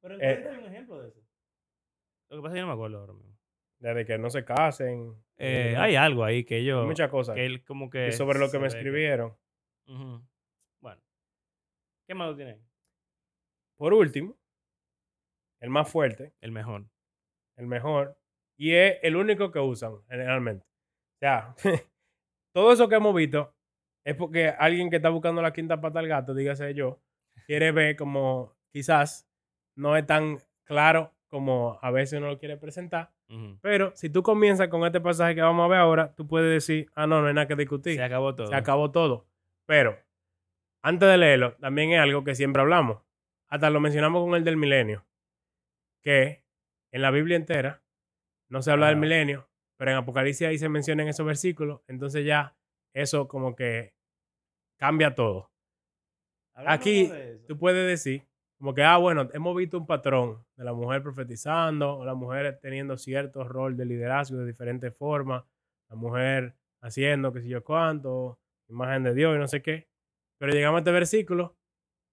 Pero 0.00 0.14
en 0.14 0.20
Eh, 0.22 0.34
Corinto 0.34 0.50
hay 0.50 0.58
un 0.58 0.64
ejemplo 0.72 1.02
de 1.02 1.08
eso. 1.08 1.20
Lo 2.30 2.36
que 2.38 2.42
pasa 2.42 2.48
es 2.48 2.52
que 2.54 2.58
yo 2.60 2.62
no 2.66 2.68
me 2.68 2.72
acuerdo 2.74 2.98
ahora 3.00 3.12
mismo. 3.12 3.38
desde 3.80 4.04
que 4.06 4.18
no 4.18 4.28
se 4.30 4.44
casen. 4.44 5.14
Eh, 5.36 5.72
eh, 5.72 5.76
hay 5.76 5.94
algo 5.96 6.24
ahí 6.24 6.44
que 6.44 6.64
yo. 6.64 6.84
muchas 6.84 7.10
cosas. 7.10 7.34
Que 7.36 7.46
él 7.46 7.62
como 7.64 7.88
que. 7.90 8.08
y 8.08 8.12
sobre 8.12 8.38
lo 8.40 8.50
que 8.50 8.58
me 8.58 8.66
escribieron. 8.66 9.36
Bueno. 9.86 11.00
¿Qué 12.06 12.14
malo 12.14 12.34
tiene 12.34 12.52
ahí? 12.52 12.64
Por 13.76 13.94
último, 13.94 14.36
el 15.60 15.70
más 15.70 15.90
fuerte, 15.90 16.34
El 16.40 16.50
mejor. 16.52 16.86
el 17.56 17.66
mejor, 17.66 18.18
y 18.56 18.72
es 18.74 18.98
el 19.02 19.14
único 19.16 19.50
que 19.52 19.58
usan 19.60 20.02
generalmente. 20.08 20.64
O 20.66 21.18
sea, 21.20 21.54
todo 22.52 22.72
eso 22.72 22.88
que 22.88 22.96
hemos 22.96 23.14
visto 23.14 23.54
es 24.04 24.14
porque 24.16 24.48
alguien 24.48 24.90
que 24.90 24.96
está 24.96 25.08
buscando 25.10 25.42
la 25.42 25.52
quinta 25.52 25.80
pata 25.80 25.98
al 25.98 26.08
gato, 26.08 26.34
dígase 26.34 26.74
yo, 26.74 27.00
quiere 27.46 27.72
ver 27.72 27.96
como 27.96 28.56
quizás 28.70 29.28
no 29.74 29.96
es 29.96 30.06
tan 30.06 30.38
claro 30.64 31.14
como 31.28 31.78
a 31.82 31.90
veces 31.90 32.18
uno 32.18 32.28
lo 32.28 32.38
quiere 32.38 32.56
presentar. 32.56 33.12
Pero 33.60 33.92
si 33.94 34.08
tú 34.08 34.22
comienzas 34.22 34.68
con 34.68 34.84
este 34.86 35.02
pasaje 35.02 35.34
que 35.34 35.42
vamos 35.42 35.64
a 35.64 35.68
ver 35.68 35.78
ahora, 35.78 36.14
tú 36.14 36.26
puedes 36.26 36.50
decir, 36.50 36.90
ah, 36.94 37.06
no, 37.06 37.20
no 37.20 37.28
hay 37.28 37.34
nada 37.34 37.46
que 37.46 37.56
discutir. 37.56 37.96
Se 37.96 38.02
acabó 38.02 38.34
todo. 38.34 38.46
Se 38.46 38.54
acabó 38.54 38.90
todo. 38.90 39.26
Pero, 39.66 39.98
antes 40.82 41.06
de 41.06 41.18
leerlo, 41.18 41.52
también 41.56 41.92
es 41.92 42.00
algo 42.00 42.24
que 42.24 42.34
siempre 42.34 42.62
hablamos. 42.62 43.02
Hasta 43.48 43.68
lo 43.68 43.80
mencionamos 43.80 44.24
con 44.24 44.34
el 44.34 44.44
del 44.44 44.56
milenio. 44.56 45.06
Que 46.02 46.42
en 46.90 47.02
la 47.02 47.10
Biblia 47.10 47.36
entera 47.36 47.82
no 48.48 48.62
se 48.62 48.70
habla 48.70 48.86
del 48.86 48.96
milenio, 48.96 49.50
pero 49.76 49.90
en 49.90 49.98
Apocalipsis 49.98 50.46
ahí 50.46 50.56
se 50.56 50.70
mencionan 50.70 51.08
esos 51.08 51.26
versículos. 51.26 51.82
Entonces 51.86 52.24
ya 52.24 52.56
eso 52.94 53.28
como 53.28 53.54
que 53.54 53.94
cambia 54.78 55.14
todo. 55.14 55.50
Hablando 56.54 56.80
Aquí. 56.80 57.10
Tú 57.46 57.58
puedes 57.58 57.86
decir 57.86 58.28
como 58.58 58.74
que, 58.74 58.82
ah, 58.82 58.96
bueno, 58.96 59.28
hemos 59.32 59.56
visto 59.56 59.78
un 59.78 59.86
patrón 59.86 60.44
de 60.56 60.64
la 60.64 60.72
mujer 60.72 61.00
profetizando, 61.02 61.98
o 61.98 62.04
la 62.04 62.14
mujer 62.14 62.58
teniendo 62.60 62.96
cierto 62.98 63.44
rol 63.44 63.76
de 63.76 63.86
liderazgo 63.86 64.38
de 64.38 64.46
diferentes 64.46 64.96
formas, 64.96 65.44
la 65.88 65.96
mujer 65.96 66.56
haciendo 66.80 67.32
que 67.32 67.40
sé 67.40 67.48
yo 67.48 67.62
cuánto, 67.62 68.40
imagen 68.68 69.04
de 69.04 69.14
Dios 69.14 69.36
y 69.36 69.38
no 69.38 69.46
sé 69.46 69.62
qué. 69.62 69.88
Pero 70.38 70.52
llegamos 70.52 70.78
a 70.78 70.80
este 70.80 70.90
versículo 70.90 71.56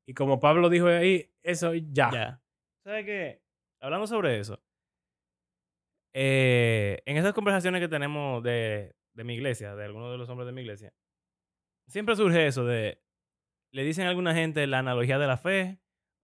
y 0.07 0.13
como 0.13 0.39
Pablo 0.39 0.69
dijo 0.69 0.85
ahí, 0.87 1.31
eso 1.41 1.73
ya. 1.73 2.11
Ya. 2.11 2.41
¿Sabes 2.83 3.05
qué? 3.05 3.41
Hablando 3.81 4.05
sobre 4.05 4.39
eso, 4.39 4.61
eh, 6.13 7.01
en 7.05 7.17
esas 7.17 7.33
conversaciones 7.33 7.81
que 7.81 7.87
tenemos 7.87 8.43
de, 8.43 8.95
de 9.15 9.23
mi 9.23 9.33
iglesia, 9.35 9.75
de 9.75 9.85
algunos 9.85 10.11
de 10.11 10.17
los 10.17 10.29
hombres 10.29 10.45
de 10.45 10.51
mi 10.53 10.61
iglesia, 10.61 10.93
siempre 11.87 12.15
surge 12.15 12.45
eso 12.47 12.65
de, 12.65 13.01
le 13.71 13.83
dicen 13.83 14.05
a 14.05 14.09
alguna 14.09 14.33
gente 14.35 14.67
la 14.67 14.79
analogía 14.79 15.17
de 15.17 15.27
la 15.27 15.37
fe, 15.37 15.79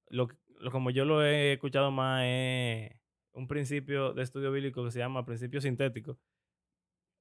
lo, 0.08 0.28
lo- 0.60 0.72
como 0.72 0.90
yo 0.92 1.06
lo 1.06 1.24
he 1.26 1.54
escuchado 1.54 1.90
más 1.92 2.24
es 2.26 2.92
un 3.34 3.48
principio 3.48 4.14
de 4.14 4.24
estudio 4.24 4.52
bíblico 4.52 4.84
que 4.84 4.92
se 4.92 5.00
llama 5.00 5.26
principio 5.26 5.62
sintético, 5.62 6.20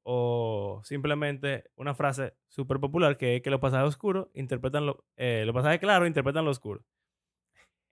o 0.02 0.80
simplemente 0.84 1.64
una 1.76 1.94
frase 1.94 2.34
súper 2.48 2.80
popular 2.80 3.16
que 3.16 3.36
es 3.36 3.42
que 3.42 3.50
los 3.50 3.60
pasajes 3.60 3.88
oscuros 3.88 4.28
interpretan 4.34 4.86
lo, 4.86 5.04
eh, 5.16 5.44
los 5.44 5.54
pasajes 5.54 5.78
claros 5.78 6.08
interpretan 6.08 6.44
lo 6.44 6.50
oscuro. 6.50 6.84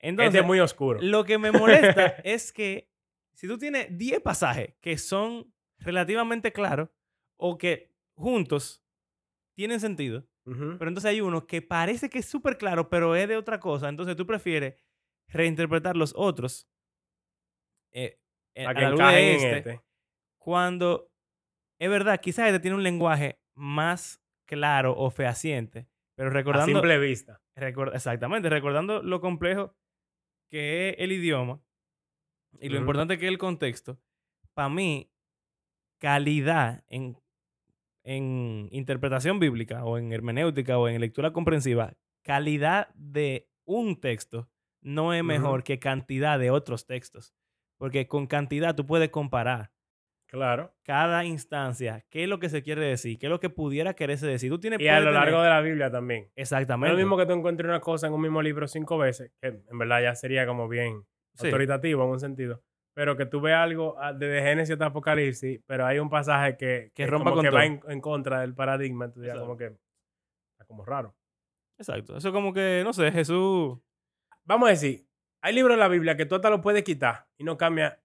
Entonces, 0.01 0.29
este 0.29 0.41
es 0.41 0.47
muy 0.47 0.61
oscuro. 0.61 1.01
lo 1.03 1.25
que 1.25 1.39
me 1.39 1.53
molesta 1.53 2.07
es 2.25 2.53
que 2.53 2.89
si 3.35 3.47
tú 3.47 3.59
tienes 3.59 3.97
10 3.97 4.21
pasajes 4.21 4.75
que 4.81 4.97
son 4.97 5.53
relativamente 5.79 6.53
claros 6.53 6.89
o 7.39 7.57
que 7.57 7.91
juntos 8.15 8.85
tienen 9.57 9.81
sentido, 9.81 10.27
pero 10.45 10.89
entonces 10.89 11.05
hay 11.07 11.21
uno 11.21 11.47
que 11.47 11.61
parece 11.61 12.09
que 12.09 12.21
es 12.21 12.27
súper 12.27 12.57
claro, 12.57 12.89
pero 12.89 13.15
es 13.15 13.29
de 13.29 13.37
otra 13.37 13.61
cosa, 13.61 13.89
entonces 13.89 14.17
tú 14.17 14.27
prefieres 14.27 14.75
reinterpretar 15.29 15.97
los 15.97 16.15
otros 16.17 16.69
eh, 17.93 18.19
eh, 18.55 18.67
a 18.67 18.75
que 18.75 18.81
la 18.81 18.91
luz 18.91 18.99
de 18.99 19.05
encajen 19.05 19.25
en 19.25 19.35
este, 19.35 19.59
este. 19.59 19.85
cuando 20.39 21.11
es 21.79 21.91
verdad, 21.91 22.21
quizás 22.21 22.47
este 22.47 22.61
tiene 22.61 22.77
un 22.77 22.83
lenguaje 22.83 23.41
más 23.55 24.23
claro 24.47 24.95
o 24.97 25.11
fehaciente, 25.11 25.89
pero 26.17 26.31
A 26.31 26.33
recordando... 26.33 26.73
simple 26.73 26.99
vista. 26.99 27.43
Record- 27.55 27.95
exactamente, 27.95 28.49
recordando 28.49 29.03
lo 29.03 29.21
complejo 29.21 29.77
que 30.51 30.91
es 30.91 30.97
el 30.99 31.13
idioma 31.13 31.61
y 32.61 32.71
lo 32.71 32.79
importante 32.79 33.19
que 33.19 33.27
es 33.27 33.31
el 33.31 33.39
contexto, 33.39 34.01
para 34.55 34.71
mí, 34.71 35.13
calidad 35.99 36.85
en, 36.89 37.19
en 38.11 38.69
interpretación 38.73 39.39
bíblica 39.39 39.85
o 39.85 39.99
en 39.99 40.13
hermenéutica 40.15 40.79
o 40.79 40.89
en 40.89 40.99
lectura 40.99 41.33
comprensiva, 41.35 41.93
calidad 42.23 42.89
de 42.95 43.51
un 43.67 44.01
texto 44.01 44.49
no 44.81 45.13
es 45.13 45.23
mejor 45.23 45.63
que 45.63 45.79
cantidad 45.79 46.39
de 46.39 46.51
otros 46.51 46.87
textos. 46.87 47.35
Porque 47.77 48.07
con 48.09 48.27
cantidad 48.27 48.75
tú 48.75 48.87
puedes 48.87 49.11
comparar 49.11 49.73
Claro. 50.27 50.75
cada 50.85 51.25
instancia, 51.27 52.05
qué 52.11 52.23
es 52.23 52.29
lo 52.31 52.39
que 52.39 52.49
se 52.49 52.63
quiere 52.63 52.81
decir, 52.85 53.19
qué 53.19 53.27
es 53.27 53.31
lo 53.31 53.41
que 53.41 53.51
pudiera 53.51 53.93
quererse 53.95 54.27
decir. 54.27 54.51
Tú 54.51 54.59
tienes 54.59 54.81
Y 54.81 54.89
a 54.89 55.01
lo 55.01 55.07
tener- 55.07 55.15
largo 55.21 55.43
de 55.43 55.49
la 55.51 55.61
Biblia 55.61 55.91
también. 55.91 56.25
No 56.25 56.33
Exactamente. 56.37 56.89
es 56.95 56.99
lo 56.99 57.05
mismo 57.05 57.19
que 57.19 57.27
tú 57.27 57.33
encuentres 57.33 57.69
una 57.69 57.81
cosa 57.81 58.07
en 58.07 58.15
un 58.15 58.23
mismo 58.23 58.41
libro 58.41 58.67
cinco 58.69 58.97
veces, 58.97 59.33
que 59.43 59.49
en 59.71 59.79
verdad 59.79 60.03
ya 60.03 60.15
sería 60.15 60.47
como 60.47 60.67
bien 60.67 61.05
Sí. 61.35 61.47
autoritativo 61.47 62.05
en 62.05 62.11
un 62.11 62.21
sentido. 62.21 62.63
Pero 62.99 63.17
que 63.17 63.27
tú 63.27 63.41
veas 63.41 63.63
algo 63.63 63.95
ah, 64.01 64.13
desde 64.13 64.43
Génesis 64.43 64.73
hasta 64.73 64.87
Apocalipsis, 64.87 65.61
pero 65.67 65.87
hay 65.87 66.01
un 66.01 66.11
pasaje 66.11 66.57
que, 66.57 66.91
Que 66.97 67.07
rompa 67.07 67.31
como 67.31 67.37
con 67.37 67.45
que 67.45 67.51
todo. 67.51 67.59
va 67.61 67.65
en, 67.65 67.81
en 67.87 68.01
contra 68.01 68.41
del 68.41 68.57
paradigma, 68.57 69.09
tú 69.09 69.21
dirás 69.21 69.37
Exacto. 69.37 69.47
como 69.47 69.57
que 69.57 69.67
está 69.67 70.65
como 70.67 70.85
raro. 70.85 71.15
Exacto. 71.79 72.17
Eso 72.17 72.33
como 72.33 72.53
que, 72.53 72.83
no 72.85 72.93
sé, 72.93 73.13
Jesús. 73.13 73.79
Vamos 74.43 74.67
a 74.67 74.71
decir, 74.71 75.07
hay 75.41 75.55
libros 75.55 75.77
de 75.77 75.79
la 75.79 75.87
Biblia 75.87 76.17
que 76.17 76.27
tú 76.27 76.35
hasta 76.35 76.51
lo 76.51 76.61
puedes 76.61 76.83
quitar 76.83 77.29
y 77.37 77.45
no 77.45 77.57
cambia 77.57 78.03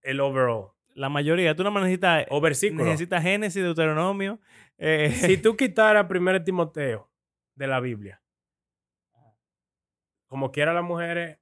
el 0.00 0.20
overall. 0.20 0.74
La 0.94 1.08
mayoría, 1.08 1.56
tú 1.56 1.64
no 1.64 1.72
necesitas. 1.72 2.24
O 2.30 2.40
versículo. 2.40 2.84
Necesitas 2.84 3.24
Génesis, 3.24 3.64
Deuteronomio. 3.64 4.38
eh, 4.78 5.10
si 5.10 5.38
tú 5.38 5.56
quitaras 5.56 6.06
1 6.08 6.44
Timoteo 6.44 7.10
de 7.56 7.66
la 7.66 7.80
Biblia, 7.80 8.22
como 10.28 10.52
quiera 10.52 10.72
las 10.72 10.84
mujeres 10.84 11.40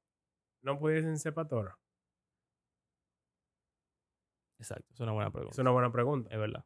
no 0.63 0.79
pudiesen 0.79 1.19
ser 1.19 1.35
pastoras. 1.35 1.75
Exacto, 4.59 4.93
es 4.93 5.01
una 5.01 5.13
buena 5.13 5.31
pregunta. 5.31 5.53
Es 5.53 5.59
una 5.59 5.71
buena 5.71 5.93
pregunta. 5.93 6.31
Es 6.33 6.39
verdad. 6.39 6.65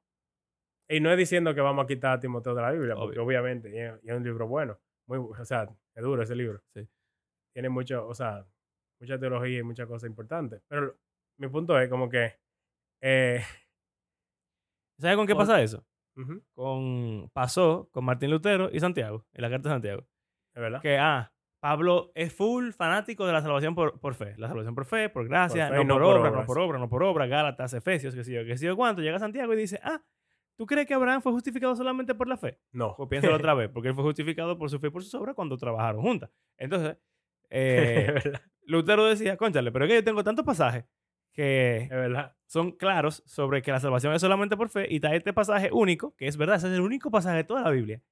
Y 0.88 1.00
no 1.00 1.10
es 1.10 1.18
diciendo 1.18 1.54
que 1.54 1.60
vamos 1.60 1.84
a 1.84 1.86
quitar 1.86 2.12
a 2.12 2.20
Timoteo 2.20 2.54
de 2.54 2.62
la 2.62 2.70
Biblia, 2.70 2.94
porque 2.94 3.18
obviamente 3.18 3.70
y 3.70 3.78
es, 3.78 4.16
un 4.16 4.22
libro 4.22 4.46
bueno. 4.46 4.78
Muy, 5.06 5.18
o 5.18 5.44
sea, 5.44 5.68
es 5.94 6.02
duro 6.02 6.22
ese 6.22 6.34
libro. 6.34 6.62
Sí. 6.74 6.88
Tiene 7.54 7.68
mucho, 7.68 8.06
o 8.06 8.14
sea, 8.14 8.46
mucha 9.00 9.18
teología 9.18 9.58
y 9.58 9.62
muchas 9.62 9.86
cosas 9.86 10.08
importantes. 10.08 10.62
Pero 10.68 10.96
mi 11.38 11.48
punto 11.48 11.78
es 11.78 11.88
como 11.88 12.08
que... 12.08 12.38
eh, 13.00 13.42
¿Sabes 14.98 15.16
con 15.16 15.26
qué 15.26 15.34
pasa 15.34 15.62
eso? 15.62 15.84
Con, 16.54 17.30
pasó 17.32 17.88
con 17.90 18.04
Martín 18.04 18.30
Lutero 18.30 18.68
y 18.70 18.78
Santiago, 18.78 19.26
en 19.32 19.42
la 19.42 19.50
carta 19.50 19.70
de 19.70 19.74
Santiago. 19.74 20.02
es 20.54 20.60
verdad. 20.60 20.82
Que, 20.82 20.98
ah, 20.98 21.31
Pablo 21.62 22.10
es 22.16 22.34
full 22.34 22.72
fanático 22.72 23.24
de 23.24 23.32
la 23.32 23.40
salvación 23.40 23.76
por, 23.76 24.00
por 24.00 24.14
fe. 24.14 24.34
La 24.36 24.48
salvación 24.48 24.74
por 24.74 24.84
fe, 24.84 25.08
por 25.08 25.28
gracia, 25.28 25.68
Por 25.68 25.76
fe 25.76 25.82
y 25.82 25.84
no, 25.84 25.94
no 25.96 26.04
por, 26.04 26.18
obra, 26.18 26.30
no 26.32 26.44
por 26.44 26.58
obra, 26.58 26.78
no 26.80 26.88
por 26.88 27.02
obra, 27.04 27.26
Gálatas, 27.28 27.72
Efesios, 27.72 28.16
que 28.16 28.24
sé 28.24 28.32
yo, 28.32 28.44
que 28.44 28.58
sé 28.58 28.66
yo 28.66 28.74
cuánto. 28.74 29.00
Llega 29.00 29.14
a 29.14 29.20
Santiago 29.20 29.54
y 29.54 29.56
dice, 29.56 29.78
ah, 29.84 30.02
¿tú 30.56 30.66
crees 30.66 30.88
que 30.88 30.94
Abraham 30.94 31.22
fue 31.22 31.30
justificado 31.30 31.76
solamente 31.76 32.16
por 32.16 32.26
la 32.26 32.36
fe? 32.36 32.58
No. 32.72 32.96
Pues 32.96 33.08
piénsalo 33.08 33.36
otra 33.36 33.54
vez, 33.54 33.68
porque 33.68 33.90
él 33.90 33.94
fue 33.94 34.02
justificado 34.02 34.58
por 34.58 34.70
su 34.70 34.80
fe 34.80 34.88
y 34.88 34.90
por 34.90 35.04
sus 35.04 35.14
obras 35.14 35.36
cuando 35.36 35.56
trabajaron 35.56 36.02
juntas. 36.02 36.30
Entonces, 36.58 36.96
es 37.48 38.24
eh. 38.24 38.32
Lutero 38.66 39.04
decía, 39.04 39.36
conchale, 39.36 39.70
pero 39.70 39.84
es 39.84 39.88
que 39.88 39.94
yo 39.98 40.04
tengo 40.04 40.24
tantos 40.24 40.44
pasajes 40.44 40.84
que 41.32 41.86
verdad. 41.92 42.34
son 42.46 42.72
claros 42.72 43.22
sobre 43.24 43.62
que 43.62 43.70
la 43.70 43.78
salvación 43.78 44.12
es 44.14 44.20
solamente 44.20 44.56
por 44.56 44.68
fe 44.68 44.88
y 44.90 44.96
está 44.96 45.14
este 45.14 45.32
pasaje 45.32 45.70
único, 45.72 46.16
que 46.16 46.26
es 46.26 46.36
verdad, 46.36 46.56
ese 46.56 46.66
es 46.66 46.74
el 46.74 46.80
único 46.80 47.12
pasaje 47.12 47.36
de 47.36 47.44
toda 47.44 47.62
la 47.62 47.70
Biblia, 47.70 48.02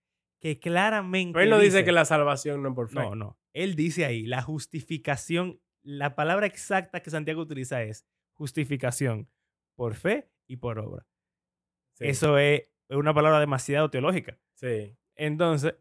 que 0.40 0.58
claramente 0.58 1.34
Pero 1.34 1.44
él 1.44 1.50
no 1.50 1.58
dice 1.58 1.84
que 1.84 1.92
la 1.92 2.04
salvación 2.04 2.62
no 2.62 2.70
es 2.70 2.74
por 2.74 2.88
fe. 2.88 2.94
No, 2.94 3.14
no. 3.14 3.38
Él 3.52 3.74
dice 3.74 4.04
ahí, 4.04 4.26
la 4.26 4.42
justificación, 4.42 5.60
la 5.82 6.14
palabra 6.14 6.46
exacta 6.46 7.00
que 7.00 7.10
Santiago 7.10 7.42
utiliza 7.42 7.82
es 7.82 8.06
justificación 8.32 9.28
por 9.76 9.94
fe 9.94 10.30
y 10.46 10.56
por 10.56 10.78
obra. 10.78 11.06
Sí, 11.94 12.06
Eso 12.06 12.38
es 12.38 12.68
una 12.88 13.12
palabra 13.12 13.38
demasiado 13.38 13.90
teológica. 13.90 14.38
Sí. 14.54 14.96
Entonces, 15.14 15.74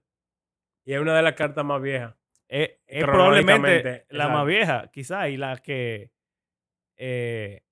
Y 0.86 0.94
es 0.94 1.00
una 1.00 1.16
de 1.16 1.22
las 1.22 1.34
cartas 1.34 1.64
más 1.64 1.82
viejas. 1.82 2.16
es, 2.48 2.72
es 2.86 3.04
probablemente 3.04 4.06
la 4.10 4.28
más 4.28 4.46
vieja, 4.46 4.90
quizá, 4.92 5.30
y 5.30 5.38
la 5.38 5.58
que 5.58 6.12
eh, 6.98 7.64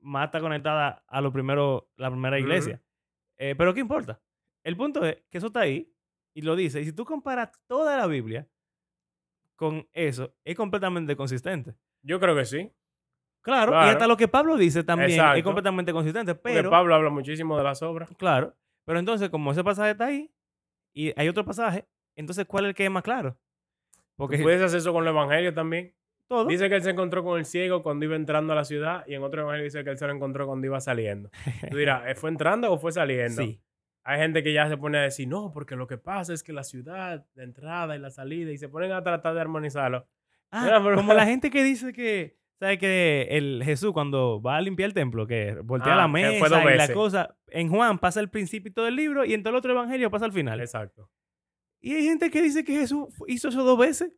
más 0.00 0.26
está 0.26 0.40
conectada 0.40 1.04
a 1.06 1.20
lo 1.20 1.32
primero, 1.32 1.90
la 1.96 2.10
primera 2.10 2.38
iglesia. 2.38 2.82
Eh, 3.38 3.54
pero 3.56 3.74
¿qué 3.74 3.80
importa? 3.80 4.22
El 4.66 4.76
punto 4.76 5.04
es 5.06 5.22
que 5.30 5.38
eso 5.38 5.46
está 5.46 5.60
ahí 5.60 5.94
y 6.34 6.42
lo 6.42 6.56
dice. 6.56 6.80
Y 6.80 6.86
si 6.86 6.92
tú 6.92 7.04
comparas 7.04 7.52
toda 7.68 7.96
la 7.96 8.08
Biblia 8.08 8.48
con 9.54 9.88
eso, 9.92 10.34
es 10.44 10.56
completamente 10.56 11.14
consistente. 11.14 11.76
Yo 12.02 12.18
creo 12.18 12.34
que 12.34 12.44
sí. 12.44 12.72
Claro, 13.42 13.70
y 13.70 13.90
hasta 13.90 14.08
lo 14.08 14.16
que 14.16 14.26
Pablo 14.26 14.56
dice 14.56 14.82
también 14.82 15.20
es 15.36 15.44
completamente 15.44 15.92
consistente. 15.92 16.34
Porque 16.34 16.56
Pero, 16.56 16.70
Pablo 16.70 16.96
habla 16.96 17.10
muchísimo 17.10 17.56
de 17.56 17.62
las 17.62 17.80
obras. 17.82 18.10
claro, 18.18 18.56
pero 18.84 18.98
entonces, 18.98 19.30
como 19.30 19.52
ese 19.52 19.62
pasaje 19.62 19.92
está 19.92 20.06
ahí 20.06 20.32
y 20.92 21.12
hay 21.16 21.28
otro 21.28 21.44
pasaje, 21.44 21.86
entonces, 22.16 22.44
¿cuál 22.44 22.64
es 22.64 22.70
el 22.70 22.74
que 22.74 22.86
es 22.86 22.90
más 22.90 23.04
claro? 23.04 23.38
Porque 24.16 24.38
puedes 24.38 24.60
hacer 24.60 24.78
eso 24.78 24.92
con 24.92 25.04
el 25.04 25.10
evangelio 25.10 25.54
también. 25.54 25.94
todo. 26.26 26.46
Dice 26.46 26.68
que 26.68 26.74
él 26.74 26.82
se 26.82 26.90
encontró 26.90 27.22
con 27.22 27.38
el 27.38 27.44
ciego 27.44 27.84
cuando 27.84 28.04
iba 28.04 28.16
entrando 28.16 28.52
a 28.52 28.56
la 28.56 28.64
ciudad 28.64 29.04
y 29.06 29.14
en 29.14 29.22
otro 29.22 29.42
evangelio 29.42 29.62
dice 29.62 29.84
que 29.84 29.90
él 29.90 29.96
se 29.98 30.08
lo 30.08 30.12
encontró 30.12 30.44
cuando 30.44 30.66
iba 30.66 30.80
saliendo. 30.80 31.30
Tú 31.70 31.76
dirás, 31.76 32.02
¿eh, 32.08 32.16
¿fue 32.16 32.30
entrando 32.30 32.72
o 32.72 32.78
fue 32.78 32.90
saliendo? 32.90 33.42
Sí. 33.42 33.60
Hay 34.08 34.20
gente 34.20 34.44
que 34.44 34.52
ya 34.52 34.68
se 34.68 34.76
pone 34.76 34.98
a 34.98 35.02
decir, 35.02 35.26
no, 35.26 35.50
porque 35.52 35.74
lo 35.74 35.88
que 35.88 35.98
pasa 35.98 36.32
es 36.32 36.44
que 36.44 36.52
la 36.52 36.62
ciudad, 36.62 37.26
la 37.34 37.42
entrada 37.42 37.96
y 37.96 37.98
la 37.98 38.10
salida, 38.10 38.52
y 38.52 38.56
se 38.56 38.68
ponen 38.68 38.92
a 38.92 39.02
tratar 39.02 39.34
de 39.34 39.40
armonizarlo. 39.40 40.06
Ah, 40.52 40.62
Mira, 40.62 40.80
pero- 40.80 40.94
como 40.94 41.12
la 41.12 41.26
gente 41.26 41.50
que 41.50 41.64
dice 41.64 41.92
que, 41.92 42.38
¿sabes? 42.60 42.78
Que 42.78 43.26
el 43.32 43.62
Jesús 43.64 43.92
cuando 43.92 44.40
va 44.40 44.58
a 44.58 44.60
limpiar 44.60 44.86
el 44.90 44.94
templo, 44.94 45.26
que 45.26 45.56
voltea 45.64 45.94
Ah, 45.94 45.96
la 45.96 46.08
mesa 46.08 46.46
y 46.46 46.76
la 46.76 46.92
cosa, 46.94 47.36
en 47.48 47.68
Juan 47.68 47.98
pasa 47.98 48.20
el 48.20 48.30
principio 48.30 48.70
del 48.84 48.94
libro 48.94 49.24
y 49.24 49.34
en 49.34 49.42
todo 49.42 49.50
el 49.50 49.56
otro 49.56 49.72
evangelio 49.72 50.08
pasa 50.08 50.24
al 50.24 50.32
final. 50.32 50.60
Exacto. 50.60 51.10
Y 51.80 51.92
hay 51.94 52.04
gente 52.04 52.30
que 52.30 52.42
dice 52.42 52.62
que 52.62 52.74
Jesús 52.78 53.08
hizo 53.26 53.48
eso 53.48 53.64
dos 53.64 53.76
veces. 53.76 54.12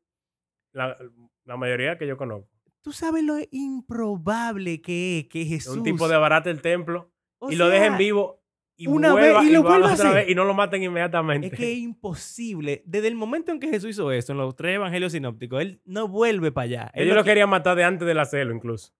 La, 0.72 0.98
la 1.44 1.56
mayoría 1.56 1.96
que 1.96 2.06
yo 2.06 2.18
conozco. 2.18 2.50
Tú 2.82 2.92
sabes 2.92 3.24
lo 3.24 3.36
improbable 3.50 4.80
que 4.82 5.20
es 5.20 5.28
que 5.28 5.44
Jesús... 5.44 5.76
Un 5.78 5.82
tipo 5.82 6.08
de 6.08 6.16
barata 6.16 6.50
el 6.50 6.60
templo 6.62 7.10
o 7.38 7.50
y 7.50 7.56
lo 7.56 7.68
dejen 7.68 7.90
sea, 7.92 7.98
vivo 7.98 8.37
y 8.80 8.86
una 8.86 9.12
vuelva 9.12 9.40
vez 9.40 9.50
y 9.50 9.52
lo 9.52 9.62
vuelva 9.62 9.90
a 9.90 9.92
otra 9.94 10.08
hacer. 10.08 10.14
vez 10.24 10.30
y 10.30 10.34
no 10.34 10.44
lo 10.44 10.54
maten 10.54 10.82
inmediatamente. 10.82 11.48
Es 11.48 11.52
que 11.52 11.72
es 11.72 11.78
imposible. 11.78 12.82
Desde 12.86 13.08
el 13.08 13.14
momento 13.16 13.52
en 13.52 13.60
que 13.60 13.68
Jesús 13.68 13.90
hizo 13.90 14.10
eso, 14.12 14.32
en 14.32 14.38
los 14.38 14.54
tres 14.56 14.76
evangelios 14.76 15.12
sinópticos, 15.12 15.60
él 15.60 15.80
no 15.84 16.08
vuelve 16.08 16.52
para 16.52 16.64
allá. 16.64 16.90
Ellos 16.94 17.14
lo 17.16 17.22
qui- 17.22 17.26
querían 17.26 17.50
matar 17.50 17.76
de 17.76 17.84
antes 17.84 18.06
del 18.06 18.18
hacerlo, 18.18 18.54
incluso. 18.54 18.92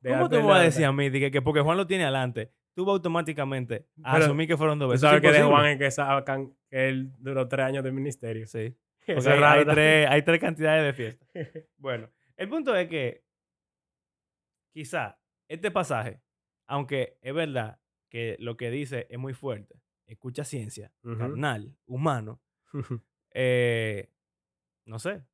De 0.00 0.10
¿Cómo 0.10 0.28
te 0.28 0.38
vas 0.38 0.60
a 0.60 0.62
decir 0.62 0.84
a 0.84 0.92
mí 0.92 1.08
de 1.10 1.18
que, 1.20 1.30
que 1.30 1.42
porque 1.42 1.60
Juan 1.60 1.76
lo 1.76 1.86
tiene 1.86 2.04
adelante, 2.04 2.52
tú 2.74 2.84
vas 2.84 2.92
automáticamente 2.94 3.86
a 4.02 4.12
Pero 4.14 4.24
asumir 4.26 4.46
que 4.48 4.56
fueron 4.56 4.78
dos 4.78 4.86
Tú 4.88 4.92
veces? 4.92 5.00
sabes 5.02 5.22
es 5.24 5.30
que 5.30 5.38
de. 5.38 5.44
Juan 5.44 5.66
es 5.66 5.78
que 5.78 5.90
sacan 5.90 6.52
que 6.68 6.88
él 6.88 7.12
duró 7.18 7.48
tres 7.48 7.66
años 7.66 7.84
de 7.84 7.92
ministerio. 7.92 8.46
Sí. 8.46 8.74
Eso 9.06 9.14
Porque 9.16 9.34
es 9.34 9.40
raro 9.40 9.60
hay, 9.60 9.66
tres, 9.74 10.08
hay 10.10 10.22
tres 10.22 10.40
cantidades 10.40 10.84
de 10.84 10.92
fiestas. 10.92 11.28
Bueno, 11.78 12.08
el 12.36 12.48
punto 12.48 12.74
es 12.76 12.88
que 12.88 13.24
quizá 14.74 15.18
este 15.48 15.70
pasaje, 15.70 16.20
aunque 16.66 17.18
es 17.20 17.34
verdad 17.34 17.78
que 18.12 18.36
lo 18.40 18.58
que 18.58 18.70
dice 18.70 19.06
es 19.08 19.18
muy 19.18 19.32
fuerte, 19.32 19.80
escucha 20.06 20.44
ciencia, 20.44 20.92
carnal, 21.16 21.74
humano, 21.86 22.42
eh, 23.30 24.10
no 24.84 24.98
sé. 24.98 25.24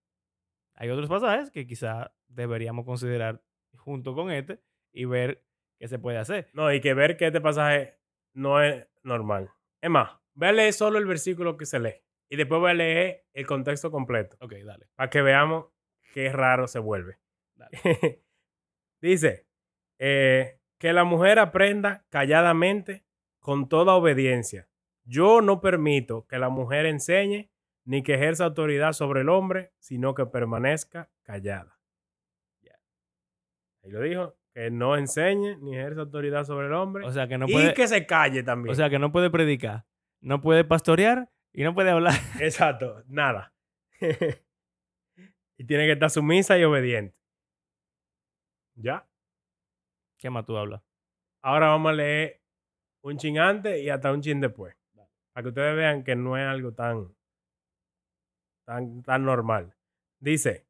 Hay 0.75 0.89
otros 0.89 1.09
pasajes 1.09 1.51
que 1.51 1.67
quizá 1.67 2.15
deberíamos 2.29 2.85
considerar 2.85 3.43
junto 3.75 4.15
con 4.15 4.31
este 4.31 4.61
y 4.93 5.07
ver 5.07 5.45
qué 5.77 5.89
se 5.89 5.99
puede 5.99 6.19
hacer. 6.19 6.51
No, 6.53 6.73
y 6.73 6.81
que 6.81 6.95
ver 6.95 7.17
que 7.17 7.27
este 7.27 7.41
pasaje 7.41 7.99
no 8.33 8.63
es 8.63 8.87
normal. 9.03 9.51
Es 9.81 9.91
más, 9.91 10.13
ve 10.35 10.47
a 10.47 10.53
leer 10.53 10.73
solo 10.73 10.99
el 10.99 11.07
versículo 11.07 11.57
que 11.57 11.67
se 11.67 11.81
lee. 11.81 12.05
Y 12.29 12.37
después 12.37 12.61
voy 12.61 12.71
a 12.71 12.75
leer 12.75 13.27
el 13.33 13.45
contexto 13.45 13.91
completo. 13.91 14.37
Ok, 14.39 14.53
dale. 14.65 14.87
Para 14.95 15.11
que 15.11 15.21
veamos 15.21 15.67
qué 16.15 16.31
raro 16.31 16.69
se 16.69 16.79
vuelve. 16.79 17.19
Dice, 19.01 19.49
eh, 19.99 20.58
que 20.79 20.93
la 20.93 21.05
mujer 21.05 21.39
aprenda 21.39 22.05
calladamente 22.09 23.05
con 23.41 23.69
toda 23.69 23.95
obediencia. 23.95 24.69
Yo 25.05 25.41
no 25.41 25.61
permito 25.61 26.27
que 26.27 26.39
la 26.39 26.49
mujer 26.49 26.87
enseñe 26.87 27.51
ni 27.85 28.03
que 28.03 28.15
ejerza 28.15 28.45
autoridad 28.45 28.93
sobre 28.93 29.23
el 29.23 29.29
hombre, 29.29 29.73
sino 29.79 30.15
que 30.15 30.27
permanezca 30.27 31.11
callada. 31.23 31.79
Ya. 32.61 32.79
Ahí 33.83 33.91
lo 33.91 34.03
dijo, 34.03 34.37
que 34.53 34.71
no 34.71 34.97
enseñe 34.97 35.57
ni 35.61 35.77
ejerza 35.77 36.03
autoridad 36.03 36.45
sobre 36.45 36.67
el 36.67 36.75
hombre. 36.75 37.07
O 37.07 37.13
sea 37.13 37.27
que 37.27 37.39
no 37.39 37.47
y 37.49 37.53
puede, 37.53 37.75
que 37.75 37.89
se 37.89 38.07
calle 38.07 38.43
también. 38.43 38.73
o 38.73 38.75
sea 38.75 38.91
que 38.91 38.99
no 38.99 39.11
puede 39.11 39.31
predicar, 39.31 39.87
no 40.21 40.41
puede 40.41 40.65
pastorear 40.65 41.31
y 41.53 41.63
no 41.63 41.75
puede 41.75 41.91
hablar. 41.91 42.13
Exacto, 42.41 43.03
nada. 43.07 43.55
y 45.57 45.65
tiene 45.65 45.87
que 45.87 45.93
estar 45.93 46.11
sumisa 46.11 46.59
y 46.59 46.65
obediente. 46.65 47.17
¿Ya? 48.75 49.09
¿Qué 50.19 50.31
más 50.31 50.45
tú 50.45 50.57
hablas? 50.57 50.83
Ahora 51.43 51.69
vamos 51.69 51.91
a 51.91 51.95
leer 51.95 52.43
un 53.03 53.17
chin 53.17 53.39
antes 53.39 53.81
y 53.81 53.89
hasta 53.89 54.13
un 54.13 54.21
chin 54.21 54.41
después. 54.41 54.77
Para 55.33 55.43
que 55.45 55.49
ustedes 55.49 55.77
vean 55.77 56.03
que 56.03 56.17
no 56.17 56.37
es 56.37 56.45
algo 56.45 56.73
tan, 56.73 57.15
tan, 58.67 59.03
tan 59.03 59.25
normal. 59.25 59.77
Dice, 60.19 60.67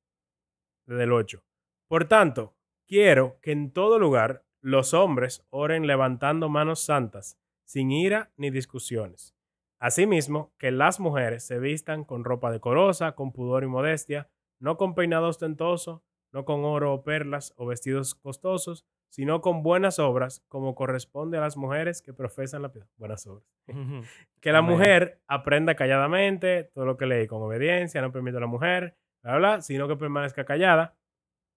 desde 0.87 1.05
el 1.05 1.13
8. 1.13 1.43
Por 1.89 2.05
tanto, 2.05 2.55
quiero 2.87 3.39
que 3.41 3.53
en 3.53 3.73
todo 3.73 3.99
lugar 3.99 4.45
los 4.61 4.93
hombres 4.93 5.47
oren 5.49 5.87
levantando 5.87 6.51
manos 6.51 6.81
santas, 6.81 7.41
sin 7.65 7.91
ira 7.91 8.31
ni 8.37 8.51
discusiones. 8.51 9.35
Asimismo, 9.79 10.53
que 10.59 10.71
las 10.71 11.01
mujeres 11.01 11.47
se 11.47 11.59
vistan 11.59 12.05
con 12.05 12.25
ropa 12.25 12.51
decorosa, 12.51 13.13
con 13.13 13.33
pudor 13.33 13.63
y 13.63 13.69
modestia, 13.69 14.29
no 14.59 14.77
con 14.77 14.95
peinado 14.95 15.29
ostentoso, 15.29 16.05
no 16.33 16.45
con 16.45 16.65
oro 16.65 16.93
o 16.93 17.05
perlas 17.05 17.55
o 17.57 17.67
vestidos 17.67 18.15
costosos, 18.15 18.85
sino 19.09 19.41
con 19.41 19.63
buenas 19.63 19.99
obras, 19.99 20.45
como 20.49 20.75
corresponde 20.75 21.39
a 21.39 21.41
las 21.41 21.57
mujeres 21.57 22.03
que 22.03 22.13
profesan 22.13 22.63
la 22.63 22.73
piedad. 22.73 22.89
Buenas 22.97 23.27
obras. 23.27 23.45
Que 24.41 24.53
la 24.53 24.59
Amén. 24.59 24.73
mujer 24.73 25.21
aprenda 25.27 25.75
calladamente 25.75 26.65
todo 26.73 26.87
lo 26.87 26.97
que 26.97 27.07
lee 27.07 27.27
con 27.27 27.43
obediencia, 27.43 28.01
no 28.01 28.13
permite 28.13 28.37
a 28.37 28.41
la 28.41 28.47
mujer, 28.47 28.97
bla, 29.23 29.33
bla, 29.33 29.39
bla, 29.39 29.63
sino 29.63 29.89
que 29.89 29.97
permanezca 29.97 30.45
callada, 30.45 30.95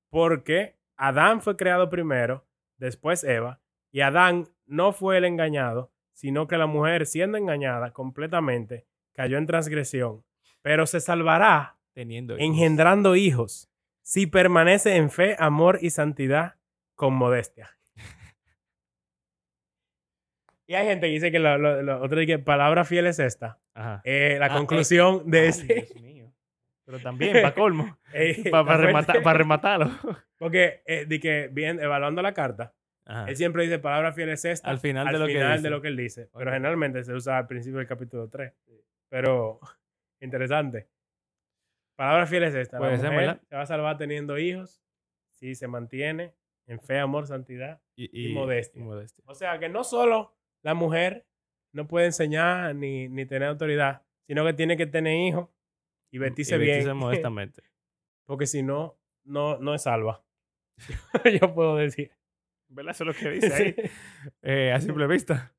porque 0.09 0.77
Adán 0.97 1.41
fue 1.41 1.55
creado 1.57 1.89
primero, 1.89 2.45
después 2.77 3.23
Eva, 3.23 3.59
y 3.91 4.01
Adán 4.01 4.47
no 4.65 4.93
fue 4.93 5.17
el 5.17 5.25
engañado, 5.25 5.91
sino 6.13 6.47
que 6.47 6.57
la 6.57 6.65
mujer, 6.65 7.05
siendo 7.05 7.37
engañada 7.37 7.91
completamente, 7.91 8.85
cayó 9.13 9.37
en 9.37 9.45
transgresión, 9.45 10.23
pero 10.61 10.85
se 10.87 10.99
salvará 10.99 11.77
Teniendo 11.93 12.33
hijos. 12.35 12.45
engendrando 12.45 13.15
hijos, 13.15 13.69
si 14.01 14.25
permanece 14.27 14.95
en 14.95 15.11
fe, 15.11 15.35
amor 15.37 15.79
y 15.81 15.89
santidad 15.91 16.55
con 17.01 17.15
modestia. 17.15 17.67
Y 20.67 20.75
hay 20.75 20.85
gente 20.85 21.07
que 21.07 21.13
dice 21.13 21.31
que 21.31 21.39
lo, 21.39 21.57
lo- 21.57 21.81
lo 21.81 21.99
otro 22.01 22.19
dice 22.19 22.33
que 22.33 22.39
palabra 22.39 22.85
fiel 22.85 23.07
es 23.07 23.17
esta. 23.17 23.59
Ajá. 23.73 24.01
Eh, 24.03 24.37
la 24.39 24.45
Ah, 24.45 24.49
eh, 24.49 24.51
conclusión 24.57 25.29
de 25.29 25.47
ese. 25.47 25.65
Dios 25.65 25.95
mío. 25.95 26.31
Pero 26.85 26.99
también, 26.99 27.33
para 27.41 27.53
colmo. 27.55 27.97
eh, 28.13 28.43
Para 28.51 28.77
fuente- 28.91 29.21
pa 29.21 29.33
rematarlo. 29.33 29.89
Porque, 30.37 30.83
eh, 30.85 31.05
di 31.07 31.19
que, 31.19 31.49
bien, 31.51 31.79
evaluando 31.79 32.21
la 32.21 32.33
carta, 32.35 32.73
Ajá. 33.05 33.27
él 33.27 33.35
siempre 33.35 33.63
dice 33.63 33.79
palabra 33.79 34.13
fiel 34.13 34.29
es 34.29 34.45
esta. 34.45 34.69
Al 34.69 34.77
final 34.79 35.07
de 35.11 35.17
lo 35.19 35.25
que 35.25 35.33
final 35.33 35.53
dice. 35.53 35.63
de 35.63 35.69
lo 35.71 35.81
que 35.81 35.87
él 35.87 35.97
dice. 35.97 36.29
Pero 36.37 36.51
generalmente 36.51 37.03
se 37.03 37.13
usa 37.13 37.39
al 37.39 37.47
principio 37.47 37.79
del 37.79 37.87
capítulo 37.87 38.29
3. 38.29 38.53
Pero, 39.09 39.59
interesante. 40.19 40.87
Palabra 41.95 42.27
fiel 42.27 42.43
es 42.43 42.53
esta. 42.53 42.79
La 42.79 42.91
mujer 42.91 43.09
¿verdad? 43.11 43.41
se 43.49 43.55
va 43.55 43.61
a 43.63 43.65
salvar 43.65 43.97
teniendo 43.97 44.37
hijos 44.37 44.81
si 45.31 45.55
se 45.55 45.67
mantiene 45.67 46.33
en 46.71 46.79
fe, 46.79 46.99
amor, 46.99 47.27
santidad. 47.27 47.81
y 47.95 48.33
modestia. 48.33 48.79
y 48.79 48.83
modestia. 48.83 49.23
O 49.27 49.35
sea 49.35 49.59
que 49.59 49.69
no 49.69 49.83
solo 49.83 50.35
la 50.63 50.73
mujer 50.73 51.25
no 51.73 51.87
puede 51.87 52.05
enseñar 52.07 52.75
ni, 52.75 53.07
ni 53.09 53.25
tener 53.25 53.49
autoridad, 53.49 54.03
sino 54.27 54.45
que 54.45 54.53
tiene 54.53 54.77
que 54.77 54.85
tener 54.87 55.15
hijos 55.15 55.49
y 56.11 56.17
vestirse 56.17 56.55
Y 56.55 56.59
vestirse 56.59 56.85
bien. 56.85 56.97
modestamente. 56.97 57.63
Porque 58.25 58.45
si 58.47 58.63
no, 58.63 58.97
no, 59.23 59.57
no 59.57 59.73
es 59.73 59.83
salva. 59.83 60.23
Yo 61.41 61.53
puedo 61.53 61.75
decir. 61.75 62.11
¿Verdad? 62.69 62.91
Eso 62.91 63.03
es 63.03 63.07
lo 63.07 63.13
que 63.13 63.29
dice 63.35 63.53
ahí. 63.53 63.73
Sí. 63.73 63.81
Eh, 64.41 64.71
a 64.71 64.79
simple 64.79 65.07
vista. 65.07 65.53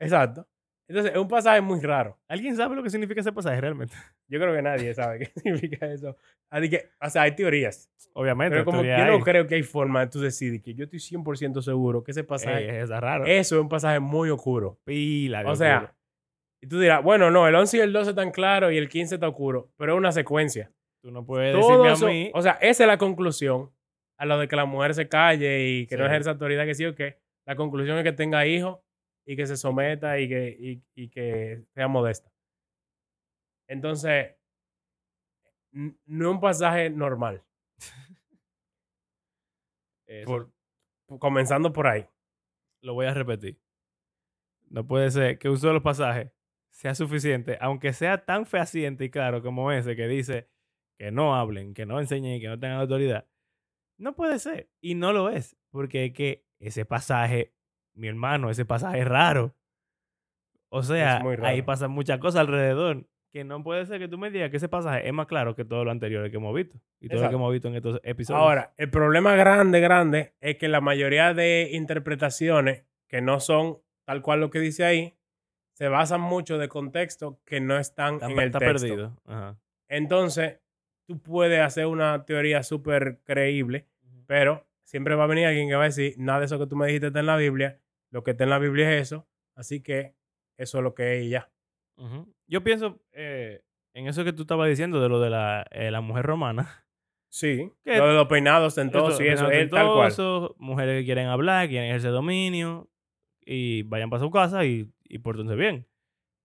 Exacto. 0.00 0.48
Entonces, 0.88 1.12
es 1.12 1.18
un 1.18 1.28
pasaje 1.28 1.60
muy 1.62 1.80
raro. 1.80 2.18
¿Alguien 2.28 2.54
sabe 2.56 2.76
lo 2.76 2.82
que 2.82 2.90
significa 2.90 3.20
ese 3.20 3.32
pasaje 3.32 3.60
realmente? 3.60 3.94
Yo 4.28 4.38
creo 4.40 4.54
que 4.54 4.62
nadie 4.62 4.92
sabe 4.94 5.18
qué 5.20 5.26
significa 5.40 5.86
eso. 5.86 6.16
Así 6.50 6.68
que, 6.70 6.90
o 7.00 7.08
sea, 7.10 7.22
hay 7.22 7.34
teorías. 7.34 7.90
Obviamente. 8.16 8.52
Pero 8.54 8.64
como 8.64 8.82
yo 8.84 9.04
no 9.06 9.18
creo 9.20 9.46
que 9.48 9.56
hay 9.56 9.62
forma 9.64 10.00
de 10.00 10.06
tú 10.06 10.20
decidir 10.20 10.62
que 10.62 10.72
yo 10.74 10.84
estoy 10.84 11.00
100% 11.00 11.62
seguro 11.62 12.04
que 12.04 12.12
ese 12.12 12.22
pasaje, 12.22 12.70
Ey, 12.70 12.76
es 12.82 12.88
raro. 12.90 13.24
eso 13.26 13.56
es 13.56 13.60
un 13.60 13.68
pasaje 13.68 13.98
muy 13.98 14.30
oscuro. 14.30 14.78
Pila 14.84 15.42
de 15.42 15.50
O 15.50 15.56
sea, 15.56 15.76
oscuro. 15.78 15.94
y 16.62 16.66
tú 16.68 16.78
dirás, 16.78 17.02
bueno, 17.02 17.32
no, 17.32 17.48
el 17.48 17.54
11 17.56 17.78
y 17.78 17.80
el 17.80 17.92
12 17.92 18.10
están 18.10 18.30
claros 18.30 18.72
y 18.72 18.76
el 18.78 18.88
15 18.88 19.16
está 19.16 19.26
oscuro, 19.28 19.72
pero 19.76 19.94
es 19.94 19.98
una 19.98 20.12
secuencia. 20.12 20.70
tú 21.02 21.10
no 21.10 21.26
puedes 21.26 21.54
Todo 21.58 21.82
decirme 21.82 21.92
eso- 21.92 22.06
a 22.06 22.10
mí. 22.10 22.30
o 22.34 22.40
sea, 22.42 22.52
esa 22.60 22.84
es 22.84 22.86
la 22.88 22.98
conclusión 22.98 23.70
a 24.16 24.24
lo 24.26 24.38
de 24.38 24.46
que 24.46 24.54
la 24.54 24.64
mujer 24.64 24.94
se 24.94 25.08
calle 25.08 25.66
y 25.68 25.86
que 25.88 25.96
no 25.96 26.06
ejerza 26.06 26.30
autoridad, 26.30 26.64
que 26.66 26.74
sí 26.76 26.84
o 26.86 26.94
qué. 26.94 27.18
La 27.46 27.56
conclusión 27.56 27.98
es 27.98 28.04
que 28.04 28.12
tenga 28.12 28.46
hijos 28.46 28.78
y 29.26 29.36
que 29.36 29.46
se 29.46 29.56
someta 29.56 30.18
y 30.18 30.28
que, 30.28 30.56
y, 30.58 30.82
y 30.94 31.08
que 31.08 31.64
sea 31.74 31.88
modesta. 31.88 32.30
Entonces, 33.68 34.36
no 35.72 36.28
es 36.30 36.34
un 36.34 36.40
pasaje 36.40 36.90
normal. 36.90 37.42
por- 40.26 40.52
comenzando 41.18 41.72
por 41.72 41.86
ahí. 41.86 42.06
Lo 42.82 42.94
voy 42.94 43.06
a 43.06 43.14
repetir. 43.14 43.60
No 44.68 44.86
puede 44.86 45.10
ser 45.10 45.38
que 45.38 45.48
un 45.48 45.58
solo 45.58 45.82
pasaje 45.82 46.32
sea 46.70 46.94
suficiente, 46.94 47.56
aunque 47.60 47.92
sea 47.92 48.24
tan 48.24 48.46
fehaciente 48.46 49.04
y 49.04 49.10
claro 49.10 49.42
como 49.42 49.70
ese 49.72 49.94
que 49.96 50.08
dice 50.08 50.48
que 50.98 51.10
no 51.10 51.34
hablen, 51.36 51.74
que 51.74 51.86
no 51.86 52.00
enseñen, 52.00 52.40
que 52.40 52.48
no 52.48 52.58
tengan 52.58 52.80
autoridad. 52.80 53.28
No 53.98 54.14
puede 54.14 54.38
ser. 54.38 54.70
Y 54.80 54.94
no 54.94 55.12
lo 55.12 55.28
es. 55.30 55.56
Porque 55.70 56.06
es 56.06 56.12
que 56.12 56.46
ese 56.58 56.84
pasaje, 56.84 57.53
mi 57.94 58.08
hermano, 58.08 58.50
ese 58.50 58.64
pasaje 58.64 59.00
es 59.00 59.08
raro. 59.08 59.54
O 60.68 60.82
sea, 60.82 61.22
ahí 61.42 61.62
pasan 61.62 61.90
muchas 61.90 62.18
cosas 62.18 62.40
alrededor. 62.40 63.06
Que 63.30 63.42
no 63.42 63.64
puede 63.64 63.84
ser 63.86 63.98
que 63.98 64.06
tú 64.06 64.16
me 64.16 64.30
digas 64.30 64.50
que 64.50 64.58
ese 64.58 64.68
pasaje 64.68 65.06
es 65.06 65.12
más 65.12 65.26
claro 65.26 65.56
que 65.56 65.64
todo 65.64 65.84
lo 65.84 65.90
anterior 65.90 66.30
que 66.30 66.36
hemos 66.36 66.54
visto. 66.54 66.78
Y 67.00 67.08
todo 67.08 67.22
lo 67.22 67.28
que 67.28 67.34
hemos 67.34 67.52
visto 67.52 67.66
en 67.68 67.74
estos 67.74 68.00
episodios. 68.04 68.40
Ahora, 68.40 68.72
el 68.76 68.90
problema 68.90 69.34
grande, 69.34 69.80
grande, 69.80 70.34
es 70.40 70.56
que 70.56 70.68
la 70.68 70.80
mayoría 70.80 71.34
de 71.34 71.70
interpretaciones 71.72 72.84
que 73.08 73.20
no 73.20 73.40
son 73.40 73.78
tal 74.04 74.22
cual 74.22 74.40
lo 74.40 74.50
que 74.50 74.60
dice 74.60 74.84
ahí, 74.84 75.14
se 75.72 75.88
basan 75.88 76.20
mucho 76.20 76.58
de 76.58 76.68
contexto 76.68 77.40
que 77.44 77.60
no 77.60 77.76
están 77.78 78.14
está, 78.14 78.26
en 78.26 78.38
el 78.38 78.46
está 78.46 78.58
texto. 78.60 78.86
perdido. 78.86 79.20
Ajá. 79.26 79.58
Entonces, 79.88 80.60
tú 81.06 81.20
puedes 81.20 81.60
hacer 81.60 81.86
una 81.86 82.24
teoría 82.24 82.62
súper 82.62 83.20
creíble, 83.24 83.86
pero 84.26 84.66
siempre 84.84 85.14
va 85.14 85.24
a 85.24 85.28
venir 85.28 85.46
alguien 85.46 85.68
que 85.68 85.74
va 85.74 85.82
a 85.82 85.86
decir, 85.86 86.14
nada 86.18 86.40
de 86.40 86.46
eso 86.46 86.58
que 86.58 86.66
tú 86.66 86.76
me 86.76 86.86
dijiste 86.86 87.08
está 87.08 87.20
en 87.20 87.26
la 87.26 87.36
Biblia, 87.36 87.80
lo 88.14 88.22
que 88.22 88.30
está 88.30 88.44
en 88.44 88.50
la 88.50 88.60
Biblia 88.60 88.94
es 88.94 89.02
eso, 89.02 89.26
así 89.56 89.82
que 89.82 90.14
eso 90.56 90.78
es 90.78 90.84
lo 90.84 90.94
que 90.94 91.18
es 91.18 91.24
y 91.24 91.30
ya. 91.30 91.50
Yo 92.46 92.62
pienso 92.62 93.00
eh, 93.12 93.62
en 93.92 94.06
eso 94.06 94.22
que 94.24 94.32
tú 94.32 94.42
estabas 94.42 94.68
diciendo 94.68 95.00
de 95.00 95.08
lo 95.08 95.18
de 95.20 95.30
la, 95.30 95.66
eh, 95.72 95.90
la 95.90 96.00
mujer 96.00 96.24
romana. 96.24 96.86
Sí, 97.28 97.72
¿Qué? 97.84 97.98
lo 97.98 98.06
de 98.06 98.14
los 98.14 98.28
peinados 98.28 98.76
tentosos 98.76 99.20
y 99.20 99.26
eso 99.26 99.50
es 99.50 99.68
tal 99.68 99.88
cual. 99.92 100.54
Mujeres 100.58 101.00
que 101.00 101.04
quieren 101.06 101.26
hablar, 101.26 101.68
quieren 101.68 101.88
ejercer 101.88 102.12
dominio 102.12 102.88
y 103.44 103.82
vayan 103.82 104.10
para 104.10 104.22
su 104.22 104.30
casa 104.30 104.64
y, 104.64 104.88
y 105.02 105.18
pórtense 105.18 105.56
bien. 105.56 105.88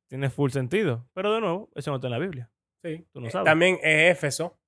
Tiene 0.09 0.31
full 0.31 0.49
sentido. 0.49 1.07
Pero 1.13 1.31
de 1.35 1.39
nuevo, 1.41 1.69
eso 1.75 1.91
no 1.91 1.97
está 1.97 2.07
en 2.07 2.11
la 2.13 2.17
Biblia. 2.19 2.51
Sí. 2.83 3.05
Tú 3.11 3.21
no 3.21 3.27
Eh, 3.27 3.29
sabes. 3.29 3.45
También 3.45 3.75
es 3.83 4.11
Éfeso, 4.17 4.59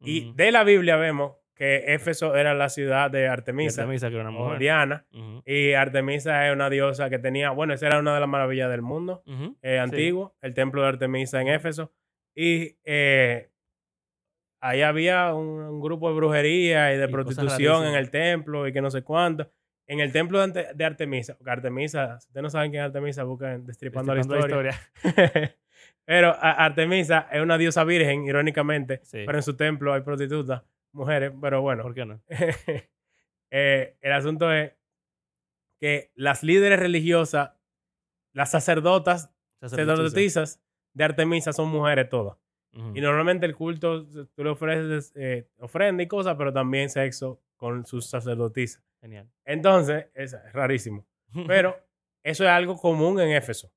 y 0.00 0.32
de 0.32 0.52
la 0.52 0.64
Biblia 0.64 0.96
vemos 0.96 1.36
que 1.56 1.94
Éfeso 1.94 2.36
era 2.36 2.52
la 2.54 2.68
ciudad 2.68 3.10
de 3.10 3.26
Artemisa, 3.28 3.80
Artemisa, 3.82 4.08
que 4.10 4.14
era 4.14 4.22
una 4.28 4.30
mujer. 4.30 4.58
Diana, 4.58 5.06
Ujú. 5.12 5.42
y 5.46 5.72
Artemisa 5.72 6.46
es 6.46 6.52
una 6.52 6.68
diosa 6.70 7.08
que 7.10 7.18
tenía, 7.18 7.50
bueno, 7.50 7.72
esa 7.74 7.86
era 7.86 7.98
una 7.98 8.14
de 8.14 8.20
las 8.20 8.28
maravillas 8.28 8.70
del 8.70 8.82
mundo 8.82 9.22
Ujú. 9.26 9.56
eh, 9.62 9.78
antiguo, 9.78 10.36
el 10.42 10.52
templo 10.54 10.82
de 10.82 10.88
Artemisa 10.88 11.40
en 11.40 11.48
Éfeso, 11.48 11.92
y 12.34 12.76
eh, 12.84 13.48
ahí 14.60 14.82
había 14.82 15.32
un, 15.32 15.46
un 15.60 15.80
grupo 15.80 16.10
de 16.10 16.16
brujería 16.16 16.92
y 16.94 16.98
de 16.98 17.06
Y 17.06 17.08
prostitución 17.08 17.86
en 17.86 17.94
el 17.94 18.10
templo 18.10 18.68
y 18.68 18.72
que 18.72 18.82
no 18.82 18.90
sé 18.90 19.02
cuánto. 19.02 19.50
En 19.88 20.00
el 20.00 20.10
templo 20.12 20.38
de, 20.38 20.44
Ante- 20.44 20.74
de 20.74 20.84
Artemisa, 20.84 21.36
porque 21.38 21.50
Artemisa, 21.52 22.18
si 22.20 22.26
ustedes 22.28 22.42
no 22.42 22.50
saben 22.50 22.70
quién 22.72 22.82
es 22.82 22.86
Artemisa, 22.88 23.22
busquen 23.22 23.64
Destripando, 23.64 24.12
Destripando 24.14 24.62
la 24.62 24.70
historia. 24.70 25.54
Pero 26.04 26.28
a- 26.30 26.64
Artemisa 26.64 27.28
es 27.32 27.40
una 27.40 27.56
diosa 27.56 27.84
virgen, 27.84 28.24
irónicamente, 28.24 29.00
Sí. 29.04 29.22
pero 29.24 29.38
en 29.38 29.42
su 29.42 29.56
templo 29.56 29.92
hay 29.94 30.00
prostitutas, 30.02 30.62
mujeres, 30.96 31.32
pero 31.40 31.62
bueno. 31.62 31.82
¿Por 31.82 31.94
qué 31.94 32.04
no? 32.04 32.20
Eh, 33.52 33.96
el 34.00 34.12
asunto 34.12 34.52
es 34.52 34.72
que 35.78 36.10
las 36.16 36.42
líderes 36.42 36.80
religiosas, 36.80 37.52
las 38.32 38.50
sacerdotas, 38.50 39.30
Sacerdotisa. 39.60 39.86
sacerdotisas 39.94 40.62
de 40.94 41.04
Artemisa 41.04 41.52
son 41.52 41.68
mujeres 41.68 42.08
todas. 42.08 42.36
Y 42.72 43.00
normalmente 43.00 43.46
el 43.46 43.54
culto, 43.54 44.04
tú 44.34 44.44
le 44.44 44.50
ofreces 44.50 45.12
eh, 45.14 45.48
ofrenda 45.58 46.02
y 46.02 46.08
cosas, 46.08 46.34
pero 46.36 46.52
también 46.52 46.90
sexo 46.90 47.40
con 47.56 47.86
sus 47.86 48.10
sacerdotisas. 48.10 48.84
Genial. 49.00 49.30
Entonces, 49.44 50.08
es 50.12 50.36
rarísimo. 50.52 51.06
Pero 51.46 51.76
eso 52.22 52.44
es 52.44 52.50
algo 52.50 52.76
común 52.76 53.20
en 53.20 53.30
Éfeso. 53.30 53.72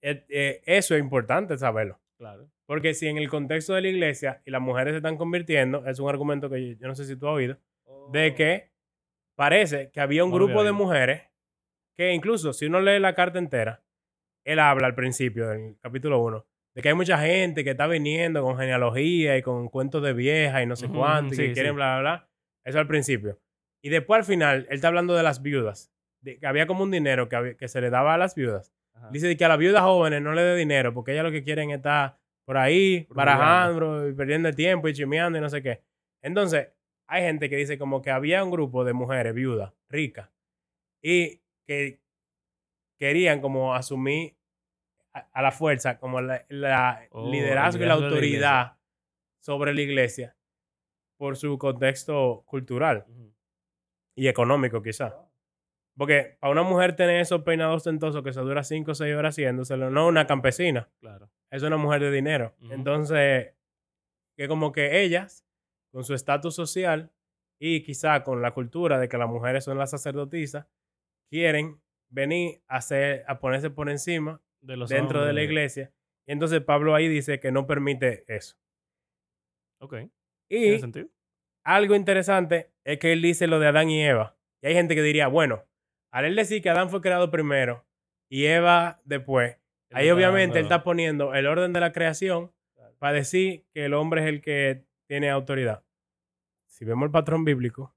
Eh, 0.00 0.24
eh, 0.28 0.62
eso 0.64 0.94
es 0.94 1.00
importante 1.00 1.58
saberlo. 1.58 2.00
Claro. 2.16 2.48
Porque 2.68 2.92
si 2.92 3.08
en 3.08 3.16
el 3.16 3.30
contexto 3.30 3.72
de 3.74 3.80
la 3.80 3.88
iglesia 3.88 4.42
y 4.44 4.50
las 4.50 4.60
mujeres 4.60 4.92
se 4.92 4.98
están 4.98 5.16
convirtiendo, 5.16 5.86
es 5.86 5.98
un 6.00 6.08
argumento 6.10 6.50
que 6.50 6.74
yo, 6.74 6.76
yo 6.78 6.86
no 6.86 6.94
sé 6.94 7.04
si 7.06 7.16
tú 7.16 7.26
has 7.26 7.34
oído, 7.34 7.56
de 8.12 8.34
que 8.34 8.70
parece 9.34 9.90
que 9.90 10.00
había 10.00 10.22
un 10.24 10.30
Oh. 10.30 10.32
No 10.38 10.44
grupo 10.44 10.60
había 10.60 10.72
de 10.72 10.76
mujeres 10.76 11.22
que 11.96 12.12
incluso 12.12 12.52
si 12.52 12.66
uno 12.66 12.80
lee 12.80 12.98
la 13.00 13.14
carta 13.14 13.38
entera, 13.38 13.82
él 14.44 14.58
habla 14.58 14.86
al 14.86 14.94
principio 14.94 15.48
del 15.48 15.76
capítulo 15.80 16.18
1 16.20 16.46
de 16.74 16.82
que 16.82 16.88
hay 16.90 16.94
mucha 16.94 17.18
gente 17.18 17.64
que 17.64 17.70
está 17.70 17.86
viniendo 17.86 18.42
con 18.42 18.56
genealogía 18.58 19.36
y 19.36 19.42
con 19.42 19.68
cuentos 19.68 20.02
de 20.02 20.12
vieja 20.12 20.62
y 20.62 20.66
no 20.66 20.76
sé 20.76 20.88
cuánto 20.88 21.34
y 21.34 21.38
que 21.38 21.52
quieren 21.52 21.72
sí. 21.72 21.76
bla, 21.76 21.98
bla, 21.98 22.00
bla. 22.00 22.28
Eso 22.64 22.78
al 22.78 22.86
principio. 22.86 23.40
Y 23.82 23.88
después 23.88 24.18
al 24.18 24.24
final, 24.24 24.66
él 24.68 24.74
está 24.76 24.88
hablando 24.88 25.14
de 25.16 25.22
las 25.22 25.42
viudas. 25.42 25.90
De 26.20 26.38
que 26.38 26.46
había 26.46 26.66
como 26.66 26.82
un 26.84 26.90
dinero 26.90 27.28
que, 27.28 27.36
había- 27.36 27.54
que 27.56 27.66
se 27.68 27.80
le 27.80 27.90
daba 27.90 28.14
a 28.14 28.18
las 28.18 28.34
viudas. 28.34 28.72
Ajá. 28.94 29.08
Dice 29.10 29.36
que 29.36 29.44
a 29.44 29.48
las 29.48 29.58
viudas 29.58 29.82
jóvenes 29.82 30.20
no 30.22 30.34
le 30.34 30.42
dé 30.42 30.54
dinero 30.56 30.92
porque 30.94 31.12
ellas 31.12 31.24
lo 31.24 31.32
que 31.32 31.42
quieren 31.42 31.70
es 31.70 31.76
estar 31.78 32.18
por 32.48 32.56
ahí 32.56 33.06
barajando 33.10 34.08
y 34.08 34.14
perdiendo 34.14 34.48
el 34.48 34.56
tiempo 34.56 34.88
y 34.88 34.94
chimeando 34.94 35.36
y 35.36 35.42
no 35.42 35.50
sé 35.50 35.60
qué. 35.60 35.82
Entonces, 36.22 36.68
hay 37.06 37.22
gente 37.24 37.50
que 37.50 37.56
dice 37.56 37.76
como 37.76 38.00
que 38.00 38.10
había 38.10 38.42
un 38.42 38.50
grupo 38.50 38.86
de 38.86 38.94
mujeres 38.94 39.34
viudas, 39.34 39.74
ricas, 39.90 40.30
y 41.02 41.42
que 41.66 42.00
querían 42.98 43.42
como 43.42 43.74
asumir 43.74 44.34
a, 45.12 45.28
a 45.30 45.42
la 45.42 45.52
fuerza 45.52 45.98
como 45.98 46.22
la, 46.22 46.46
la 46.48 47.06
Oh, 47.10 47.30
liderazgo 47.30 47.82
y 47.82 47.86
la 47.86 47.92
autoridad 47.92 48.78
sobre 49.42 49.74
la 49.74 49.82
iglesia 49.82 50.34
por 51.18 51.36
su 51.36 51.58
contexto 51.58 52.44
cultural 52.46 53.04
y 54.16 54.26
económico 54.26 54.82
quizás. 54.82 55.12
Porque 55.98 56.36
para 56.40 56.52
una 56.52 56.62
mujer 56.62 56.94
tener 56.96 57.20
esos 57.20 57.42
peinados 57.42 57.76
ostentosos 57.78 58.22
que 58.22 58.32
se 58.32 58.40
dura 58.40 58.62
5 58.62 58.92
o 58.92 58.94
6 58.94 59.14
horas 59.16 59.34
haciéndoselo, 59.34 59.90
no 59.90 60.06
una 60.06 60.26
campesina, 60.26 60.88
Claro. 61.00 61.28
es 61.50 61.62
una 61.62 61.76
mujer 61.76 62.00
de 62.00 62.10
dinero. 62.12 62.54
Entonces, 62.70 63.52
que 64.36 64.46
como 64.48 64.70
que 64.72 65.02
ellas, 65.02 65.44
con 65.92 66.04
su 66.04 66.14
estatus 66.14 66.54
social, 66.54 67.10
y 67.60 67.82
quizá 67.82 68.22
con 68.22 68.40
la 68.40 68.52
cultura 68.52 68.98
de 69.00 69.08
que 69.08 69.18
las 69.18 69.28
mujeres 69.28 69.64
son 69.64 69.76
las 69.76 69.90
sacerdotisas, 69.90 70.66
quieren 71.28 71.80
venir 72.08 72.62
a, 72.68 72.76
hacer, 72.76 73.24
a 73.26 73.40
ponerse 73.40 73.68
por 73.70 73.90
encima 73.90 74.40
De 74.60 74.76
los 74.76 74.88
dentro 74.90 75.24
de 75.24 75.32
la 75.32 75.42
iglesia. 75.42 75.92
Y 76.26 76.32
entonces 76.32 76.60
Pablo 76.62 76.94
ahí 76.94 77.08
dice 77.08 77.40
que 77.40 77.50
no 77.50 77.66
permite 77.66 78.24
eso. 78.28 78.56
Ok. 79.80 79.94
Y 80.48 80.60
¿Tiene 80.60 80.78
sentido? 80.78 81.08
algo 81.64 81.94
interesante 81.94 82.70
es 82.84 82.98
que 82.98 83.12
él 83.12 83.20
dice 83.22 83.46
lo 83.48 83.58
de 83.58 83.66
Adán 83.66 83.90
y 83.90 84.02
Eva. 84.02 84.36
Y 84.62 84.68
hay 84.68 84.74
gente 84.74 84.94
que 84.94 85.02
diría, 85.02 85.26
bueno, 85.28 85.64
al 86.10 86.24
él 86.24 86.36
decir 86.36 86.62
que 86.62 86.70
Adán 86.70 86.90
fue 86.90 87.00
creado 87.00 87.30
primero 87.30 87.84
y 88.28 88.46
Eva 88.46 89.00
después, 89.04 89.56
ahí 89.92 90.06
obviamente 90.10 90.58
él 90.58 90.64
está 90.64 90.84
poniendo 90.84 91.34
el 91.34 91.46
orden 91.46 91.72
de 91.72 91.80
la 91.80 91.92
creación 91.92 92.52
para 92.98 93.12
decir 93.12 93.64
que 93.72 93.84
el 93.84 93.94
hombre 93.94 94.22
es 94.22 94.26
el 94.28 94.40
que 94.40 94.84
tiene 95.06 95.30
autoridad. 95.30 95.84
Si 96.66 96.84
vemos 96.84 97.06
el 97.06 97.10
patrón 97.12 97.44
bíblico, 97.44 97.94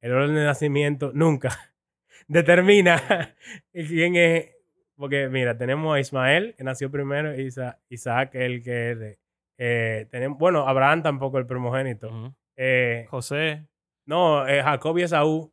el 0.00 0.12
orden 0.12 0.34
de 0.34 0.44
nacimiento 0.44 1.10
nunca 1.14 1.50
determina 2.28 3.34
quién 3.72 4.16
es. 4.16 4.54
Porque 4.96 5.28
mira, 5.28 5.56
tenemos 5.56 5.94
a 5.96 6.00
Ismael, 6.00 6.54
que 6.56 6.64
nació 6.64 6.90
primero, 6.90 7.32
y 7.38 7.46
Isa- 7.46 7.78
Isaac, 7.88 8.34
el 8.34 8.62
que 8.62 8.90
es 8.90 8.98
de- 8.98 9.18
eh, 9.58 10.06
tenemos, 10.10 10.38
bueno, 10.38 10.66
Abraham 10.68 11.02
tampoco 11.02 11.38
el 11.38 11.46
primogénito. 11.46 12.34
Eh, 12.56 13.06
José. 13.08 13.66
no, 14.06 14.46
eh, 14.46 14.62
Jacob 14.62 14.98
y 14.98 15.02
Esaú. 15.02 15.52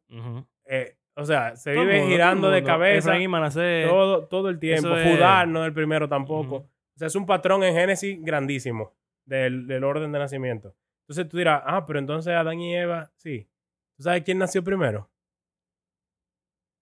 O 1.16 1.26
sea, 1.26 1.56
se 1.56 1.72
vive 1.72 2.00
mundo, 2.00 2.08
girando 2.12 2.50
de 2.50 2.64
cabeza 2.64 3.18
y 3.20 3.28
Manasés. 3.28 3.88
todo, 3.88 4.26
todo 4.28 4.50
el 4.50 4.60
tiempo. 4.60 4.96
es- 4.96 5.16
Judá 5.16 5.46
no 5.46 5.62
es 5.64 5.68
el 5.68 5.74
primero 5.74 6.08
tampoco. 6.10 6.56
O 6.58 6.98
sea, 6.98 7.08
es 7.08 7.16
un 7.16 7.26
patrón 7.26 7.64
en 7.64 7.74
Génesis 7.74 8.18
grandísimo 8.22 8.94
del, 9.26 9.66
del 9.68 9.84
orden 9.84 10.12
de 10.12 10.20
nacimiento. 10.20 10.76
Entonces 11.08 11.28
tú 11.30 11.38
dirás, 11.38 11.62
ah, 11.66 11.86
pero 11.86 12.00
entonces 12.00 12.34
Adán 12.34 12.60
y 12.60 12.76
Eva, 12.76 13.12
sí. 13.16 13.48
¿Tú 13.98 14.04
sabes 14.04 14.24
quién 14.24 14.38
nació 14.40 14.64
primero? 14.64 15.10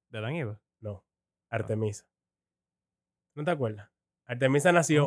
De 0.10 0.18
Adán 0.20 0.36
y 0.36 0.42
Eva. 0.42 0.60
No, 0.82 1.04
Artemisa. 1.50 2.06
¿No 3.36 3.44
te 3.44 3.52
acuerdas? 3.52 3.90
Artemisa 4.26 4.72
nació 4.72 5.04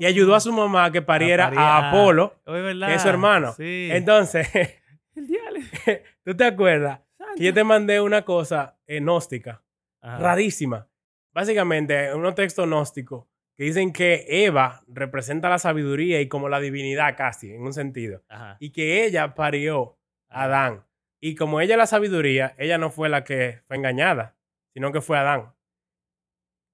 y 0.00 0.04
Oh. 0.04 0.08
ayudó 0.08 0.34
a 0.34 0.40
su 0.40 0.52
mamá 0.52 0.86
a 0.86 0.92
que 0.92 1.02
pariera 1.02 1.46
a 1.48 1.78
a- 1.78 1.88
Apolo. 1.90 2.34
Oh, 2.46 2.54
es 2.54 2.62
verdad. 2.62 2.88
que 2.88 2.94
es 2.94 3.02
su 3.02 3.08
hermano. 3.08 3.52
Sí. 3.52 3.88
Entonces, 3.92 4.48
el. 5.16 6.02
¿tú 6.24 6.34
te 6.36 6.44
acuerdas 6.44 7.00
que 7.36 7.44
yo 7.44 7.54
te 7.54 7.64
mandé 7.64 8.00
una 8.00 8.24
cosa 8.24 8.78
eh, 8.86 9.00
gnóstica? 9.00 9.62
Ajá. 10.02 10.18
rarísima. 10.18 10.88
Básicamente, 11.34 12.14
unos 12.14 12.34
textos 12.34 12.66
gnósticos 12.66 13.26
que 13.56 13.64
dicen 13.64 13.92
que 13.92 14.24
Eva 14.46 14.82
representa 14.88 15.50
la 15.50 15.58
sabiduría 15.58 16.20
y 16.22 16.28
como 16.28 16.48
la 16.48 16.58
divinidad 16.60 17.16
casi, 17.16 17.52
en 17.52 17.62
un 17.62 17.74
sentido. 17.74 18.24
Ajá. 18.28 18.56
Y 18.60 18.70
que 18.72 19.04
ella 19.04 19.34
parió 19.34 19.98
a 20.30 20.44
Adán. 20.44 20.86
Y 21.20 21.34
como 21.34 21.60
ella 21.60 21.76
la 21.76 21.86
sabiduría, 21.86 22.54
ella 22.56 22.78
no 22.78 22.90
fue 22.90 23.10
la 23.10 23.24
que 23.24 23.60
fue 23.66 23.76
engañada, 23.76 24.38
sino 24.72 24.90
que 24.90 25.02
fue 25.02 25.18
Adán. 25.18 25.52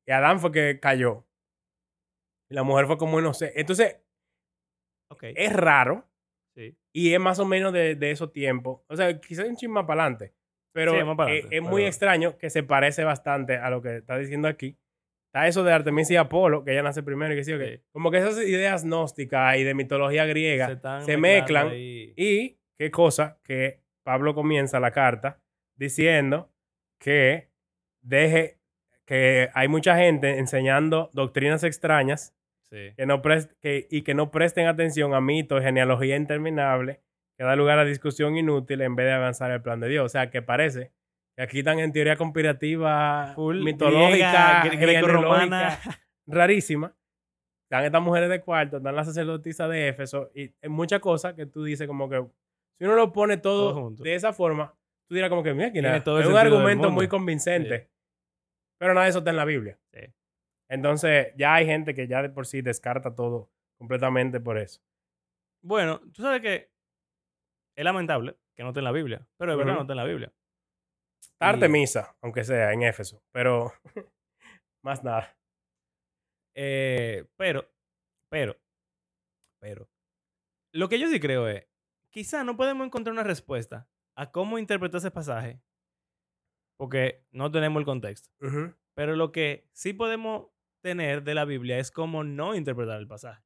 Y 0.06 0.12
Adán 0.12 0.38
fue 0.38 0.52
que 0.52 0.78
cayó. 0.78 1.26
Y 2.48 2.54
la 2.54 2.62
mujer 2.62 2.86
fue 2.86 2.96
como 2.96 3.18
inocente. 3.18 3.60
Entonces, 3.60 3.96
Ok. 5.10 5.24
es 5.34 5.52
raro 5.52 6.08
Sí. 6.54 6.78
y 6.94 7.12
es 7.12 7.18
más 7.20 7.40
o 7.40 7.44
menos 7.44 7.72
de, 7.72 7.96
de 7.96 8.10
esos 8.12 8.32
tiempos. 8.32 8.82
O 8.88 8.94
sea, 8.96 9.20
quizás 9.20 9.46
un 9.48 9.56
chisme 9.56 9.82
para 9.84 10.04
adelante. 10.04 10.35
Pero 10.76 10.92
Sí, 10.92 10.98
adelante, 10.98 11.48
es 11.56 11.62
muy 11.62 11.84
extraño 11.84 12.36
que 12.38 12.50
se 12.50 12.62
parece 12.62 13.02
bastante 13.02 13.56
a 13.56 13.70
lo 13.70 13.80
que 13.82 13.96
está 13.96 14.16
diciendo 14.18 14.46
aquí. 14.46 14.76
Está 15.32 15.46
eso 15.48 15.64
de 15.64 15.72
Artemisa 15.72 16.12
y 16.12 16.16
Apolo, 16.16 16.64
que 16.64 16.72
ella 16.72 16.82
nace 16.82 17.02
primero 17.02 17.32
y 17.32 17.36
que 17.36 17.44
sí, 17.44 17.52
o 17.52 17.58
qué. 17.58 17.76
Sí. 17.78 17.82
Como 17.92 18.10
que 18.10 18.18
esas 18.18 18.38
ideas 18.46 18.84
gnósticas 18.84 19.56
y 19.56 19.64
de 19.64 19.74
mitología 19.74 20.24
griega 20.26 20.78
se 21.00 21.16
mezclan. 21.16 21.68
ahí. 21.70 22.12
Y 22.16 22.58
qué 22.78 22.90
cosa 22.90 23.38
que 23.42 23.80
Pablo 24.04 24.34
comienza 24.34 24.78
la 24.80 24.90
carta 24.92 25.40
diciendo 25.76 26.50
que 27.00 27.48
deje 28.02 28.58
que 29.06 29.48
hay 29.54 29.68
mucha 29.68 29.96
gente 29.96 30.38
enseñando 30.38 31.10
doctrinas 31.12 31.64
extrañas 31.64 32.32
Sí. 32.68 32.92
que 32.96 33.06
no 33.06 33.22
que, 33.22 33.86
y 33.90 34.02
que 34.02 34.14
no 34.14 34.32
presten 34.32 34.66
atención 34.66 35.14
a 35.14 35.20
mitos, 35.20 35.62
genealogía 35.62 36.16
interminable, 36.16 37.00
que 37.38 37.44
da 37.44 37.54
lugar 37.56 37.78
a 37.78 37.84
discusión 37.84 38.36
inútil 38.36 38.80
en 38.82 38.96
vez 38.96 39.06
de 39.06 39.12
avanzar 39.12 39.50
el 39.50 39.60
plan 39.62 39.80
de 39.80 39.88
Dios. 39.88 40.04
O 40.06 40.08
sea, 40.08 40.30
que 40.30 40.42
parece 40.42 40.92
que 41.36 41.42
aquí 41.42 41.58
están 41.58 41.78
en 41.80 41.92
teoría 41.92 42.16
conspirativa, 42.16 43.32
Full 43.34 43.62
mitológica, 43.62 44.62
griega, 44.64 44.64
gre- 44.64 44.78
grecorromana. 44.80 45.70
genealógica, 45.72 46.00
rarísima. 46.26 46.96
Están 47.68 47.84
estas 47.84 48.00
mujeres 48.02 48.30
de 48.30 48.40
cuarto, 48.42 48.76
están 48.76 48.94
las 48.94 49.06
sacerdotisas 49.06 49.68
de 49.68 49.88
Éfeso, 49.88 50.30
y 50.34 50.54
hay 50.62 50.68
muchas 50.68 51.00
cosas 51.00 51.34
que 51.34 51.46
tú 51.46 51.64
dices 51.64 51.86
como 51.88 52.08
que, 52.08 52.24
si 52.78 52.84
uno 52.84 52.94
lo 52.94 53.12
pone 53.12 53.36
todo, 53.38 53.90
de 53.90 54.14
esa 54.14 54.32
forma, 54.32 54.72
tú 55.08 55.14
dirás 55.16 55.28
como 55.30 55.42
que, 55.42 55.52
mira, 55.52 55.72
Tiene 55.72 56.00
todo 56.00 56.20
es 56.20 56.26
un 56.26 56.36
argumento 56.36 56.90
muy 56.90 57.08
convincente. 57.08 57.90
Pero 58.78 58.94
nada 58.94 59.04
de 59.04 59.10
eso 59.10 59.18
está 59.18 59.30
en 59.30 59.36
la 59.36 59.44
Biblia. 59.44 59.78
Sí. 59.92 60.00
Entonces, 60.70 61.28
ya 61.36 61.54
hay 61.54 61.66
gente 61.66 61.94
que 61.94 62.06
ya 62.06 62.22
de 62.22 62.28
por 62.30 62.46
sí 62.46 62.60
descarta 62.62 63.14
todo 63.14 63.50
completamente 63.78 64.38
por 64.38 64.58
eso. 64.58 64.80
Bueno, 65.62 66.00
tú 66.12 66.22
sabes 66.22 66.40
que 66.42 66.70
es 67.76 67.84
lamentable 67.84 68.36
que 68.56 68.62
no 68.62 68.70
esté 68.70 68.80
en 68.80 68.84
la 68.84 68.92
Biblia, 68.92 69.28
pero 69.36 69.52
de 69.52 69.58
verdad 69.58 69.74
no 69.74 69.80
está 69.82 69.92
en 69.92 69.98
la 69.98 70.04
Biblia. 70.04 70.32
Está 71.20 71.46
Y- 71.46 71.48
Artemisa, 71.54 72.16
aunque 72.22 72.44
sea 72.44 72.72
en 72.72 72.82
Éfeso, 72.82 73.22
pero 73.32 73.72
más 74.82 75.04
nada. 75.04 75.36
Eh, 76.54 77.26
pero, 77.36 77.70
pero, 78.30 78.56
pero, 79.60 79.88
lo 80.72 80.88
que 80.88 80.98
yo 80.98 81.08
sí 81.08 81.20
creo 81.20 81.48
es, 81.48 81.66
quizá 82.10 82.44
no 82.44 82.56
podemos 82.56 82.86
encontrar 82.86 83.12
una 83.12 83.22
respuesta 83.22 83.88
a 84.16 84.30
cómo 84.30 84.58
interpretar 84.58 84.98
ese 84.98 85.10
pasaje, 85.10 85.60
porque 86.78 87.26
no 87.30 87.50
tenemos 87.50 87.80
el 87.80 87.84
contexto. 87.84 88.30
Pero 88.94 89.16
lo 89.16 89.32
que 89.32 89.68
sí 89.72 89.92
podemos 89.92 90.48
tener 90.82 91.22
de 91.24 91.34
la 91.34 91.44
Biblia 91.44 91.78
es 91.78 91.90
cómo 91.90 92.24
no 92.24 92.54
interpretar 92.54 92.98
el 92.98 93.06
pasaje. 93.06 93.44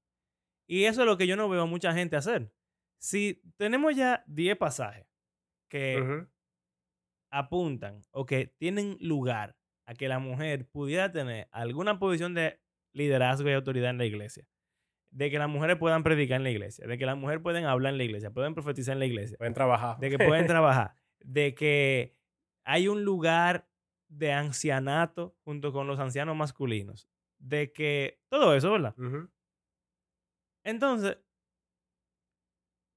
Y 0.68 0.84
eso 0.84 1.00
es 1.00 1.06
lo 1.06 1.16
que 1.16 1.26
yo 1.26 1.34
no 1.36 1.48
veo 1.48 1.62
a 1.62 1.66
mucha 1.66 1.92
gente 1.92 2.14
hacer. 2.16 2.52
Si 3.00 3.42
tenemos 3.56 3.96
ya 3.96 4.22
10 4.26 4.56
pasajes 4.58 5.06
que 5.68 5.96
apuntan 7.30 8.02
o 8.12 8.26
que 8.26 8.46
tienen 8.58 8.96
lugar 9.00 9.56
a 9.86 9.94
que 9.94 10.08
la 10.08 10.18
mujer 10.18 10.68
pudiera 10.68 11.10
tener 11.10 11.48
alguna 11.52 11.98
posición 11.98 12.34
de 12.34 12.60
liderazgo 12.92 13.48
y 13.48 13.52
autoridad 13.52 13.90
en 13.90 13.98
la 13.98 14.04
iglesia, 14.04 14.46
de 15.10 15.30
que 15.30 15.38
las 15.38 15.48
mujeres 15.48 15.76
puedan 15.78 16.02
predicar 16.02 16.36
en 16.36 16.44
la 16.44 16.50
iglesia, 16.50 16.86
de 16.86 16.98
que 16.98 17.06
las 17.06 17.16
mujeres 17.16 17.42
pueden 17.42 17.64
hablar 17.64 17.92
en 17.92 17.98
la 17.98 18.04
iglesia, 18.04 18.30
pueden 18.30 18.54
profetizar 18.54 18.92
en 18.94 19.00
la 19.00 19.06
iglesia, 19.06 19.36
Pueden 19.38 19.54
trabajar. 19.54 19.98
de 19.98 20.10
que 20.10 20.18
pueden 20.18 20.46
trabajar, 20.46 20.94
de 21.20 21.54
que 21.54 22.16
hay 22.64 22.88
un 22.88 23.04
lugar 23.04 23.68
de 24.08 24.32
ancianato 24.32 25.36
junto 25.44 25.72
con 25.72 25.86
los 25.86 25.98
ancianos 26.00 26.36
masculinos, 26.36 27.08
de 27.38 27.72
que 27.72 28.20
todo 28.28 28.54
eso, 28.54 28.72
¿verdad? 28.72 28.94
Entonces, 30.64 31.18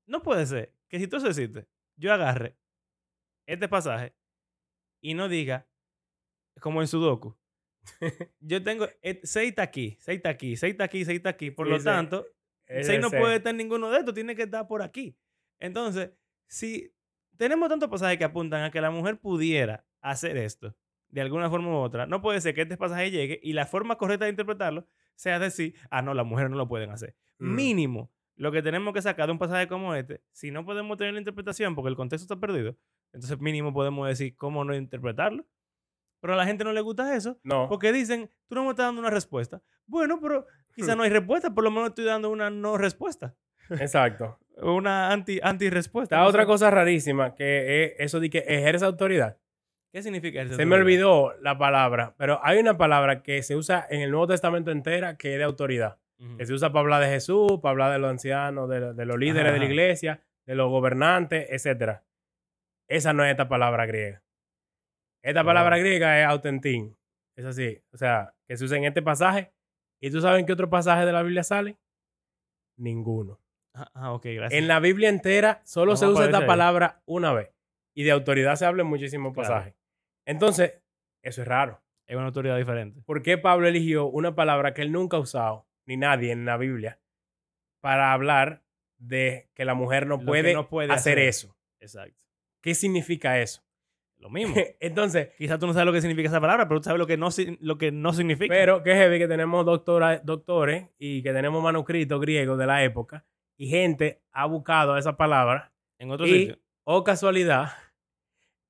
no 0.06 0.22
puede 0.22 0.46
ser 0.46 0.74
que 0.88 1.00
si 1.00 1.08
tú 1.08 1.18
eso 1.18 1.66
yo 1.96 2.14
agarre 2.14 2.58
este 3.46 3.68
pasaje 3.68 4.16
y 5.02 5.14
no 5.14 5.28
diga, 5.28 5.68
como 6.60 6.82
en 6.82 6.88
Sudoku, 6.88 7.36
yo 8.40 8.64
tengo 8.64 8.88
6 9.02 9.50
está 9.50 9.64
aquí, 9.64 9.98
6 10.00 10.18
está 10.18 10.30
aquí, 10.30 10.56
6 10.56 10.72
está 10.72 10.84
aquí, 10.86 11.06
6 11.06 11.18
está 11.18 11.30
aquí, 11.30 11.52
por 11.52 11.68
lo 11.68 11.82
tanto, 11.82 12.26
Es 12.66 12.88
6 12.88 13.02
no 13.02 13.08
ese. 13.08 13.20
puede 13.20 13.36
estar 13.36 13.52
en 13.52 13.58
ninguno 13.58 13.90
de 13.90 14.00
estos, 14.00 14.14
tiene 14.14 14.36
que 14.36 14.44
estar 14.44 14.68
por 14.68 14.82
aquí. 14.82 15.18
Entonces, 15.60 16.12
si 16.48 16.94
tenemos 17.38 17.70
tantos 17.70 17.90
pasajes 17.90 18.18
que 18.18 18.24
apuntan 18.24 18.64
a 18.64 18.72
que 18.72 18.82
la 18.82 18.92
mujer 18.92 19.20
pudiera 19.20 19.86
hacer 20.02 20.38
esto 20.38 20.76
de 21.10 21.22
alguna 21.22 21.50
forma 21.50 21.70
u 21.70 21.76
otra, 21.76 22.06
no 22.06 22.22
puede 22.22 22.42
ser 22.42 22.56
que 22.56 22.62
este 22.62 22.78
pasaje 22.78 23.12
llegue 23.12 23.40
y 23.44 23.54
la 23.54 23.66
forma 23.66 23.98
correcta 23.98 24.26
de 24.26 24.32
interpretarlo 24.32 24.88
sea 25.16 25.38
decir, 25.40 25.76
ah, 25.90 26.02
no, 26.02 26.14
las 26.14 26.26
mujeres 26.26 26.50
no 26.50 26.58
lo 26.58 26.68
pueden 26.68 26.90
hacer. 26.90 27.16
Mm. 27.38 27.56
Mínimo, 27.56 28.12
lo 28.36 28.52
que 28.52 28.62
tenemos 28.62 28.94
que 28.94 29.02
sacar 29.02 29.28
de 29.28 29.32
un 29.34 29.40
pasaje 29.40 29.68
como 29.68 29.94
este, 29.96 30.22
si 30.32 30.52
no 30.52 30.66
podemos 30.66 30.98
tener 30.98 31.14
la 31.14 31.20
interpretación 31.20 31.76
porque 31.76 31.90
el 31.90 31.96
contexto 31.96 32.26
está 32.26 32.40
perdido, 32.40 32.76
entonces 33.14 33.40
mínimo 33.40 33.74
podemos 33.74 34.08
decir 34.08 34.36
cómo 34.38 34.64
no 34.66 34.76
interpretarlo. 34.76 35.46
Pero 36.20 36.36
a 36.36 36.38
la 36.38 36.46
gente 36.46 36.64
no 36.64 36.72
le 36.72 36.80
gusta 36.80 37.16
eso 37.18 37.38
No. 37.44 37.68
porque 37.68 37.92
dicen, 37.92 38.30
tú 38.48 38.56
no 38.56 38.64
me 38.64 38.70
estás 38.70 38.86
dando 38.86 39.02
una 39.02 39.10
respuesta. 39.10 39.62
Bueno, 39.86 40.20
pero 40.22 40.46
quizá 40.74 40.96
no 40.96 41.04
hay 41.04 41.10
respuesta, 41.10 41.54
por 41.54 41.66
lo 41.66 41.72
menos 41.72 41.90
estoy 41.90 42.06
dando 42.06 42.30
una 42.30 42.50
no 42.50 42.78
respuesta. 42.78 43.36
Exacto. 43.70 44.40
Una 44.62 45.12
anti, 45.12 45.40
anti 45.42 45.70
respuesta. 45.72 46.16
Está 46.16 46.28
otra 46.28 46.46
cosa 46.46 46.70
rarísima, 46.70 47.34
que 47.34 47.86
es 47.86 47.94
eso 47.98 48.20
de 48.20 48.30
que 48.30 48.38
ejerce 48.48 48.86
autoridad. 48.86 49.40
¿Qué 49.92 50.04
significa 50.04 50.44
eso? 50.44 50.56
Se 50.56 50.66
me 50.68 50.76
olvidó 50.76 51.34
la 51.42 51.58
palabra, 51.58 52.14
pero 52.20 52.40
hay 52.44 52.60
una 52.60 52.78
palabra 52.78 53.24
que 53.24 53.42
se 53.42 53.56
usa 53.56 53.86
en 53.90 54.02
el 54.02 54.12
Nuevo 54.12 54.28
Testamento 54.28 54.70
entera 54.70 55.18
que 55.18 55.34
es 55.34 55.38
de 55.40 55.44
autoridad. 55.44 55.98
Que 56.38 56.46
se 56.46 56.54
usa 56.54 56.70
para 56.72 56.82
hablar 56.82 57.02
de 57.02 57.08
Jesús, 57.10 57.60
para 57.62 57.72
hablar 57.72 57.92
de 57.92 58.00
los 58.00 58.10
ancianos, 58.10 58.70
de, 58.70 58.94
de 58.94 59.06
los 59.06 59.18
líderes 59.18 59.52
de 59.54 59.60
la 59.60 59.66
iglesia, 59.66 60.22
de 60.46 60.56
los 60.56 60.70
gobernantes, 60.70 61.48
etc. 61.50 62.00
Esa 62.88 63.14
no 63.14 63.24
es 63.26 63.32
esta 63.32 63.48
palabra 63.50 63.86
griega. 63.86 64.24
Esta 65.22 65.44
palabra 65.44 65.78
griega 65.78 66.20
es 66.22 66.26
autentín. 66.28 66.98
Es 67.36 67.46
así. 67.46 67.82
O 67.92 67.98
sea, 67.98 68.34
que 68.48 68.58
se 68.58 68.66
usa 68.66 68.78
en 68.78 68.86
este 68.86 69.02
pasaje. 69.02 69.52
¿Y 70.02 70.12
tú 70.12 70.22
sabes 70.22 70.40
en 70.40 70.46
qué 70.46 70.54
otro 70.54 70.70
pasaje 70.70 71.06
de 71.06 71.12
la 71.14 71.24
Biblia 71.24 71.44
sale? 71.44 71.78
Ninguno. 72.78 73.40
Ah, 73.74 73.90
ah, 73.94 74.12
ok, 74.14 74.26
gracias. 74.36 74.60
En 74.62 74.68
la 74.68 74.80
Biblia 74.80 75.10
entera 75.10 75.62
solo 75.66 75.96
se 75.96 76.08
usa 76.08 76.26
esta 76.26 76.40
ahí. 76.40 76.48
palabra 76.48 77.02
una 77.06 77.34
vez. 77.34 77.50
y 77.96 78.04
de 78.04 78.12
autoridad 78.12 78.56
se 78.56 78.66
habla 78.66 78.82
en 78.82 78.88
muchísimos 78.90 79.34
Claro. 79.34 79.50
pasajes. 79.50 79.76
Entonces, 80.26 80.82
eso 81.24 81.42
es 81.44 81.48
raro. 81.48 81.80
Es 82.08 82.16
una 82.16 82.26
autoridad 82.26 82.58
diferente. 82.58 83.02
¿Por 83.04 83.22
qué 83.22 83.38
Pablo 83.38 83.68
eligió 83.68 84.08
una 84.08 84.34
palabra 84.36 84.74
que 84.74 84.82
él 84.82 84.92
nunca 84.92 85.18
ha 85.18 85.20
usado, 85.20 85.68
ni 85.86 85.98
nadie 85.98 86.32
en 86.32 86.46
la 86.46 86.58
Biblia, 86.58 87.00
para 87.82 88.14
hablar 88.14 88.64
de 88.98 89.50
que 89.54 89.66
la 89.66 89.74
mujer 89.74 90.08
no 90.08 90.20
que 90.20 90.26
puede, 90.26 90.54
no 90.54 90.70
puede 90.70 90.94
hacer, 90.94 91.14
hacer. 91.14 91.28
eso? 91.28 91.58
Exacto. 91.80 92.18
¿Qué 92.62 92.76
significa 92.76 93.40
eso? 93.40 93.62
Lo 94.18 94.30
mismo. 94.30 94.56
Entonces, 94.80 95.30
Quizás 95.38 95.60
tú 95.60 95.68
no 95.68 95.74
sabes 95.74 95.86
lo 95.86 95.92
que 95.92 96.00
significa 96.00 96.30
esa 96.30 96.40
palabra, 96.40 96.68
pero 96.68 96.80
tú 96.80 96.86
sabes 96.86 97.00
lo 97.00 97.08
que 97.08 97.18
no, 97.18 97.30
lo 97.60 97.78
que 97.78 97.92
no 97.92 98.14
significa. 98.14 98.54
pero 98.54 98.82
qué 98.82 98.96
heavy 98.96 99.20
que 99.20 99.28
tenemos 99.28 99.66
doctora, 99.66 100.20
doctores 100.20 100.88
y 100.98 101.22
que 101.22 101.34
tenemos 101.34 101.62
manuscritos 101.62 102.22
griegos 102.22 102.58
de 102.58 102.66
la 102.66 102.84
época 102.84 103.26
y 103.58 103.68
gente 103.68 104.22
ha 104.32 104.46
buscado 104.46 104.98
esa 104.98 105.18
palabra 105.18 105.74
en 106.00 106.12
otro 106.12 106.26
y, 106.26 106.32
sitio. 106.32 106.60
o 106.84 107.04
casualidad, 107.04 107.74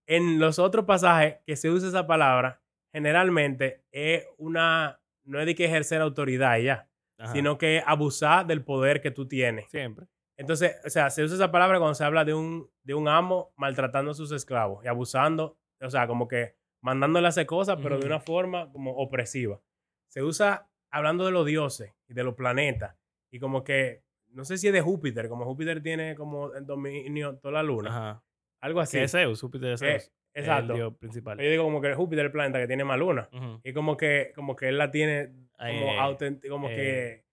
en 0.08 0.40
los 0.40 0.60
otros 0.60 0.86
pasajes 0.86 1.38
que 1.46 1.56
se 1.56 1.70
usa 1.70 1.88
esa 1.88 2.08
palabra, 2.08 2.62
generalmente 2.92 3.84
es 3.92 4.26
una, 4.38 5.00
no 5.24 5.40
es 5.40 5.46
de 5.46 5.56
que 5.56 5.66
ejercer 5.66 6.02
autoridad 6.02 6.58
ya, 6.60 6.90
Ajá. 7.20 7.32
sino 7.34 7.58
que 7.58 7.82
abusar 7.86 8.46
del 8.48 8.64
poder 8.64 9.02
que 9.02 9.12
tú 9.12 9.28
tienes. 9.28 9.70
Siempre. 9.70 10.08
Entonces, 10.38 10.76
o 10.86 10.90
sea, 10.90 11.10
se 11.12 11.24
usa 11.24 11.36
esa 11.36 11.52
palabra 11.52 11.78
cuando 11.78 11.94
se 11.94 12.04
habla 12.04 12.26
de 12.26 12.34
un, 12.34 12.70
de 12.84 12.94
un 12.96 13.08
amo 13.08 13.54
maltratando 13.56 14.12
a 14.12 14.14
sus 14.16 14.32
esclavos 14.32 14.84
y 14.84 14.88
abusando, 14.88 15.58
o 15.80 15.90
sea, 15.90 16.08
como 16.08 16.28
que 16.28 16.56
mandándole 16.82 17.28
a 17.28 17.30
hacer 17.30 17.46
cosas, 17.46 17.78
pero 17.82 17.98
de 18.00 18.06
una 18.08 18.20
forma 18.20 18.72
como 18.72 18.92
opresiva. 18.98 19.62
Se 20.10 20.22
usa 20.24 20.68
hablando 20.92 21.26
de 21.26 21.32
los 21.32 21.46
dioses 21.46 21.94
y 22.08 22.14
de 22.14 22.24
los 22.24 22.34
planetas 22.36 22.96
y 23.32 23.40
como 23.40 23.64
que, 23.64 24.04
no 24.30 24.44
sé 24.44 24.58
si 24.58 24.68
es 24.68 24.74
de 24.74 24.82
Júpiter, 24.82 25.30
como 25.30 25.46
Júpiter 25.46 25.82
tiene 25.84 26.16
como 26.16 26.54
el 26.54 26.66
dominio 26.66 27.38
toda 27.38 27.54
la 27.54 27.64
luna, 27.64 27.90
Ajá. 27.90 28.24
algo 28.60 28.80
así. 28.80 28.98
Que 28.98 29.04
es 29.04 29.12
Zeus, 29.12 29.40
Júpiter 29.40 29.74
es 29.74 29.82
Que- 29.82 30.00
Zeus. 30.00 30.12
Exacto. 30.34 30.74
El 30.74 30.80
dios 30.80 30.98
principal. 30.98 31.38
Yo 31.40 31.50
digo 31.50 31.64
como 31.64 31.82
que 31.82 31.94
Júpiter 31.94 32.26
es 32.26 32.30
el 32.30 32.32
planeta 32.32 32.60
que 32.60 32.68
tiene 32.68 32.84
más 32.84 32.98
luna. 33.00 33.30
Y 33.64 33.74
como 33.74 33.96
que, 33.98 34.32
como 34.36 34.56
que 34.56 34.70
él 34.70 34.78
la 34.78 34.92
tiene 34.92 35.28
como 35.58 35.70
Eh, 35.70 36.00
auténtica, 36.00 36.52
como 36.52 36.70
eh, 36.70 36.76
que 36.76 37.24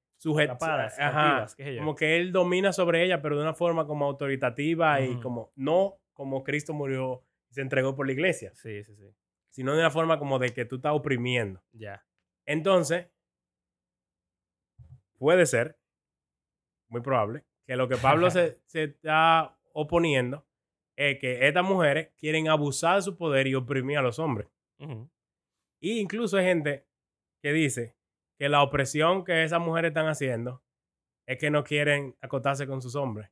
Ajá. 0.98 1.46
qué. 1.56 1.78
Como 1.78 1.94
que 1.94 2.16
él 2.18 2.30
domina 2.32 2.72
sobre 2.72 3.02
ella, 3.04 3.22
pero 3.22 3.36
de 3.36 3.42
una 3.42 3.54
forma 3.54 3.86
como 3.86 4.04
autoritativa 4.06 5.00
y 5.00 5.18
como, 5.20 5.50
no 5.56 5.98
como 6.12 6.44
Cristo 6.44 6.74
murió 6.74 7.24
y 7.50 7.54
se 7.54 7.62
entregó 7.62 7.94
por 7.96 8.06
la 8.06 8.12
iglesia, 8.12 8.52
Sí, 8.54 8.84
sí, 8.84 8.94
sí. 8.94 9.14
sino 9.48 9.72
de 9.72 9.78
una 9.80 9.90
forma 9.90 10.18
como 10.18 10.38
de 10.38 10.50
que 10.50 10.64
tú 10.66 10.76
estás 10.76 10.92
oprimiendo. 10.92 11.62
Ya. 11.72 12.04
Entonces, 12.44 13.06
puede 15.18 15.46
ser, 15.46 15.78
muy 16.88 17.00
probable, 17.00 17.44
que 17.66 17.76
lo 17.76 17.88
que 17.88 17.96
Pablo 17.96 18.30
se, 18.30 18.60
se 18.66 18.84
está 18.84 19.56
oponiendo 19.72 20.46
es 21.00 21.18
que 21.18 21.48
estas 21.48 21.64
mujeres 21.64 22.10
quieren 22.18 22.48
abusar 22.48 22.96
de 22.96 23.02
su 23.02 23.16
poder 23.16 23.46
y 23.46 23.54
oprimir 23.54 23.96
a 23.96 24.02
los 24.02 24.18
hombres. 24.18 24.48
Ujú. 24.78 25.08
Y 25.80 25.98
incluso 25.98 26.36
hay 26.36 26.44
gente 26.44 26.86
que 27.42 27.54
dice 27.54 27.96
que 28.38 28.50
la 28.50 28.62
opresión 28.62 29.24
que 29.24 29.42
esas 29.42 29.60
mujeres 29.60 29.90
están 29.90 30.08
haciendo 30.08 30.62
es 31.26 31.38
que 31.38 31.50
no 31.50 31.64
quieren 31.64 32.16
acotarse 32.20 32.66
con 32.66 32.82
sus 32.82 32.96
hombres. 32.96 33.30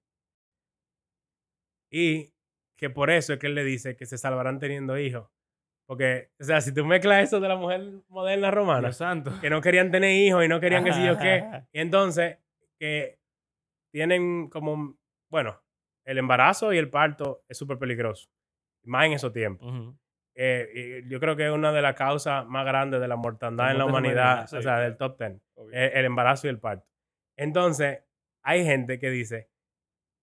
Y 1.92 2.32
que 2.74 2.88
por 2.88 3.10
eso 3.10 3.34
es 3.34 3.38
que 3.38 3.48
él 3.48 3.54
le 3.54 3.64
dice 3.64 3.96
que 3.96 4.06
se 4.06 4.16
salvarán 4.16 4.58
teniendo 4.58 4.98
hijos. 4.98 5.28
Porque, 5.86 6.30
o 6.40 6.44
sea, 6.44 6.62
si 6.62 6.72
tú 6.72 6.86
mezclas 6.86 7.24
eso 7.24 7.38
de 7.38 7.48
la 7.48 7.56
mujer 7.56 7.82
moderna 8.08 8.50
romana, 8.50 8.92
santo. 8.92 9.38
que 9.42 9.50
no 9.50 9.60
querían 9.60 9.90
tener 9.90 10.12
hijos 10.12 10.42
y 10.42 10.48
no 10.48 10.58
querían 10.58 10.84
que 10.84 10.92
sí 10.94 11.04
yo 11.04 11.18
qué, 11.18 11.44
y 11.72 11.80
entonces 11.80 12.38
que 12.78 13.18
tienen 13.90 14.48
como, 14.48 14.96
bueno, 15.30 15.60
el 16.08 16.16
embarazo 16.16 16.72
y 16.72 16.78
el 16.78 16.88
parto 16.88 17.44
es 17.48 17.58
súper 17.58 17.78
peligroso, 17.78 18.30
más 18.84 19.04
en 19.04 19.12
esos 19.12 19.30
tiempos. 19.30 19.94
Eh, 20.34 21.04
yo 21.06 21.20
creo 21.20 21.36
que 21.36 21.46
es 21.46 21.52
una 21.52 21.70
de 21.70 21.82
las 21.82 21.94
causas 21.94 22.46
más 22.46 22.64
grandes 22.64 23.00
de 23.00 23.08
la 23.08 23.16
mortandad 23.16 23.66
La 23.66 23.72
en 23.72 23.78
la 23.78 23.84
humanidad, 23.84 24.46
sí, 24.46 24.56
o 24.56 24.62
sea, 24.62 24.76
claro. 24.76 24.84
del 24.84 24.96
top 24.96 25.18
10, 25.18 25.42
el, 25.72 25.90
el 25.98 26.04
embarazo 26.06 26.46
y 26.46 26.50
el 26.50 26.60
parto. 26.60 26.88
Entonces, 27.36 28.04
hay 28.42 28.64
gente 28.64 28.98
que 28.98 29.10
dice, 29.10 29.50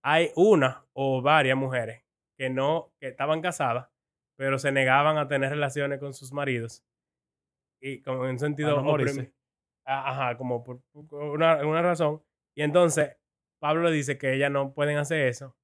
hay 0.02 0.32
una 0.34 0.84
o 0.92 1.22
varias 1.22 1.56
mujeres 1.56 2.02
que 2.36 2.50
no, 2.50 2.92
que 2.98 3.06
estaban 3.06 3.40
casadas, 3.40 3.88
pero 4.36 4.58
se 4.58 4.72
negaban 4.72 5.18
a 5.18 5.28
tener 5.28 5.50
relaciones 5.50 6.00
con 6.00 6.14
sus 6.14 6.32
maridos. 6.32 6.84
Y 7.80 8.02
como 8.02 8.24
en 8.24 8.30
un 8.30 8.38
sentido... 8.40 8.82
No 8.82 8.96
Ajá, 9.88 10.36
como 10.36 10.64
por, 10.64 10.80
una 11.12 11.80
razón. 11.80 12.20
Y 12.56 12.62
entonces, 12.62 13.16
Pablo 13.60 13.84
le 13.84 13.92
dice 13.92 14.18
que 14.18 14.34
ellas 14.34 14.50
no 14.50 14.74
pueden 14.74 14.96
hacer 14.96 15.28
eso. 15.28 15.56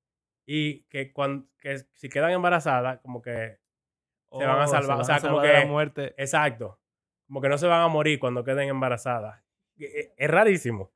Y 0.47 0.82
que, 0.84 1.12
cuando, 1.12 1.47
que 1.61 1.78
si 1.95 2.09
quedan 2.09 2.32
embarazadas, 2.32 3.01
como 3.01 3.22
que 3.22 3.59
se 4.30 4.45
van 4.47 4.61
a 4.61 4.64
Oh, 4.64 4.66
salvar, 4.66 5.01
o 5.01 5.05
sea, 5.05 5.16
a 5.16 5.20
como 5.20 5.36
salvar 5.40 5.47
que- 5.47 5.61
la 5.61 5.66
muerte. 5.66 6.14
Exacto. 6.16 6.80
Como 7.26 7.40
que 7.40 7.49
no 7.49 7.59
se 7.59 7.66
van 7.66 7.82
a 7.82 7.88
morir 7.88 8.18
cuando 8.18 8.45
queden 8.45 8.68
embarazadas. 8.68 9.43
E- 9.78 9.84
e- 9.84 10.12
Es 10.16 10.30
rarísimo. 10.30 10.93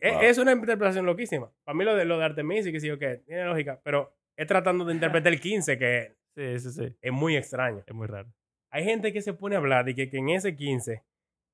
E- 0.00 0.12
Wow. 0.12 0.20
Es 0.22 0.38
una 0.38 0.52
interpretación 0.52 1.04
loquísima. 1.06 1.50
Para 1.64 1.76
mí 1.76 1.84
lo 1.84 1.94
de, 1.94 2.04
lo 2.04 2.18
de 2.18 2.24
Artemis 2.24 2.66
y 2.66 2.72
que 2.72 2.80
sí 2.80 2.90
o 2.90 2.98
qué, 2.98 3.18
tiene 3.26 3.44
lógica, 3.44 3.80
pero 3.82 4.14
es 4.36 4.46
tratando 4.46 4.84
de 4.84 4.94
interpretar 5.24 5.32
el 5.32 5.40
15 5.40 5.76
que 5.78 6.16
Sí, 6.36 6.58
sí, 6.60 6.70
sí. 6.70 6.96
es 7.02 7.12
muy 7.12 7.36
extraño. 7.36 7.82
Es 7.86 7.94
muy 7.94 8.06
raro. 8.06 8.32
Hay 8.70 8.84
gente 8.84 9.12
que 9.12 9.20
se 9.20 9.34
pone 9.34 9.56
a 9.56 9.58
hablar 9.58 9.88
y 9.88 9.94
que, 9.94 10.08
que 10.08 10.18
en 10.18 10.30
ese 10.30 10.54
15 10.54 10.92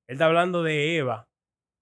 él 0.07 0.13
está 0.13 0.25
hablando 0.27 0.61
de 0.63 0.97
Eva 0.97 1.27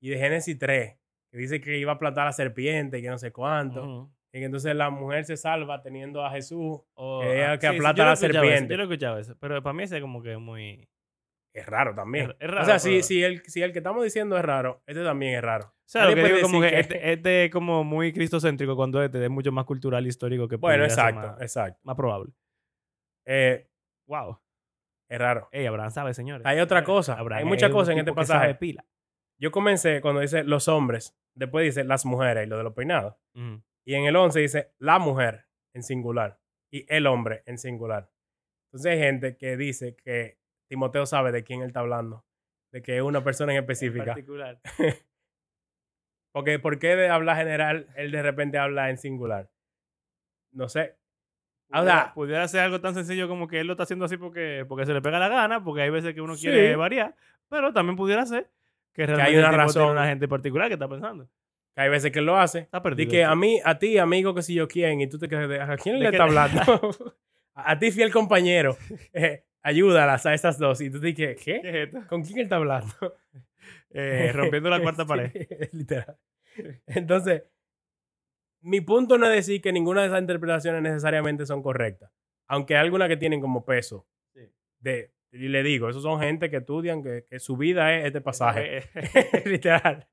y 0.01 0.09
de 0.09 0.17
Génesis 0.17 0.57
3, 0.57 0.97
que 1.29 1.37
dice 1.37 1.59
que 1.61 1.77
iba 1.77 1.91
a 1.91 1.95
aplastar 1.95 2.23
a 2.23 2.25
la 2.27 2.31
serpiente 2.33 2.97
y 2.99 3.01
que 3.01 3.09
no 3.09 3.17
sé 3.17 3.31
cuánto. 3.31 3.83
Ujú. 3.83 4.11
Y 4.35 4.39
que 4.39 4.45
entonces 4.45 4.75
la 4.75 4.89
mujer 4.89 5.23
se 5.23 5.37
salva 5.37 5.81
teniendo 5.81 6.25
a 6.25 6.29
Jesús. 6.31 6.81
O, 6.95 7.21
Que 7.21 7.43
ah, 7.45 7.57
que 7.57 7.67
sí, 7.67 7.71
sí, 7.71 7.77
aplata 7.77 8.01
a 8.03 8.05
la 8.07 8.13
eso, 8.13 8.21
serpiente. 8.27 8.73
Yo 8.73 8.83
lo 8.83 8.89
eso. 9.17 9.35
Pero 9.39 9.63
para 9.63 9.73
mí 9.73 9.83
ese 9.83 10.01
como 10.01 10.21
que 10.21 10.33
es 10.33 10.39
muy... 10.39 10.89
Es 11.53 11.65
raro 11.67 11.95
también. 11.95 12.31
Es- 12.31 12.35
es 12.41 12.49
raro, 12.49 12.61
o 12.63 12.65
sea, 12.65 12.79
si, 12.79 13.23
el, 13.23 13.41
si 13.45 13.61
el 13.61 13.71
que 13.71 13.79
estamos 13.79 14.03
diciendo 14.03 14.35
es 14.37 14.43
raro, 14.43 14.83
este 14.87 15.03
también 15.05 15.35
es 15.35 15.41
raro. 15.41 15.67
O 15.67 15.73
sea, 15.87 16.03
lo 16.09 16.15
que 16.15 16.21
puede 16.21 16.33
digo 16.35 16.47
como 16.47 16.59
que 16.61 16.79
este, 16.79 17.13
este 17.13 17.45
es 17.45 17.51
como 17.51 17.85
muy 17.85 18.11
cristocéntrico 18.11 18.75
cuando 18.75 19.01
este 19.01 19.23
es 19.23 19.29
mucho 19.29 19.53
más 19.53 19.63
cultural 19.63 20.03
e 20.05 20.09
histórico 20.09 20.49
que 20.49 20.57
Bueno, 20.57 20.83
exacto, 20.83 21.27
más, 21.27 21.41
exacto. 21.41 21.79
más 21.83 21.95
probable. 21.95 22.33
Eh, 23.25 23.67
Wow. 24.07 24.37
es 25.09 25.17
raro. 25.19 25.47
Ey, 25.53 25.65
Abraham 25.65 25.91
sabe, 25.91 26.13
señores. 26.13 26.45
Hay 26.45 26.59
otra 26.59 26.79
Eh, 26.79 26.83
cosa, 26.83 27.13
Abraham 27.17 27.39
hay 27.39 27.45
muchas 27.45 27.71
cosas 27.71 27.93
en 27.93 27.99
este 27.99 28.11
sabe 28.11 28.15
pasaje. 28.27 28.55
pila. 28.55 28.85
Yo 29.39 29.51
comencé 29.51 30.01
cuando 30.01 30.19
dice 30.21 30.43
los 30.43 30.67
hombres, 30.67 31.17
después 31.35 31.63
dice 31.65 31.83
las 31.85 32.05
mujeres 32.05 32.45
y 32.45 32.49
lo 32.49 32.57
de 32.57 32.63
los 32.63 32.73
peinados. 32.73 33.15
Y 33.85 33.93
en 33.95 34.05
el 34.05 34.15
11 34.15 34.39
dice 34.39 34.71
la 34.79 34.97
mujer 34.99 35.45
en 35.73 35.83
singular 35.83 36.39
y 36.71 36.85
el 36.93 37.05
hombre 37.07 37.43
en 37.45 37.57
singular. 37.57 38.09
Entonces 38.67 38.91
hay 38.93 38.99
gente 38.99 39.37
que 39.37 39.55
dice 39.57 39.95
que 39.95 40.37
Timoteo 40.67 41.05
sabe 41.05 41.31
de 41.31 41.43
quién 41.43 41.61
él 41.61 41.67
está 41.67 41.81
hablando, 41.81 42.25
de 42.71 42.81
que 42.81 42.97
es 42.97 43.03
una 43.03 43.23
persona 43.23 43.51
en 43.53 43.57
En 43.59 43.63
específica. 43.63 44.05
particular. 44.05 44.59
Porque 46.33 46.59
¿por 46.59 46.79
qué 46.79 46.95
de 46.95 47.07
hablar 47.09 47.37
general 47.37 47.87
él 47.95 48.11
de 48.11 48.21
repente 48.21 48.57
habla 48.57 48.89
en 48.89 48.97
singular? 48.97 49.49
No 50.51 50.67
sé. 50.67 50.97
O 51.69 51.77
Pudiera, 51.79 51.91
sea- 52.03 52.13
pudiera 52.13 52.47
ser 52.47 52.59
algo 52.61 52.81
tan 52.81 52.93
sencillo 52.93 53.27
como 53.27 53.47
que 53.47 53.59
él 53.59 53.67
lo 53.67 53.73
está 53.73 53.83
haciendo 53.83 54.05
así 54.05 54.17
porque, 54.17 54.65
porque 54.67 54.85
se 54.85 54.93
le 54.93 55.01
pega 55.01 55.17
la 55.19 55.29
gana, 55.29 55.63
porque 55.63 55.81
hay 55.81 55.89
veces 55.89 56.13
que 56.13 56.21
uno 56.21 56.35
quiere 56.35 56.75
variar, 56.75 57.15
pero 57.49 57.73
también 57.73 57.95
pudiera 57.95 58.25
ser 58.25 58.51
que 58.93 59.05
realmente 59.05 59.31
hay 59.31 59.37
una 59.37 59.49
tipo 59.49 59.51
tiene 59.57 59.63
razón. 59.65 59.91
una 59.91 60.07
gente 60.07 60.27
particular 60.27 60.67
que 60.67 60.73
está 60.73 60.87
pensando. 60.87 61.29
Que 61.75 61.81
hay 61.81 61.89
veces 61.89 62.11
que 62.11 62.19
él 62.19 62.25
lo 62.25 62.37
hace. 62.37 62.59
Está 62.59 62.81
perdido. 62.81 63.07
Y 63.07 63.11
que 63.11 63.23
a 63.25 63.35
mí, 63.35 63.59
a 63.63 63.77
ti, 63.77 63.97
amigo, 63.97 64.33
que 64.33 64.41
si 64.41 64.53
yo 64.53 64.67
quién, 64.67 65.01
y 65.01 65.07
tú 65.07 65.19
te 65.19 65.27
quedas 65.27 65.49
de, 65.49 65.59
¿a 65.61 65.75
quién 65.75 65.95
¿De 65.95 66.03
le 66.03 66.09
está 66.09 66.23
hablando? 66.23 66.61
a, 67.53 67.71
a 67.71 67.79
ti, 67.79 67.91
fiel 67.91 68.11
compañero, 68.11 68.77
eh, 69.13 69.43
ayúdalas 69.61 70.25
a 70.25 70.33
estas 70.33 70.57
dos. 70.57 70.79
Y 70.79 70.89
tú 70.89 71.01
te 71.01 71.07
dices, 71.07 71.37
¿qué? 71.43 71.59
¿Qué 71.61 71.69
es 71.69 71.75
esto? 71.87 72.07
¿Con 72.07 72.23
quién 72.23 72.39
él 72.39 72.43
está 72.45 72.55
hablando? 72.55 72.93
Eh, 73.97 74.31
rompiendo 74.33 74.69
la 74.69 74.81
cuarta 74.81 75.05
pared. 75.05 75.31
literal. 75.71 76.17
Entonces, 76.85 77.43
mi 78.61 78.81
punto 78.81 79.17
no 79.17 79.25
es 79.27 79.33
decir 79.33 79.61
que 79.61 79.71
ninguna 79.71 80.01
de 80.01 80.07
esas 80.07 80.21
interpretaciones 80.21 80.81
necesariamente 80.81 81.45
son 81.45 81.61
correctas. 81.61 82.11
Aunque 82.47 82.75
hay 82.75 82.81
algunas 82.81 83.07
que 83.07 83.17
tienen 83.17 83.41
como 83.41 83.63
peso. 83.63 84.05
Sí. 84.33 84.41
De, 84.79 85.11
y 85.31 85.47
le 85.47 85.63
digo, 85.63 85.89
esos 85.89 86.03
son 86.03 86.19
gente 86.19 86.49
que 86.49 86.57
estudian 86.57 87.03
que, 87.03 87.25
que 87.29 87.39
su 87.39 87.57
vida 87.57 87.93
es 87.95 88.05
este 88.05 88.21
pasaje. 88.21 88.83
Literal. 89.45 90.07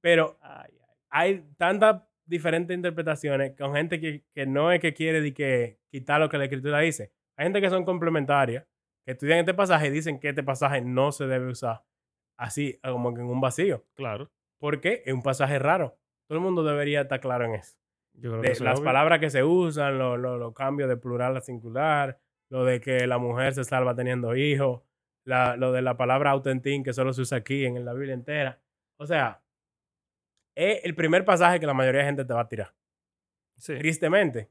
Pero 0.00 0.38
ay, 0.40 0.72
ay. 0.80 0.96
hay 1.10 1.44
tantas 1.56 2.02
diferentes 2.24 2.74
interpretaciones 2.76 3.56
con 3.56 3.74
gente 3.74 4.00
que, 4.00 4.24
que 4.32 4.46
no 4.46 4.70
es 4.72 4.80
que 4.80 4.94
quiere 4.94 5.20
de 5.20 5.34
que 5.34 5.78
quitar 5.90 6.20
lo 6.20 6.28
que 6.28 6.38
la 6.38 6.44
escritura 6.44 6.78
dice. 6.80 7.12
Hay 7.36 7.46
gente 7.46 7.60
que 7.60 7.70
son 7.70 7.84
complementarias, 7.84 8.66
que 9.04 9.12
estudian 9.12 9.38
este 9.40 9.54
pasaje 9.54 9.88
y 9.88 9.90
dicen 9.90 10.20
que 10.20 10.28
este 10.28 10.42
pasaje 10.42 10.80
no 10.80 11.10
se 11.12 11.26
debe 11.26 11.48
usar 11.48 11.82
así, 12.36 12.78
como 12.82 13.12
que 13.14 13.20
en 13.20 13.26
un 13.28 13.40
vacío. 13.40 13.84
Claro. 13.94 14.30
Porque 14.58 15.02
es 15.04 15.12
un 15.12 15.22
pasaje 15.22 15.58
raro. 15.58 15.98
Todo 16.28 16.38
el 16.38 16.44
mundo 16.44 16.62
debería 16.62 17.02
estar 17.02 17.20
claro 17.20 17.44
en 17.46 17.54
eso. 17.54 17.76
Yo 18.14 18.30
creo 18.30 18.42
De 18.42 18.52
que 18.52 18.64
las 18.64 18.78
obvio. 18.78 18.84
palabras 18.84 19.18
que 19.20 19.30
se 19.30 19.42
usan, 19.42 19.98
los 19.98 20.18
lo, 20.18 20.36
los 20.38 20.54
cambios 20.54 20.88
de 20.88 20.96
plural 20.96 21.36
a 21.36 21.40
singular, 21.40 22.20
lo 22.50 22.64
de 22.64 22.80
que 22.80 23.06
la 23.06 23.18
mujer 23.18 23.54
se 23.54 23.64
salva 23.64 23.94
teniendo 23.94 24.36
hijos, 24.36 24.82
lo 25.24 25.72
de 25.72 25.82
la 25.82 25.96
palabra 25.96 26.30
autentín 26.30 26.82
que 26.82 26.92
solo 26.92 27.12
se 27.12 27.22
usa 27.22 27.38
aquí 27.38 27.64
en 27.64 27.84
la 27.84 27.92
Biblia 27.94 28.14
entera. 28.14 28.60
O 28.98 29.06
sea, 29.06 29.39
es 30.54 30.84
el 30.84 30.94
primer 30.94 31.24
pasaje 31.24 31.60
que 31.60 31.66
la 31.66 31.74
mayoría 31.74 32.00
de 32.00 32.06
gente 32.06 32.24
te 32.24 32.34
va 32.34 32.40
a 32.42 32.48
tirar. 32.48 32.74
Sí. 33.56 33.76
Tristemente. 33.78 34.50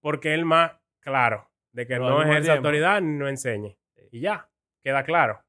porque 0.00 0.32
es 0.32 0.38
el 0.38 0.44
más 0.46 0.72
claro 1.00 1.50
de 1.72 1.86
que 1.86 1.94
Pero 1.94 2.08
no 2.08 2.22
ejerce 2.22 2.50
autoridad 2.50 3.00
ni 3.00 3.16
no 3.18 3.28
enseñe. 3.28 3.76
Y 4.10 4.20
ya, 4.20 4.48
queda 4.82 5.04
claro. 5.04 5.44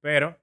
Pero 0.00 0.36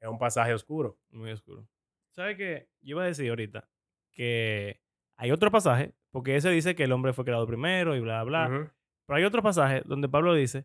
es 0.00 0.08
un 0.08 0.18
pasaje 0.18 0.54
oscuro. 0.54 0.98
Muy 1.10 1.30
oscuro. 1.32 1.66
¿Sabes 2.12 2.36
qué? 2.36 2.68
Yo 2.80 2.92
iba 2.96 3.02
a 3.02 3.06
decir 3.06 3.28
ahorita 3.28 3.68
que 4.12 4.80
hay 5.16 5.30
otro 5.32 5.50
pasaje, 5.50 5.94
porque 6.10 6.36
ese 6.36 6.48
dice 6.50 6.74
que 6.74 6.84
el 6.84 6.92
hombre 6.92 7.12
fue 7.12 7.24
creado 7.24 7.46
primero 7.46 7.94
y 7.96 8.00
bla, 8.00 8.22
bla. 8.22 8.48
Ujú. 8.48 8.70
Pero 9.06 9.16
hay 9.18 9.24
otro 9.24 9.42
pasaje 9.42 9.82
donde 9.84 10.08
Pablo 10.08 10.32
dice 10.32 10.64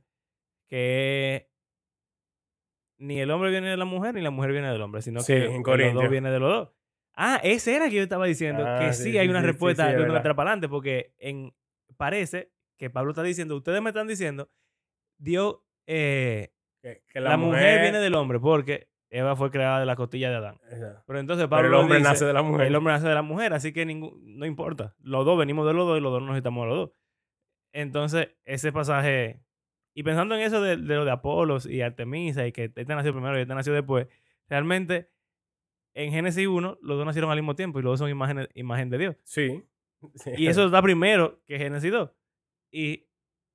que 0.70 1.50
ni 2.98 3.20
el 3.20 3.32
hombre 3.32 3.50
viene 3.50 3.70
de 3.70 3.78
la 3.78 3.86
mujer 3.86 4.14
ni 4.14 4.22
la 4.22 4.30
mujer 4.32 4.52
viene 4.52 4.72
del 4.72 4.82
hombre, 4.82 5.02
sino 5.02 5.20
Sí, 5.22 5.34
que 5.34 5.46
en 5.46 5.64
los 5.64 5.94
dos 5.94 6.10
vienen 6.10 6.32
de 6.32 6.40
los 6.40 6.50
dos. 6.50 6.70
Ah, 7.14 7.40
ese 7.44 7.76
era 7.76 7.90
que 7.90 7.96
yo 7.98 8.04
estaba 8.04 8.26
diciendo, 8.26 8.64
Ah, 8.66 8.80
que 8.80 8.94
sí, 8.94 9.12
sí, 9.12 9.18
hay 9.18 9.28
una 9.28 9.42
sí, 9.42 9.48
respuesta 9.48 9.88
sí, 9.90 9.96
de 9.96 10.04
una 10.04 10.14
letra 10.14 10.34
para 10.36 10.52
adelante, 10.52 10.70
porque 10.70 11.14
en, 11.20 11.54
parece 11.98 12.52
que 12.78 12.90
Pablo 12.90 13.12
está 13.12 13.24
diciendo, 13.24 13.56
ustedes 13.56 13.82
me 13.82 13.90
están 13.90 14.08
diciendo, 14.08 14.50
Dios, 15.18 15.58
eh, 15.88 16.54
Que, 16.82 17.04
que 17.08 17.20
la, 17.20 17.38
mujer, 17.38 17.82
viene 17.82 18.00
del 18.00 18.16
hombre, 18.16 18.40
porque 18.40 18.90
Eva 19.10 19.36
fue 19.36 19.52
creada 19.52 19.80
de 19.82 19.86
la 19.86 19.96
costilla 19.96 20.30
de 20.30 20.38
Adán. 20.38 20.60
Exacto. 20.70 21.04
Pero 21.06 21.20
entonces 21.20 21.44
Pero 21.44 21.50
Pablo 21.50 21.68
el 21.68 21.74
hombre 21.76 21.98
dice, 21.98 22.10
nace 22.10 22.26
de 22.26 22.34
la 22.34 22.42
mujer. 22.42 22.68
el 22.68 22.76
hombre 22.76 22.94
nace 22.94 23.08
de 23.08 23.14
la 23.14 23.22
mujer, 23.22 23.54
así 23.54 23.74
que 23.74 23.86
ningún, 23.86 24.40
no 24.40 24.46
importa. 24.46 24.96
Los 25.02 25.26
dos 25.26 25.38
venimos 25.38 25.68
de 25.68 25.74
los 25.74 25.86
dos 25.86 25.98
y 25.98 26.02
los 26.02 26.12
dos 26.12 26.22
nos 26.22 26.30
necesitamos 26.30 26.64
de 26.64 26.70
los 26.70 26.78
dos. 26.78 26.92
Entonces, 27.74 28.30
ese 28.46 28.72
pasaje, 28.72 29.42
y 29.94 30.04
pensando 30.04 30.36
en 30.36 30.42
eso 30.42 30.62
de, 30.62 30.78
de 30.78 30.96
lo 30.96 31.06
de 31.06 31.12
Apolos 31.12 31.66
y 31.66 31.82
Artemisa 31.82 32.48
y 32.48 32.52
que 32.52 32.66
este 32.66 32.86
nació 32.86 33.12
primero 33.14 33.38
y 33.38 33.42
este 33.42 33.54
nació 33.54 33.74
después, 33.74 34.08
realmente 34.48 35.10
en 35.94 36.12
Génesis 36.12 36.48
1 36.48 36.80
los 36.82 36.98
dos 36.98 37.06
nacieron 37.06 37.32
al 37.32 37.38
mismo 37.38 37.56
tiempo 37.56 37.80
y 37.80 37.84
los 37.84 37.94
dos 37.94 38.00
son 38.00 38.10
imagen, 38.10 38.48
imagen 38.54 38.90
de 38.90 38.98
Dios. 38.98 39.16
Sí. 39.24 39.64
Sí. 40.16 40.32
Y 40.36 40.48
eso 40.48 40.66
está 40.66 40.82
primero 40.82 41.44
que 41.46 41.60
Génesis 41.60 41.92
2. 41.92 42.10
Y 42.72 43.06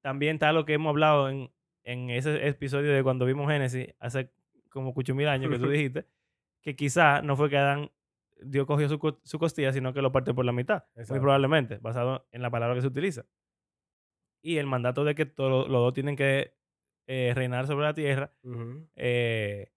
también 0.01 0.37
está 0.37 0.53
lo 0.53 0.65
que 0.65 0.75
hemos 0.75 0.91
hablado 0.91 1.29
en, 1.29 1.51
en 1.83 2.09
ese 2.09 2.47
episodio 2.47 2.93
de 2.93 3.03
cuando 3.03 3.27
vimos 3.27 3.51
Génesis 3.51 3.89
hace 3.99 4.31
como 4.69 4.95
cucho 4.95 5.13
mil 5.17 5.27
años 5.27 5.51
que 5.51 5.59
tú 5.59 5.69
dijiste, 5.71 6.07
que 6.63 6.77
quizá 6.77 7.21
no 7.21 7.35
fue 7.35 7.51
que 7.51 7.57
Adán 7.57 7.91
Dios 8.41 8.67
cogió 8.67 8.89
su, 8.89 9.19
su 9.25 9.39
costilla, 9.39 9.73
sino 9.73 9.93
que 9.93 10.03
lo 10.03 10.13
partió 10.13 10.35
por 10.35 10.45
la 10.45 10.53
mitad. 10.53 10.85
Muy 11.09 11.19
probablemente, 11.19 11.79
basado 11.79 12.29
en 12.31 12.43
la 12.43 12.51
palabra 12.51 12.75
que 12.75 12.83
se 12.83 12.87
utiliza. 12.87 13.25
Y 14.43 14.59
el 14.59 14.67
mandato 14.67 15.05
de 15.05 15.15
que 15.15 15.27
todos 15.27 15.69
los 15.69 15.81
dos 15.81 15.93
tienen 15.95 16.17
que 16.17 16.55
eh, 17.07 17.33
reinar 17.35 17.67
sobre 17.67 17.87
la 17.87 17.95
tierra 17.95 18.33
eh, 18.95 19.73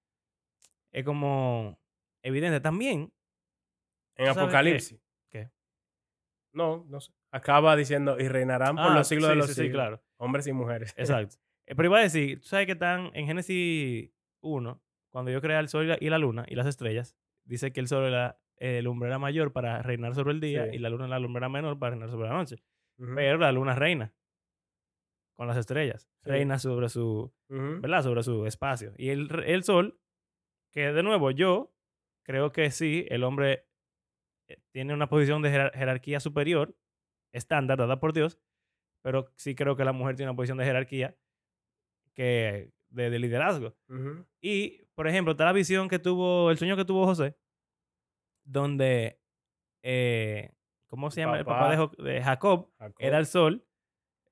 es 0.91 1.05
como 1.05 1.79
evidente. 2.24 2.60
También, 2.60 3.12
En 4.16 4.26
¿Tú 4.28 4.34
sabes 4.34 4.38
Apocalipsis. 4.38 5.02
qué? 5.30 5.50
No, 6.54 6.86
no 6.90 7.00
sé. 7.00 7.14
Acaba 7.32 7.76
diciendo, 7.76 8.20
y 8.20 8.28
reinarán 8.28 8.76
por 8.76 8.86
Ah, 8.92 8.96
los 8.96 9.08
siglos 9.08 9.30
de 9.30 9.36
los 9.36 9.48
sí, 9.48 9.54
sí, 9.54 9.62
siglos. 9.62 9.76
claro. 9.76 10.04
Hombres 10.18 10.48
y 10.48 10.54
mujeres. 10.54 10.94
Exacto. 10.98 11.36
Eh, 11.68 11.76
Pero 11.76 11.86
iba 11.90 12.00
a 12.00 12.02
decir, 12.02 12.42
tú 12.42 12.48
sabes 12.48 12.66
que 12.66 12.72
están 12.74 13.12
en 13.14 13.28
Génesis 13.28 14.12
1, 14.42 14.82
cuando 15.12 15.32
yo 15.32 15.42
creé 15.42 15.60
el 15.60 15.70
sol 15.70 15.86
y 15.86 15.88
la, 15.88 15.98
y 16.00 16.10
la 16.10 16.18
luna 16.18 16.46
y 16.48 16.56
las 16.56 16.66
estrellas, 16.68 17.16
dice 17.46 17.72
que 17.72 17.80
el 17.80 17.88
sol 17.88 18.06
era 18.06 18.40
el 18.58 18.84
lumbrera 18.84 19.20
mayor 19.20 19.54
para 19.54 19.82
reinar 19.82 20.16
sobre 20.16 20.34
el 20.34 20.40
día 20.42 20.66
Sí. 20.70 20.76
y 20.76 20.80
la 20.80 20.90
luna 20.90 21.08
la 21.08 21.20
lumbrera 21.20 21.48
menor 21.50 21.80
para 21.80 21.92
reinar 21.92 22.10
sobre 22.10 22.28
la 22.28 22.36
noche. 22.36 22.58
Pero 22.98 23.38
la 23.38 23.52
luna 23.54 23.76
reina 23.76 24.14
con 25.36 25.48
las 25.48 25.56
estrellas, 25.58 26.10
Sí. 26.24 26.30
reina 26.30 26.60
sobre 26.60 26.90
su. 26.90 27.32
¿verdad? 27.48 28.04
Sobre 28.04 28.24
su 28.24 28.46
espacio. 28.46 28.94
Y 28.98 29.10
el, 29.10 29.30
el 29.46 29.64
sol, 29.64 29.98
que 30.74 30.92
de 30.92 31.04
nuevo 31.04 31.32
yo 31.32 31.72
creo 32.24 32.52
que 32.52 32.72
sí, 32.72 33.06
el 33.10 33.24
hombre 33.24 33.66
eh, 34.48 34.60
tiene 34.72 34.94
una 34.94 35.08
posición 35.10 35.42
de 35.42 35.50
jerar- 35.52 35.74
jerarquía 35.74 36.20
superior, 36.20 36.76
estándar, 37.32 37.78
dada 37.78 38.00
por 38.00 38.14
Dios, 38.14 38.40
pero 39.02 39.32
sí 39.36 39.56
creo 39.56 39.76
que 39.76 39.86
la 39.86 39.94
mujer 39.94 40.16
tiene 40.16 40.32
una 40.32 40.36
posición 40.36 40.58
de 40.58 40.66
jerarquía 40.66 41.16
que 42.14 42.72
de, 42.90 43.10
de 43.10 43.20
liderazgo. 43.20 43.76
Y, 44.42 44.82
por 44.96 45.08
ejemplo, 45.08 45.32
está 45.32 45.46
la 45.46 45.54
visión 45.54 45.88
que 45.88 46.00
tuvo, 46.00 46.52
el 46.52 46.58
sueño 46.58 46.76
que 46.76 46.86
tuvo 46.86 47.06
José, 47.06 47.38
donde, 48.44 49.20
eh, 49.84 50.52
¿cómo 50.88 51.12
se 51.12 51.22
llama? 51.22 51.38
El 51.40 51.46
papá 51.46 51.70
de, 51.70 51.76
Jacob 51.78 51.94
Jacob 52.24 52.72
era 53.08 53.18
el 53.20 53.26
sol, 53.26 53.66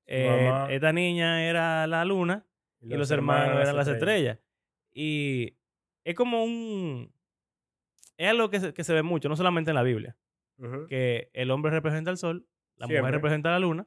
eh, 0.06 0.26
esta 0.70 0.92
niña 0.92 1.44
era 1.48 1.86
la 1.86 2.04
luna 2.04 2.46
y 2.80 2.88
los 2.98 3.08
hermanos 3.14 3.46
eran 3.62 3.76
las 3.76 3.86
estrellas. 3.94 4.38
Y 4.92 5.56
es 6.04 6.14
como 6.14 6.42
un... 6.44 7.12
Es 8.18 8.28
algo 8.28 8.50
que 8.50 8.60
se, 8.60 8.74
que 8.74 8.84
se 8.84 8.92
ve 8.92 9.02
mucho, 9.02 9.28
no 9.30 9.36
solamente 9.36 9.70
en 9.70 9.76
la 9.76 9.82
Biblia, 9.82 10.16
que 10.88 11.30
el 11.32 11.50
hombre 11.50 11.70
representa 11.70 12.10
al 12.10 12.18
sol, 12.18 12.46
la 12.76 12.86
Siempre. 12.86 13.00
mujer 13.02 13.14
representa 13.14 13.48
a 13.48 13.52
la 13.52 13.58
luna, 13.60 13.86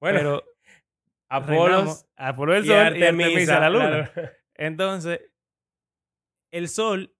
Bueno, 0.00 0.18
pero 0.18 0.44
Apolos 1.28 2.06
Apolo 2.16 2.54
el 2.56 2.64
y 2.64 2.68
sol 2.68 2.76
y 2.76 2.78
Artemisa, 2.78 3.26
Artemisa 3.28 3.60
la 3.60 3.70
luna. 3.70 3.90
la- 3.90 4.32
Entonces, 4.54 5.20
el 6.52 6.68
sol, 6.68 7.14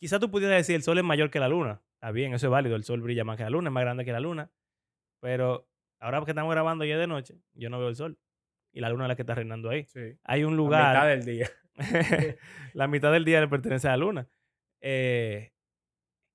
quizá 0.00 0.18
tú 0.18 0.30
pudieras 0.30 0.56
decir 0.58 0.76
el 0.76 0.82
sol 0.82 0.98
es 0.98 1.04
mayor 1.04 1.30
que 1.30 1.40
la 1.40 1.48
luna. 1.48 1.82
Está 1.94 2.10
bien, 2.12 2.32
eso 2.32 2.46
es 2.46 2.50
válido. 2.50 2.76
El 2.76 2.84
sol 2.84 3.00
brilla 3.02 3.24
más 3.24 3.36
que 3.36 3.42
la 3.42 3.50
luna, 3.50 3.68
es 3.68 3.72
más 3.72 3.82
grande 3.82 4.04
que 4.04 4.12
la 4.12 4.20
luna. 4.20 4.50
Pero 5.20 5.68
ahora 5.98 6.24
que 6.24 6.30
estamos 6.30 6.50
grabando 6.52 6.84
ya 6.84 6.96
de 6.96 7.06
noche, 7.06 7.34
yo 7.54 7.68
no 7.70 7.78
veo 7.78 7.88
el 7.88 7.96
sol. 7.96 8.18
Y 8.72 8.80
la 8.80 8.88
luna 8.88 9.04
es 9.04 9.08
la 9.08 9.16
que 9.16 9.22
está 9.22 9.34
reinando 9.34 9.68
ahí. 9.68 9.84
Sí. 9.86 10.16
Hay 10.24 10.44
un 10.44 10.54
A 10.54 10.56
mitad 10.56 10.56
lugar, 10.56 11.06
del 11.08 11.24
día. 11.24 11.50
la 12.72 12.86
mitad 12.86 13.12
del 13.12 13.24
día 13.24 13.40
le 13.40 13.48
pertenece 13.48 13.88
a 13.88 13.90
la 13.90 13.96
luna. 13.98 14.28
Eh, 14.80 15.52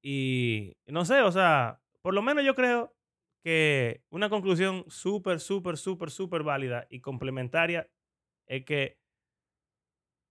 y 0.08 0.78
no 0.88 1.04
sé, 1.06 1.22
o 1.22 1.32
sea, 1.32 1.82
por 2.02 2.14
lo 2.14 2.22
menos 2.22 2.44
yo 2.46 2.54
creo 2.54 2.96
que 3.44 4.04
una 4.10 4.30
conclusión 4.30 4.86
súper, 4.88 5.40
súper, 5.40 5.78
súper, 5.78 6.12
súper 6.12 6.44
válida 6.44 6.86
y 6.90 7.00
complementaria 7.02 7.90
es 8.48 8.66
que 8.66 9.00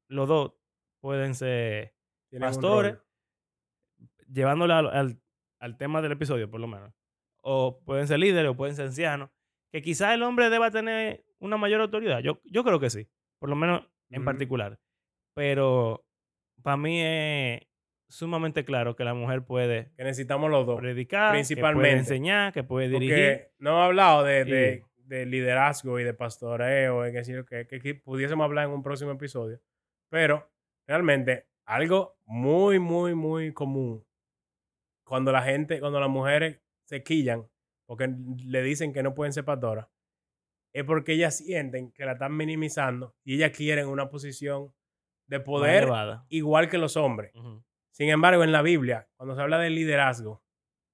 los 0.08 0.28
dos 0.28 0.52
pueden 1.00 1.34
ser 1.34 1.94
Pastores. 2.38 2.98
llevándolo 4.28 4.74
al, 4.74 4.86
al- 4.88 5.20
al 5.60 5.76
tema 5.76 6.02
del 6.02 6.12
episodio, 6.12 6.50
por 6.50 6.60
lo 6.60 6.66
menos. 6.66 6.92
O 7.42 7.80
pueden 7.84 8.06
ser 8.06 8.18
líderes 8.18 8.50
o 8.50 8.56
pueden 8.56 8.74
ser 8.76 8.86
ancianos. 8.86 9.30
Que 9.72 9.82
quizás 9.82 10.14
el 10.14 10.22
hombre 10.22 10.50
deba 10.50 10.70
tener 10.70 11.24
una 11.38 11.56
mayor 11.56 11.80
autoridad. 11.80 12.20
Yo, 12.20 12.40
yo 12.44 12.62
creo 12.64 12.78
que 12.80 12.90
sí. 12.90 13.08
Por 13.40 13.48
lo 13.48 13.56
menos 13.56 13.80
en 14.10 14.20
particular. 14.24 14.78
Pero 15.34 16.04
para 16.62 16.76
mí 16.76 17.00
es 17.02 17.62
sumamente 18.14 18.64
claro 18.64 18.96
que 18.96 19.04
la 19.04 19.14
mujer 19.14 19.42
puede 19.44 19.90
Que 19.96 20.04
necesitamos 20.04 20.50
los 20.50 20.66
dos. 20.66 20.78
predicar, 20.80 21.32
que 21.32 21.36
principalmente. 21.36 21.88
puede 21.88 21.98
enseñar, 21.98 22.52
que 22.52 22.62
puede 22.64 22.88
dirigir. 22.88 23.14
Porque 23.14 23.50
no 23.58 23.70
hemos 23.70 23.84
hablado 23.84 24.22
de, 24.24 24.40
Y- 24.40 24.50
de- 24.50 24.84
de 25.04 25.26
liderazgo 25.26 25.98
y 26.00 26.04
de 26.04 26.14
pastoreo, 26.14 27.06
y 27.06 27.12
que, 27.12 27.44
que, 27.48 27.66
que- 27.66 27.80
que 27.80 27.94
pudiésemos 27.94 28.44
hablar 28.44 28.66
en 28.66 28.70
un 28.72 28.82
próximo 28.82 29.10
episodio. 29.10 29.60
Pero 30.08 30.50
realmente 30.86 31.46
algo 31.66 32.16
muy, 32.24 32.78
muy, 32.78 33.14
muy 33.14 33.52
común 33.52 34.04
cuando 35.04 35.32
la 35.32 35.42
gente, 35.42 35.80
cuando 35.80 36.00
las 36.00 36.08
mujeres 36.08 36.60
se 36.84 37.02
quillan 37.02 37.46
porque 37.86 38.08
le 38.46 38.62
dicen 38.62 38.92
que 38.94 39.02
no 39.02 39.14
pueden 39.14 39.32
ser 39.34 39.44
pastoras, 39.44 39.88
es 40.72 40.84
porque 40.84 41.12
ellas 41.12 41.36
sienten 41.36 41.92
que 41.92 42.04
la 42.06 42.12
están 42.12 42.34
minimizando 42.36 43.14
y 43.24 43.34
ellas 43.36 43.50
quieren 43.56 43.86
una 43.88 44.08
posición 44.08 44.72
de 45.26 45.40
poder 45.40 45.86
igual 46.28 46.68
que 46.68 46.78
los 46.78 46.96
hombres. 46.96 47.34
Ujú. 47.34 47.62
Sin 47.94 48.08
embargo, 48.08 48.42
en 48.42 48.50
la 48.50 48.60
Biblia, 48.60 49.08
cuando 49.16 49.36
se 49.36 49.40
habla 49.42 49.58
del 49.60 49.76
liderazgo, 49.76 50.42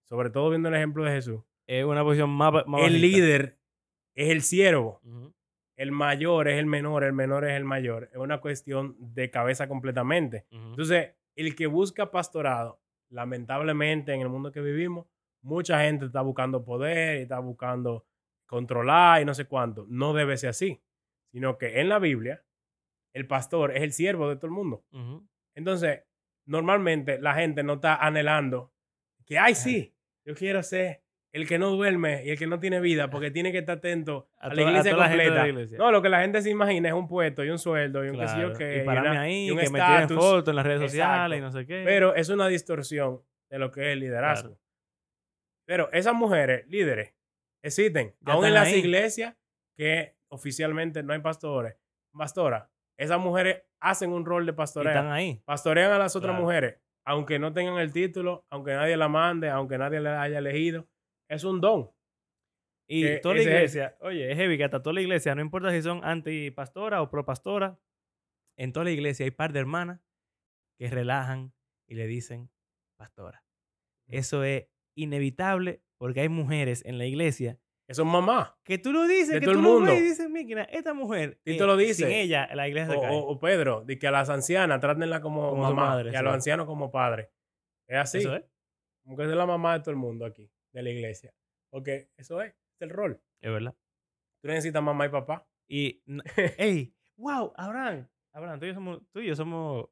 sobre 0.04 0.28
todo 0.28 0.50
viendo 0.50 0.68
el 0.68 0.74
ejemplo 0.74 1.02
de 1.02 1.12
Jesús, 1.12 1.40
Es 1.66 1.84
una 1.84 2.02
posición 2.02 2.28
más, 2.30 2.52
el 2.66 2.70
bajita. 2.70 2.90
líder 2.90 3.58
es 4.14 4.28
el 4.28 4.42
siervo, 4.42 5.00
el 5.76 5.92
mayor 5.92 6.48
es 6.48 6.58
el 6.58 6.66
menor, 6.66 7.04
el 7.04 7.14
menor 7.14 7.46
es 7.46 7.52
el 7.56 7.64
mayor. 7.64 8.10
Es 8.12 8.18
una 8.18 8.40
cuestión 8.40 8.96
de 8.98 9.30
cabeza 9.30 9.66
completamente. 9.66 10.44
Entonces, 10.50 11.14
el 11.36 11.54
que 11.54 11.66
busca 11.68 12.10
pastorado, 12.10 12.82
lamentablemente 13.08 14.12
en 14.12 14.20
el 14.20 14.28
mundo 14.28 14.52
que 14.52 14.60
vivimos, 14.60 15.06
mucha 15.42 15.80
gente 15.84 16.04
está 16.04 16.20
buscando 16.20 16.64
poder 16.64 17.20
y 17.20 17.22
está 17.22 17.38
buscando 17.38 18.04
controlar 18.46 19.22
y 19.22 19.24
no 19.24 19.32
sé 19.32 19.46
cuánto. 19.46 19.86
No 19.88 20.12
debe 20.12 20.36
ser 20.36 20.50
así, 20.50 20.82
sino 21.32 21.56
que 21.56 21.80
en 21.80 21.88
la 21.88 21.98
Biblia, 21.98 22.44
el 23.14 23.26
pastor 23.26 23.74
es 23.74 23.82
el 23.82 23.92
siervo 23.92 24.28
de 24.28 24.36
todo 24.36 24.48
el 24.48 24.52
mundo. 24.52 24.84
Entonces, 25.54 26.02
normalmente 26.50 27.18
la 27.20 27.34
gente 27.34 27.62
no 27.62 27.74
está 27.74 27.94
anhelando 27.96 28.72
que, 29.24 29.38
ay, 29.38 29.54
sí, 29.54 29.94
yo 30.24 30.34
quiero 30.34 30.62
ser 30.62 31.02
el 31.32 31.46
que 31.46 31.58
no 31.60 31.70
duerme 31.70 32.24
y 32.24 32.30
el 32.30 32.38
que 32.38 32.48
no 32.48 32.58
tiene 32.58 32.80
vida 32.80 33.08
porque 33.08 33.30
tiene 33.36 33.52
que 33.52 33.58
estar 33.58 33.78
atento 33.78 34.28
A 34.38 34.48
a, 34.48 34.54
la 34.54 34.62
a 34.62 34.64
iglesia 34.70 34.92
la 34.92 34.98
la 34.98 35.08
completa. 35.08 35.48
iglesia. 35.48 35.78
No, 35.78 35.92
lo 35.92 36.02
que 36.02 36.08
la 36.08 36.20
gente 36.22 36.42
se 36.42 36.50
imagina 36.50 36.88
es 36.88 36.94
un 36.94 37.06
puesto 37.06 37.44
y 37.44 37.50
un 37.50 37.58
sueldo 37.58 38.04
y 38.04 38.08
un 38.08 38.18
qué 38.18 38.26
sé 38.26 38.34
yo 38.40 38.52
Claro. 38.52 38.58
qué, 38.58 38.82
y 38.82 38.84
pararme 38.84 39.10
una- 39.12 39.20
ahí, 39.22 39.46
y 39.46 39.50
un 39.52 39.58
que 39.58 39.70
me 39.70 39.78
tiren 39.80 40.08
fotos 40.08 40.48
en 40.48 40.56
las 40.56 40.66
redes 40.66 40.82
Exacto. 40.92 40.96
sociales 41.12 41.38
y 41.38 41.42
no 41.42 41.52
sé 41.52 41.66
qué. 41.66 41.82
Pero 41.84 42.14
es 42.16 42.28
una 42.30 42.48
distorsión 42.48 43.22
de 43.48 43.58
lo 43.60 43.70
que 43.70 43.80
es 43.82 43.86
el 43.92 44.00
liderazgo. 44.00 44.48
Claro. 44.48 44.60
Pero 45.66 45.92
esas 45.92 46.14
mujeres, 46.14 46.66
líderes, 46.66 47.14
existen. 47.62 48.14
Ya 48.20 48.32
Aún 48.32 48.46
en 48.46 48.54
las 48.54 48.66
ahí. 48.68 48.80
iglesias 48.80 49.36
que 49.76 50.16
oficialmente 50.32 51.02
no 51.04 51.12
hay 51.12 51.20
pastores, 51.20 51.76
pastoras, 52.12 52.68
esas 53.00 53.18
mujeres 53.18 53.62
hacen 53.80 54.12
un 54.12 54.24
rol 54.24 54.44
de 54.46 54.52
pastoreo. 54.52 54.92
están 54.92 55.10
ahí. 55.12 55.42
pastorean 55.44 55.90
a 55.92 55.98
las 55.98 56.14
otras 56.16 56.32
Claro. 56.32 56.44
mujeres, 56.44 56.80
aunque 57.06 57.38
no 57.38 57.52
tengan 57.52 57.78
el 57.78 57.92
título, 57.92 58.44
aunque 58.50 58.72
nadie 58.74 58.96
la 58.96 59.08
mande, 59.08 59.48
aunque 59.48 59.78
nadie 59.78 60.00
la 60.00 60.20
haya 60.22 60.38
elegido. 60.38 60.86
Es 61.28 61.44
un 61.44 61.60
don. 61.60 61.90
Y 62.88 63.02
Que 63.02 63.16
toda 63.18 63.36
la 63.36 63.40
es- 63.40 63.46
iglesia, 63.46 63.96
oye, 64.00 64.30
es 64.30 64.36
heavy 64.36 64.56
que 64.58 64.64
hasta 64.64 64.82
toda 64.82 64.94
la 64.94 65.00
iglesia, 65.00 65.34
no 65.34 65.40
importa 65.40 65.70
si 65.70 65.80
son 65.80 66.04
antipastora 66.04 67.00
o 67.02 67.08
propastora, 67.10 67.78
en 68.58 68.72
toda 68.72 68.84
la 68.84 68.90
iglesia 68.90 69.24
hay 69.24 69.30
par 69.30 69.52
de 69.52 69.60
hermanas 69.60 70.00
que 70.78 70.88
relajan 70.90 71.52
y 71.88 71.94
le 71.94 72.06
dicen 72.06 72.50
pastora. 72.98 73.44
Eso 74.08 74.42
es 74.44 74.66
inevitable 74.96 75.82
porque 75.98 76.20
hay 76.20 76.28
mujeres 76.28 76.84
en 76.84 76.98
la 76.98 77.06
iglesia 77.06 77.58
Que 77.86 77.94
son 77.94 78.08
mamás. 78.08 78.52
que 78.64 78.78
tú 78.78 78.92
lo 78.92 79.06
dices, 79.06 79.28
De 79.34 79.40
que 79.40 79.46
todo 79.46 79.54
tú 79.54 79.58
el 79.60 79.64
lo 79.64 79.70
mundo. 79.72 79.90
ves 79.92 80.00
y 80.00 80.04
dices, 80.04 80.29
esta 80.70 80.94
mujer, 80.94 81.40
Y 81.44 81.56
tú 81.58 81.66
lo 81.66 81.76
dices. 81.76 81.96
sin 81.98 82.08
ella, 82.08 82.48
la 82.54 82.68
iglesia 82.68 82.92
se 82.92 82.96
O, 82.98 83.00
cae. 83.00 83.10
o- 83.14 83.20
o 83.28 83.38
Pedro, 83.38 83.82
de 83.84 83.98
que 83.98 84.06
a 84.06 84.10
las 84.10 84.28
ancianas 84.30 84.80
trátenla 84.80 85.20
como, 85.20 85.50
Como 85.50 85.62
mamá 85.62 85.86
madre, 85.90 86.10
y 86.12 86.16
a 86.16 86.22
los 86.22 86.34
ancianos 86.34 86.66
como 86.66 86.90
padre. 86.90 87.30
Es 87.86 87.96
así. 87.98 88.18
Eso 88.18 88.36
es, 88.36 88.44
Como 89.04 89.16
que 89.16 89.24
es 89.24 89.28
la 89.30 89.46
mamá 89.46 89.74
de 89.74 89.80
todo 89.80 89.90
el 89.90 89.96
mundo 89.96 90.24
aquí, 90.24 90.50
de 90.72 90.82
la 90.82 90.90
iglesia. 90.90 91.34
Porque 91.70 92.10
eso 92.16 92.40
es, 92.42 92.50
es 92.52 92.56
el 92.80 92.90
rol. 92.90 93.20
es 93.40 93.50
verdad. 93.50 93.74
Tú 94.42 94.48
necesitas 94.48 94.82
mamá 94.82 95.06
y 95.06 95.08
papá. 95.10 95.46
Y, 95.68 96.02
hey, 96.58 96.94
wow, 97.16 97.52
Abraham, 97.56 98.08
Abraham, 98.32 98.58
tú 98.58 98.64
y 98.66 98.68
yo 98.68 98.74
somos, 98.74 99.00
tú 99.12 99.20
y 99.20 99.26
yo 99.26 99.36
somos 99.36 99.88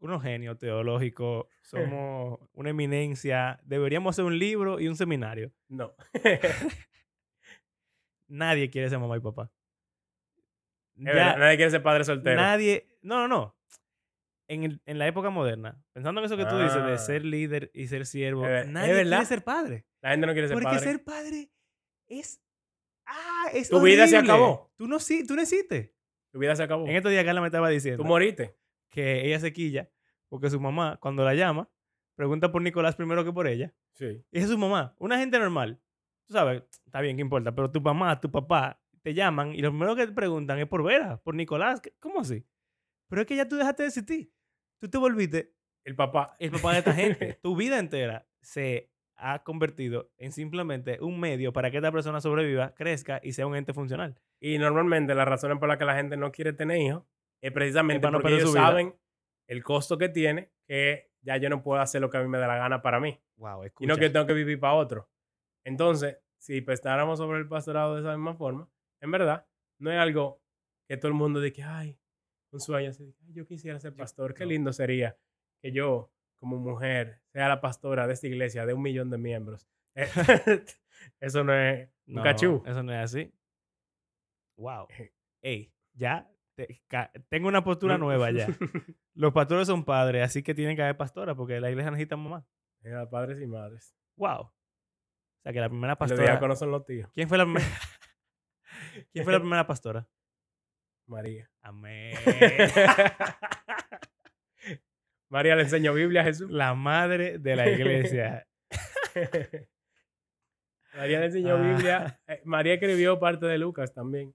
unos 0.00 0.22
genios 0.22 0.58
teológicos, 0.58 1.46
somos 1.62 2.40
una 2.54 2.70
eminencia. 2.70 3.60
Deberíamos 3.64 4.14
hacer 4.14 4.24
un 4.24 4.38
libro 4.38 4.80
y 4.80 4.88
un 4.88 4.96
seminario. 4.96 5.52
No. 5.68 5.94
Nadie 8.28 8.70
quiere 8.70 8.88
ser 8.88 8.98
mamá 8.98 9.16
y 9.16 9.20
papá. 9.20 9.50
Es 10.96 11.04
nadie 11.38 11.56
quiere 11.56 11.70
ser 11.70 11.82
padre 11.82 12.04
soltero. 12.04 12.36
nadie, 12.40 12.88
no, 13.02 13.16
no, 13.26 13.28
no. 13.28 13.56
En, 14.48 14.64
el- 14.64 14.82
en 14.84 14.98
la 14.98 15.06
época 15.06 15.30
moderna, 15.30 15.82
pensando 15.92 16.20
en 16.20 16.26
eso 16.26 16.36
que 16.36 16.44
tú 16.44 16.56
dices 16.58 16.76
Ah. 16.76 16.86
de 16.86 16.98
ser 16.98 17.24
líder 17.24 17.70
y 17.72 17.86
ser 17.86 18.04
siervo, 18.06 18.46
Es 18.46 18.66
es 18.66 18.68
nadie 18.72 18.92
verdad. 18.92 19.10
quiere 19.18 19.26
ser 19.26 19.44
padre. 19.44 19.86
La 20.02 20.10
gente 20.10 20.26
no 20.26 20.32
quiere 20.32 20.48
ser 20.48 20.54
Porque 20.56 20.66
padre. 20.66 20.80
ser 20.80 21.04
padre 21.04 21.50
es. 22.08 22.42
Ah, 23.06 23.46
es 23.52 23.68
Tu 23.70 23.80
vida 23.80 24.06
se 24.06 24.16
horrible. 24.16 24.32
acabó. 24.32 24.72
Tú 24.76 24.86
no, 24.86 24.98
tú 24.98 25.36
no. 25.36 25.42
Tu 26.32 26.38
vida 26.38 26.56
se 26.56 26.62
acabó. 26.62 26.86
En 26.86 26.96
estos 26.96 27.10
días 27.12 27.24
Carla 27.24 27.40
me 27.40 27.46
estaba 27.48 27.68
diciendo 27.68 28.02
Tú 28.02 28.08
moriste. 28.08 28.56
que 28.90 29.26
ella 29.26 29.38
se 29.40 29.52
quilla 29.52 29.90
porque 30.28 30.50
su 30.50 30.60
mamá, 30.60 30.98
cuando 31.00 31.24
la 31.24 31.34
llama, 31.34 31.70
pregunta 32.16 32.50
por 32.52 32.62
Nicolás 32.62 32.96
primero 32.96 33.24
que 33.24 33.32
por 33.32 33.46
ella. 33.46 33.72
Sí. 33.94 34.22
Y 34.30 34.38
es 34.38 34.48
su 34.48 34.58
mamá, 34.58 34.94
una 34.98 35.18
gente 35.18 35.38
normal. 35.38 35.80
Tú 36.26 36.34
sabes, 36.34 36.62
está 36.86 37.00
bien, 37.00 37.16
¿qué 37.16 37.22
importa? 37.22 37.54
Pero 37.54 37.70
tu 37.70 37.80
mamá, 37.80 38.20
tu 38.20 38.30
papá 38.30 38.81
te 39.02 39.14
llaman 39.14 39.54
y 39.54 39.58
lo 39.62 39.70
primero 39.70 39.96
que 39.96 40.06
te 40.06 40.12
preguntan 40.12 40.58
es 40.58 40.66
por 40.66 40.82
Vera, 40.84 41.18
por 41.22 41.34
Nicolás. 41.34 41.80
¿Qué- 41.80 41.94
¿Cómo 42.00 42.20
así? 42.20 42.44
Pero 43.08 43.22
es 43.22 43.26
que 43.28 43.36
ya 43.36 43.48
tú 43.48 43.56
dejaste 43.56 43.82
de 43.82 43.88
existir. 43.88 44.32
Tú 44.80 44.88
te 44.88 44.98
volviste 44.98 45.54
El 45.84 45.94
papá. 45.96 46.36
el 46.38 46.50
papá 46.50 46.72
de 46.72 46.78
esta 46.78 46.92
gente. 46.94 47.38
tu 47.42 47.56
vida 47.56 47.78
entera 47.78 48.26
se 48.40 48.90
ha 49.16 49.42
convertido 49.44 50.10
en 50.18 50.32
simplemente 50.32 50.98
un 51.00 51.20
medio 51.20 51.52
para 51.52 51.70
que 51.70 51.76
esta 51.76 51.92
persona 51.92 52.20
sobreviva, 52.20 52.74
crezca 52.74 53.20
y 53.22 53.32
sea 53.32 53.46
un 53.46 53.54
ente 53.54 53.72
funcional. 53.72 54.18
Y 54.40 54.58
normalmente 54.58 55.14
las 55.14 55.28
razones 55.28 55.58
por 55.58 55.68
las 55.68 55.78
que 55.78 55.84
la 55.84 55.94
gente 55.94 56.16
no 56.16 56.32
quiere 56.32 56.52
tener 56.52 56.78
hijos 56.80 57.04
es 57.40 57.52
precisamente 57.52 58.06
no 58.06 58.14
porque 58.14 58.24
perder 58.28 58.40
ellos 58.40 58.52
saben 58.52 58.94
el 59.48 59.62
costo 59.62 59.98
que 59.98 60.08
tiene, 60.08 60.50
que 60.66 61.10
ya 61.20 61.36
yo 61.36 61.48
no 61.50 61.62
puedo 61.62 61.80
hacer 61.80 62.00
lo 62.00 62.10
que 62.10 62.16
a 62.16 62.22
mí 62.22 62.28
me 62.28 62.38
da 62.38 62.46
la 62.48 62.56
gana 62.56 62.82
para 62.82 62.98
mí. 62.98 63.20
Wow, 63.36 63.64
Y 63.80 63.86
no 63.86 63.96
que 63.96 64.10
tengo 64.10 64.26
que 64.26 64.32
vivir 64.32 64.58
para 64.58 64.74
otro. 64.74 65.08
Entonces, 65.64 66.18
si 66.38 66.60
pensáramos 66.60 67.18
sobre 67.18 67.38
el 67.38 67.48
pastorado 67.48 67.94
de 67.94 68.00
esa 68.00 68.16
misma 68.16 68.34
forma, 68.34 68.68
en 69.02 69.10
verdad, 69.10 69.46
no 69.78 69.90
es 69.92 69.98
algo 69.98 70.40
que 70.88 70.96
todo 70.96 71.08
el 71.08 71.14
mundo 71.14 71.40
diga, 71.40 71.78
ay, 71.78 71.98
un 72.52 72.60
sueño 72.60 72.90
así, 72.90 73.04
de 73.04 73.12
que, 73.14 73.24
"Ay, 73.26 73.32
yo 73.34 73.46
quisiera 73.46 73.78
ser 73.78 73.94
pastor, 73.94 74.32
qué 74.34 74.46
lindo 74.46 74.72
sería 74.72 75.16
que 75.62 75.72
yo, 75.72 76.10
como 76.38 76.58
mujer, 76.58 77.20
sea 77.32 77.48
la 77.48 77.60
pastora 77.60 78.06
de 78.06 78.14
esta 78.14 78.26
iglesia 78.26 78.66
de 78.66 78.74
un 78.74 78.82
millón 78.82 79.10
de 79.10 79.18
miembros. 79.18 79.68
Eh, 79.94 80.06
Eso 81.20 81.44
no 81.44 81.52
es 81.54 81.88
un 82.06 82.14
No, 82.14 82.22
cachú. 82.22 82.62
Eso 82.66 82.82
no 82.82 82.92
es 82.92 82.98
así. 82.98 83.32
Wow. 84.56 84.86
Ey, 85.42 85.72
ya 85.94 86.30
te- 86.54 86.82
tengo 87.28 87.48
una 87.48 87.64
postura 87.64 87.96
nueva 87.98 88.30
ya. 88.30 88.46
Los 89.14 89.32
pastores 89.32 89.66
son 89.66 89.84
padres, 89.84 90.22
así 90.24 90.42
que 90.42 90.54
tienen 90.54 90.76
que 90.76 90.82
haber 90.82 90.96
pastora 90.96 91.34
porque 91.34 91.60
la 91.60 91.70
iglesia 91.70 91.90
necesita 91.90 92.16
mamá. 92.16 92.46
Mira, 92.82 93.08
padres 93.08 93.40
y 93.40 93.46
madres. 93.46 93.94
Wow. 94.16 94.40
O 94.42 94.52
sea 95.42 95.52
que 95.52 95.60
la 95.60 95.68
primera 95.68 95.92
Los 95.92 95.98
pastora. 95.98 96.22
diáconos 96.22 96.58
son 96.58 96.70
los 96.70 96.84
tíos. 96.84 97.10
¿Quién 97.12 97.28
fue 97.28 97.38
la 97.38 97.44
primera? 97.44 97.66
¿Quién 99.12 99.24
fue 99.24 99.32
la 99.32 99.40
primera 99.40 99.66
pastora? 99.66 100.06
María. 101.06 101.50
Amén. 101.62 102.16
María 105.28 105.56
le 105.56 105.62
enseñó 105.62 105.94
Biblia 105.94 106.20
a 106.20 106.24
Jesús. 106.24 106.50
la 106.50 106.74
madre 106.74 107.38
de 107.38 107.56
la 107.56 107.68
iglesia. 107.70 108.46
María 110.94 111.20
le 111.20 111.26
enseñó 111.26 111.56
Ah. 111.56 111.62
Biblia. 111.62 112.20
Eh, 112.26 112.42
María 112.44 112.74
escribió 112.74 113.18
parte 113.18 113.46
de 113.46 113.56
Lucas 113.58 113.94
también. 113.94 114.34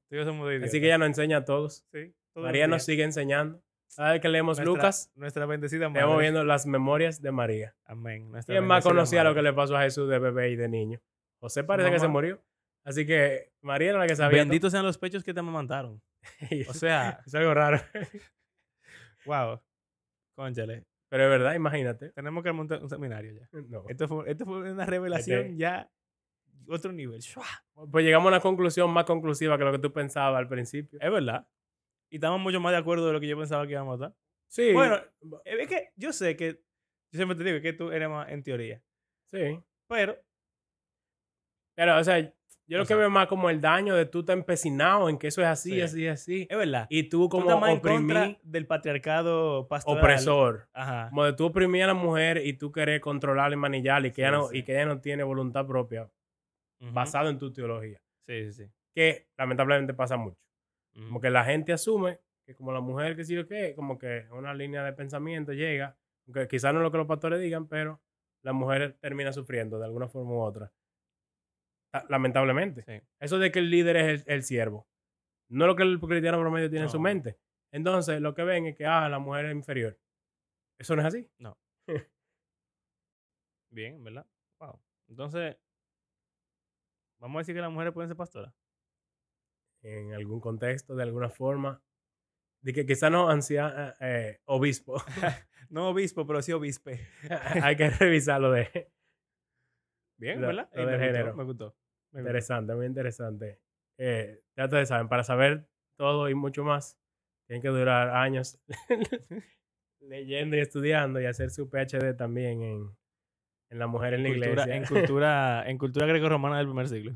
Así 0.64 0.80
que 0.80 0.88
ella 0.88 0.98
nos 0.98 1.10
enseña 1.10 1.38
a 1.38 1.46
todos. 1.46 1.86
Sí, 1.92 2.14
todos 2.34 2.44
los 2.44 2.44
María 2.46 2.68
nos 2.68 2.84
sigue 2.84 3.04
enseñando. 3.04 3.62
Cada 3.96 4.12
vez 4.14 4.22
que 4.22 4.30
leemos 4.30 4.58
Nuestra- 4.58 4.66
Lucas, 4.74 5.12
Nuestra 5.16 5.46
bendecida 5.46 5.88
madre. 5.90 6.02
estamos 6.02 6.20
viendo 6.22 6.44
las 6.44 6.66
memorias 6.66 7.22
de 7.22 7.32
María. 7.32 7.76
Amén. 7.86 8.30
Nuestra 8.32 8.54
¿Quién 8.54 8.66
más 8.66 8.84
conocía 8.84 9.24
lo 9.24 9.34
que 9.36 9.42
le 9.44 9.54
pasó 9.54 9.78
a 9.78 9.84
Jesús 9.84 10.10
de 10.10 10.20
bebé 10.20 10.50
y 10.50 10.56
de 10.56 10.68
niño? 10.68 11.00
José 11.40 11.64
parece 11.64 11.92
que 11.92 12.00
se 12.00 12.08
murió. 12.08 12.42
Así 12.88 13.06
que 13.06 13.52
María 13.62 13.90
era 13.90 14.00
la 14.00 14.08
que 14.08 14.16
sabía. 14.16 14.40
Benditos 14.40 14.72
sean 14.72 14.86
los 14.86 14.98
pechos 14.98 15.22
que 15.24 15.34
te 15.34 15.40
amamantaron. 15.42 16.02
O 16.70 16.74
sea, 16.74 17.20
es 17.28 17.36
algo 17.36 17.54
raro. 17.54 17.82
wow. 19.26 19.60
Conchale. 20.36 20.86
Pero 21.10 21.24
es 21.24 21.30
verdad, 21.30 21.54
imagínate. 21.56 22.12
Tenemos 22.12 22.44
que 22.44 22.52
montar 22.52 22.82
un 22.82 22.90
seminario 22.90 23.34
ya. 23.34 23.50
No. 23.68 23.84
Esto 23.90 24.08
fue, 24.08 24.30
esto 24.32 24.46
fue 24.46 24.72
una 24.72 24.86
revelación 24.86 25.40
Este- 25.48 25.58
ya 25.58 25.92
otro 26.70 26.92
nivel. 26.92 27.20
¡Shua! 27.20 27.46
Pues 27.92 28.06
llegamos 28.06 28.28
a 28.28 28.30
una 28.36 28.40
conclusión 28.42 28.90
más 28.92 29.06
conclusiva 29.06 29.58
que 29.58 29.64
lo 29.66 29.72
que 29.72 29.80
tú 29.80 29.92
pensabas 29.94 30.38
al 30.40 30.48
principio. 30.48 30.98
Es 31.02 31.12
verdad. 31.12 31.48
Y 32.10 32.16
estamos 32.16 32.40
mucho 32.40 32.60
más 32.62 32.72
de 32.72 32.78
acuerdo 32.78 33.08
de 33.08 33.14
lo 33.14 33.20
que 33.20 33.28
yo 33.28 33.38
pensaba 33.38 33.66
que 33.66 33.74
íbamos 33.74 34.02
a 34.02 34.06
estar. 34.08 34.18
Sí. 34.50 34.72
Bueno, 34.74 34.96
eh, 35.46 35.58
Es 35.62 35.68
que 35.68 35.90
yo 35.98 36.14
sé 36.14 36.36
que, 36.38 36.62
yo 37.12 37.18
siempre 37.18 37.38
te 37.38 37.44
digo 37.44 37.62
que 37.62 37.74
tú 37.74 37.92
eres 37.92 38.08
más 38.10 38.30
en 38.30 38.44
teoría. 38.44 38.82
sí. 39.32 39.60
Pero, 39.90 40.18
Pero, 41.76 41.98
o 41.98 42.04
sea, 42.04 42.34
yo 42.68 42.78
lo 42.78 42.86
que 42.86 42.96
veo 42.96 43.10
más 43.10 43.28
como 43.28 43.50
el 43.50 43.62
daño 43.62 43.96
de 43.96 44.06
tú 44.06 44.20
estar 44.20 44.38
empecinado 44.38 45.10
en 45.10 45.18
que 45.18 45.28
eso 45.28 45.42
es 45.42 45.48
así, 45.48 45.72
Sí. 45.76 45.82
así, 45.82 46.08
así. 46.08 46.48
es 46.50 46.58
verdad. 46.58 46.86
Y 46.90 47.04
tú 47.04 47.24
Tú 47.24 47.30
como 47.30 47.46
contra 47.60 47.74
oprimir, 47.74 48.38
del 48.44 48.68
patriarcado 48.68 49.68
pastoral. 49.68 50.04
opresor. 50.04 50.68
Ajá. 50.74 51.10
Como 51.10 51.24
de 51.26 51.34
tú 51.34 51.46
oprimir 51.46 51.84
a 51.84 51.88
la 51.88 51.94
mujer 51.94 52.42
y 52.46 52.54
tú 52.54 52.72
querer 52.72 53.00
concontrolarla 53.02 53.54
y 53.56 53.58
manillarla 53.60 54.08
y 54.08 54.12
que, 54.12 54.16
Sí, 54.16 54.22
ella 54.22 54.32
no, 54.32 54.48
sí. 54.48 54.58
y 54.58 54.64
que 54.64 54.74
ella 54.74 54.86
no 54.86 55.00
tiene 55.02 55.24
voluntad 55.24 55.66
propia 55.66 56.10
basado 56.94 57.30
en 57.30 57.38
tu 57.40 57.52
teología. 57.52 58.00
Sí, 58.28 58.52
sí, 58.52 58.66
sí. 58.66 58.72
Que 58.94 59.28
lamentablemente 59.38 59.94
pasa 59.94 60.18
mucho. 60.18 60.38
Ujú. 60.96 61.06
Como 61.08 61.22
que 61.22 61.30
la 61.30 61.44
gente 61.44 61.74
asume 61.74 62.20
que 62.46 62.56
como 62.56 62.72
la 62.72 62.80
mujer 62.82 63.16
que 63.16 63.24
sí 63.24 63.38
o 63.38 63.46
qué, 63.48 63.74
como 63.76 63.98
que 63.98 64.26
una 64.32 64.54
línea 64.54 64.84
de 64.84 64.94
pensamiento 64.94 65.52
llega, 65.54 65.98
aunque 66.28 66.48
quizás 66.48 66.74
no 66.74 66.80
es 66.80 66.84
lo 66.84 66.92
que 66.92 66.98
los 66.98 67.08
pastores 67.08 67.40
digan, 67.42 67.68
pero 67.68 68.02
la 68.44 68.54
mujer 68.54 68.98
termina 69.02 69.34
sufriendo 69.34 69.80
de 69.80 69.86
alguna 69.86 70.08
forma 70.08 70.32
u 70.32 70.40
otra. 70.42 70.72
La- 71.94 72.06
Lamentablemente. 72.10 72.82
Sí. 72.84 73.02
Eso 73.20 73.40
de 73.40 73.52
que 73.52 73.60
el 73.60 73.70
líder 73.70 73.98
es 73.98 74.26
el, 74.28 74.34
el 74.34 74.44
siervo. 74.44 74.88
No 75.50 75.66
es 75.66 75.68
lo 75.68 75.76
que 75.76 75.84
el 75.84 76.00
cristiano 76.00 76.40
promedio 76.40 76.70
tiene 76.70 76.86
en 76.86 76.92
su 76.92 76.98
No. 76.98 77.04
mente. 77.04 77.40
Entonces, 77.72 78.20
lo 78.22 78.34
que 78.34 78.44
ven 78.44 78.66
es 78.68 78.76
que, 78.76 78.86
ah, 78.86 79.08
la 79.10 79.20
mujer 79.20 79.46
es 79.46 79.56
inferior. 79.56 79.98
Eso 80.80 80.96
no 80.96 81.02
es 81.02 81.08
así. 81.08 81.30
Bien, 83.72 84.04
¿verdad? 84.04 84.26
Wow. 84.60 84.80
Entonces, 85.10 85.58
vamos 87.20 87.38
a 87.38 87.40
decir 87.40 87.56
que 87.56 87.62
las 87.62 87.72
mujeres 87.72 87.94
pueden 87.94 88.10
ser 88.10 88.18
pastoras. 88.18 88.54
En 89.84 90.14
algún 90.14 90.40
contexto, 90.40 90.96
de 90.96 91.04
alguna 91.04 91.30
forma. 91.30 91.82
De 92.62 92.74
que 92.74 92.86
quizás 92.86 93.12
no 93.12 93.30
anciano, 93.30 93.94
eh, 94.00 94.40
obispo. 94.46 94.96
No 95.70 95.90
obispo, 95.90 96.26
pero 96.26 96.42
sí 96.42 96.54
obispe. 96.54 97.06
Hay 97.62 97.76
que 97.76 97.90
revisarlo 97.90 98.52
de... 98.52 98.90
Bien, 100.18 100.42
Lo- 100.42 100.48
¿verdad? 100.48 100.70
lo 100.74 100.86
me 100.86 100.92
del 100.92 101.00
gustó, 101.00 101.06
género. 101.06 101.36
Me 101.36 101.44
gustó. 101.44 101.66
me 101.66 101.74
gustó. 101.74 102.20
Interesante, 102.20 102.76
muy 102.76 102.86
interesante. 102.86 103.60
Eh, 104.00 104.42
ya 104.56 104.66
ustedes 104.66 104.90
saben, 104.90 105.08
para 105.10 105.24
saber 105.24 105.68
todo 105.98 106.30
y 106.30 106.36
mucho 106.36 106.64
más, 106.64 106.98
tienen 107.48 107.62
que 107.62 107.70
durar 107.70 108.10
años 108.10 108.60
leyendo 110.00 110.56
y 110.56 110.60
estudiando 110.60 111.20
y 111.22 111.26
hacer 111.26 111.50
su 111.50 111.70
PhD 111.70 112.14
también 112.16 112.62
en, 112.62 112.98
en 113.70 113.80
la 113.80 113.88
mujer 113.88 114.14
en 114.14 114.24
la 114.24 114.30
Cultura- 114.30 114.52
iglesia. 114.52 114.76
en 114.76 114.86
cultura, 114.86 115.70
en 115.70 115.78
cultura 115.78 116.06
greco-romana 116.08 116.58
del 116.58 116.68
primer 116.68 116.88
siglo. 116.88 117.12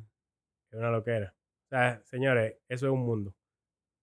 Es 0.72 0.78
una 0.80 0.90
loquera. 0.92 1.36
O 1.66 1.70
sea, 1.70 2.02
señores, 2.06 2.58
eso 2.68 2.88
es 2.88 2.92
un 2.92 3.02
mundo. 3.06 3.36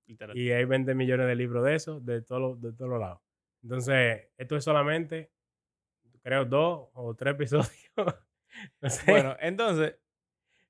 Literal. 0.06 0.36
Y 0.36 0.50
hay 0.52 0.64
20 0.64 0.94
millones 0.94 1.26
de 1.26 1.34
libros 1.36 1.64
de 1.64 1.74
eso, 1.74 2.00
de 2.00 2.22
todos 2.22 2.40
los- 2.40 2.60
de 2.60 2.72
todos 2.72 2.90
los 2.90 3.00
lados. 3.00 3.20
Entonces, 3.62 4.28
esto 4.38 4.56
es 4.56 4.64
solamente, 4.64 5.30
creo, 6.22 6.44
dos 6.44 6.88
o 6.94 7.14
tres 7.14 7.34
episodios. 7.34 7.70
no 8.80 8.90
sé. 8.90 9.10
Bueno, 9.10 9.36
entonces, 9.40 9.96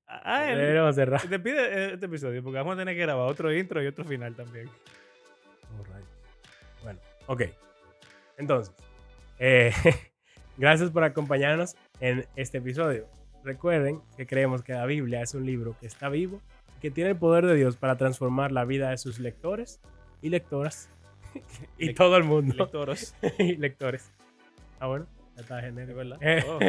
a 0.07 0.35
a 0.37 0.51
él, 0.51 0.57
deberíamos 0.57 0.95
cerrar. 0.95 1.21
te 1.21 1.39
pide 1.39 1.93
este 1.93 2.05
episodio 2.07 2.41
porque 2.43 2.57
vamos 2.57 2.75
a 2.75 2.77
tener 2.79 2.95
que 2.95 3.01
grabar 3.01 3.27
otro 3.29 3.53
intro 3.53 3.81
y 3.83 3.87
otro 3.87 4.03
final 4.05 4.35
también. 4.35 4.67
Alright. 5.77 6.05
Bueno, 6.83 6.99
ok. 7.27 7.43
Entonces, 8.37 8.73
eh, 9.37 9.71
gracias 10.57 10.89
por 10.91 11.03
acompañarnos 11.03 11.75
en 11.99 12.25
este 12.35 12.57
episodio. 12.59 13.07
recuerden 13.43 14.01
que 14.17 14.25
creemos 14.25 14.63
que 14.63 14.73
la 14.73 14.85
Biblia 14.85 15.21
es 15.21 15.33
un 15.33 15.45
libro 15.45 15.75
que 15.79 15.87
está 15.87 16.09
vivo, 16.09 16.41
que 16.81 16.89
tiene 16.91 17.11
el 17.11 17.17
poder 17.17 17.45
de 17.45 17.55
Dios 17.55 17.75
para 17.77 17.97
transformar 17.97 18.51
la 18.51 18.65
vida 18.65 18.89
de 18.89 18.97
sus 18.97 19.19
lectores 19.19 19.79
y 20.21 20.29
lectoras 20.29 20.89
y 21.77 21.89
Lec- 21.89 21.95
todo 21.95 22.17
el 22.17 22.23
mundo. 22.23 22.55
Lectoros. 22.57 23.13
y 23.37 23.57
lectores. 23.57 24.11
Ah, 24.79 24.87
bueno, 24.87 25.05
ya 25.35 25.41
está 25.41 25.55
¿De 25.57 25.61
genérico. 25.63 25.97
verdad? 25.97 26.17
Oh. 26.47 26.59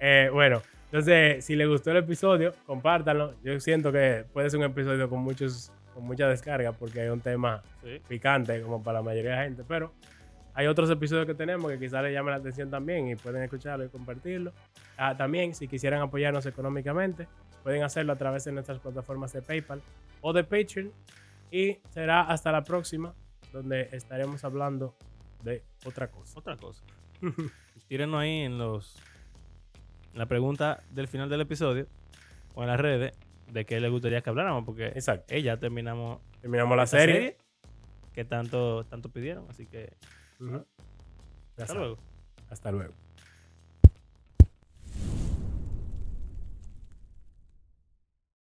Eh, 0.00 0.30
bueno, 0.32 0.62
entonces, 0.86 1.44
si 1.44 1.54
les 1.56 1.68
gustó 1.68 1.90
el 1.92 1.98
episodio, 1.98 2.52
compártanlo. 2.66 3.34
Yo 3.44 3.58
siento 3.60 3.92
que 3.92 4.24
puede 4.32 4.50
ser 4.50 4.58
un 4.58 4.66
episodio 4.66 5.08
con 5.08 5.20
muchos 5.20 5.72
con 5.94 6.04
mucha 6.04 6.28
descarga 6.28 6.72
porque 6.72 7.04
es 7.04 7.10
un 7.10 7.20
tema 7.20 7.62
Sí. 7.82 8.00
picante 8.08 8.62
como 8.62 8.82
para 8.82 8.98
la 8.98 9.02
mayoría 9.02 9.30
de 9.32 9.36
la 9.36 9.42
gente, 9.42 9.64
pero 9.66 9.92
hay 10.54 10.66
otros 10.68 10.88
episodios 10.90 11.26
que 11.26 11.34
tenemos 11.34 11.70
que 11.70 11.78
quizás 11.78 12.02
les 12.02 12.12
llamen 12.12 12.30
la 12.32 12.36
atención 12.38 12.70
también 12.70 13.08
y 13.08 13.16
pueden 13.16 13.42
escucharlo 13.42 13.84
y 13.84 13.88
compartirlo. 13.88 14.52
Ah, 14.96 15.16
también, 15.16 15.54
si 15.54 15.66
quisieran 15.68 16.00
apoyarnos 16.00 16.46
económicamente, 16.46 17.26
pueden 17.62 17.82
hacerlo 17.82 18.12
a 18.12 18.16
través 18.16 18.44
de 18.44 18.52
nuestras 18.52 18.78
plataformas 18.78 19.32
de 19.32 19.42
PayPal 19.42 19.80
o 20.20 20.32
de 20.32 20.44
Patreon. 20.44 20.92
Y 21.50 21.78
será 21.90 22.22
hasta 22.22 22.52
la 22.52 22.62
próxima, 22.62 23.12
donde 23.52 23.88
estaremos 23.92 24.44
hablando 24.44 24.94
de 25.42 25.62
otra 25.84 26.08
cosa. 26.08 26.38
Otra 26.38 26.56
cosa. 26.56 26.82
Tírenos 27.88 28.20
ahí 28.20 28.40
en 28.42 28.58
los. 28.58 28.96
La 30.14 30.26
pregunta 30.26 30.82
del 30.90 31.08
final 31.08 31.28
del 31.28 31.40
episodio 31.42 31.86
o 32.54 32.62
en 32.62 32.68
las 32.68 32.80
redes 32.80 33.12
de 33.52 33.64
qué 33.64 33.80
les 33.80 33.90
gustaría 33.90 34.20
que 34.22 34.30
habláramos, 34.30 34.64
porque 34.64 34.86
Exacto. 34.88 35.34
eh, 35.34 35.42
ya 35.42 35.56
terminamos 35.56 36.20
Terminamos 36.40 36.76
la 36.76 36.86
serie. 36.86 37.36
que 38.12 38.24
tanto, 38.24 38.84
tanto 38.84 39.08
pidieron. 39.10 39.46
Así 39.50 39.66
que 39.66 39.92
hasta 41.58 41.74
luego. 41.74 41.98
Hasta 42.48 42.72
luego. 42.72 42.94